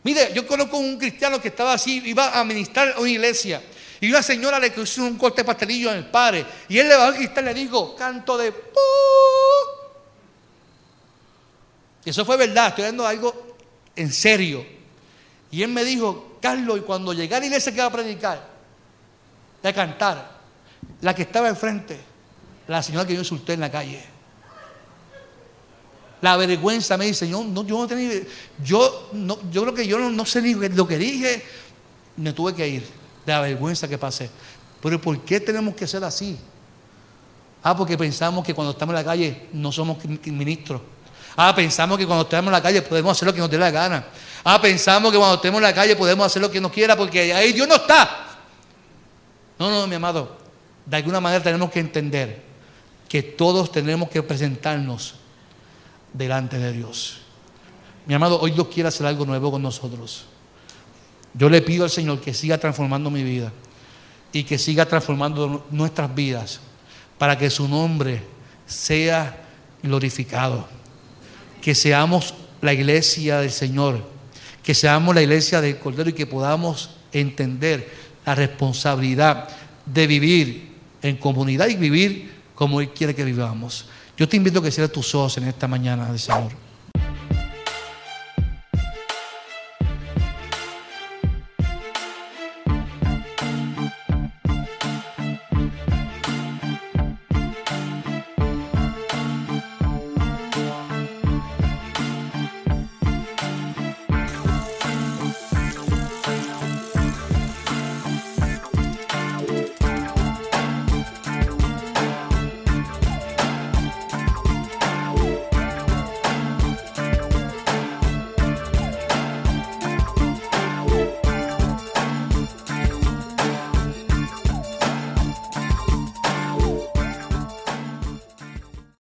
Mire, 0.02 0.32
yo 0.34 0.46
conozco 0.46 0.78
un 0.78 0.98
cristiano 0.98 1.40
que 1.40 1.48
estaba 1.48 1.74
así, 1.74 2.02
iba 2.06 2.38
a 2.38 2.44
ministrar 2.44 2.94
a 2.96 3.00
una 3.00 3.10
iglesia. 3.10 3.62
Y 4.00 4.08
una 4.08 4.22
señora 4.22 4.58
le 4.58 4.72
hizo 4.74 5.02
un 5.02 5.18
corte 5.18 5.42
de 5.42 5.44
pastelillo 5.44 5.90
en 5.90 5.98
el 5.98 6.06
padre. 6.06 6.46
Y 6.68 6.78
él 6.78 6.88
le 6.88 6.96
bajó 6.96 7.10
el 7.10 7.16
cristal 7.16 7.44
y 7.44 7.46
le 7.48 7.54
dijo, 7.54 7.94
canto 7.94 8.38
de... 8.38 8.52
Eso 12.04 12.24
fue 12.24 12.38
verdad, 12.38 12.68
estoy 12.68 12.84
dando 12.84 13.06
algo 13.06 13.56
en 13.94 14.10
serio. 14.10 14.64
Y 15.50 15.62
él 15.62 15.68
me 15.68 15.84
dijo, 15.84 16.38
Carlos, 16.40 16.78
y 16.78 16.80
cuando 16.80 17.12
llegué 17.12 17.34
a 17.34 17.40
la 17.40 17.46
iglesia 17.46 17.72
que 17.72 17.78
iba 17.78 17.86
a 17.86 17.92
predicar, 17.92 18.48
a 19.62 19.72
cantar, 19.74 20.40
la 21.02 21.14
que 21.14 21.22
estaba 21.22 21.48
enfrente, 21.48 22.00
la 22.68 22.82
señora 22.82 23.06
que 23.06 23.12
yo 23.12 23.20
insulté 23.20 23.52
en 23.52 23.60
la 23.60 23.70
calle. 23.70 24.02
La 26.20 26.36
vergüenza 26.36 26.96
me 26.96 27.06
dice, 27.06 27.28
yo 27.28 27.42
no, 27.42 27.64
yo 27.64 27.78
no 27.78 27.86
tenía, 27.86 28.10
yo, 28.62 29.08
no, 29.12 29.38
yo 29.50 29.62
creo 29.62 29.74
que 29.74 29.86
yo 29.86 29.98
no, 29.98 30.26
sé 30.26 30.42
ni 30.42 30.54
lo 30.54 30.86
que 30.86 30.98
dije, 30.98 31.42
me 32.16 32.32
tuve 32.32 32.54
que 32.54 32.68
ir 32.68 32.82
de 33.24 33.32
la 33.32 33.40
vergüenza 33.40 33.88
que 33.88 33.96
pasé. 33.96 34.30
Pero 34.82 35.00
¿por 35.00 35.18
qué 35.20 35.40
tenemos 35.40 35.74
que 35.74 35.86
ser 35.86 36.04
así? 36.04 36.38
Ah, 37.62 37.76
porque 37.76 37.96
pensamos 37.96 38.44
que 38.44 38.54
cuando 38.54 38.72
estamos 38.72 38.92
en 38.92 38.96
la 38.96 39.04
calle 39.04 39.48
no 39.52 39.72
somos 39.72 39.98
ministros. 40.26 40.80
Ah, 41.36 41.54
pensamos 41.54 41.98
que 41.98 42.06
cuando 42.06 42.24
estamos 42.24 42.48
en 42.48 42.52
la 42.52 42.62
calle 42.62 42.82
podemos 42.82 43.16
hacer 43.16 43.26
lo 43.26 43.34
que 43.34 43.40
nos 43.40 43.50
dé 43.50 43.58
la 43.58 43.70
gana. 43.70 44.06
Ah, 44.44 44.60
pensamos 44.60 45.10
que 45.12 45.18
cuando 45.18 45.36
estemos 45.36 45.58
en 45.58 45.62
la 45.62 45.74
calle 45.74 45.96
podemos 45.96 46.26
hacer 46.26 46.42
lo 46.42 46.50
que 46.50 46.60
nos 46.60 46.72
quiera 46.72 46.96
porque 46.96 47.32
ahí 47.32 47.52
Dios 47.52 47.68
no 47.68 47.76
está. 47.76 48.26
No, 49.58 49.70
no, 49.70 49.86
mi 49.86 49.94
amado. 49.94 50.36
De 50.84 50.96
alguna 50.96 51.20
manera 51.20 51.42
tenemos 51.42 51.70
que 51.70 51.80
entender 51.80 52.42
que 53.08 53.22
todos 53.22 53.70
tenemos 53.70 54.08
que 54.08 54.22
presentarnos 54.22 55.19
delante 56.12 56.58
de 56.58 56.72
Dios. 56.72 57.18
Mi 58.06 58.14
amado, 58.14 58.40
hoy 58.40 58.50
Dios 58.52 58.68
quiere 58.68 58.88
hacer 58.88 59.06
algo 59.06 59.24
nuevo 59.24 59.50
con 59.50 59.62
nosotros. 59.62 60.24
Yo 61.34 61.48
le 61.48 61.62
pido 61.62 61.84
al 61.84 61.90
Señor 61.90 62.20
que 62.20 62.34
siga 62.34 62.58
transformando 62.58 63.10
mi 63.10 63.22
vida 63.22 63.52
y 64.32 64.44
que 64.44 64.58
siga 64.58 64.86
transformando 64.86 65.66
nuestras 65.70 66.14
vidas 66.14 66.60
para 67.18 67.38
que 67.38 67.50
su 67.50 67.68
nombre 67.68 68.22
sea 68.66 69.44
glorificado. 69.82 70.66
Que 71.62 71.74
seamos 71.74 72.34
la 72.60 72.72
iglesia 72.72 73.40
del 73.40 73.50
Señor 73.50 74.02
que 74.62 74.74
seamos 74.74 75.14
la 75.14 75.22
iglesia 75.22 75.60
del 75.60 75.78
Cordero 75.78 76.10
y 76.10 76.12
que 76.12 76.26
podamos 76.26 76.90
entender 77.12 77.88
la 78.24 78.34
responsabilidad 78.34 79.48
de 79.86 80.06
vivir 80.06 80.76
en 81.02 81.16
comunidad 81.16 81.68
y 81.68 81.76
vivir 81.76 82.30
como 82.54 82.80
Él 82.80 82.90
quiere 82.90 83.14
que 83.14 83.24
vivamos. 83.24 83.86
Yo 84.20 84.28
te 84.28 84.36
invito 84.36 84.58
a 84.58 84.62
que 84.62 84.70
cierres 84.70 84.92
tus 84.92 85.14
ojos 85.14 85.38
en 85.38 85.44
esta 85.44 85.66
mañana 85.66 86.04
del 86.04 86.18
Señor. 86.18 86.52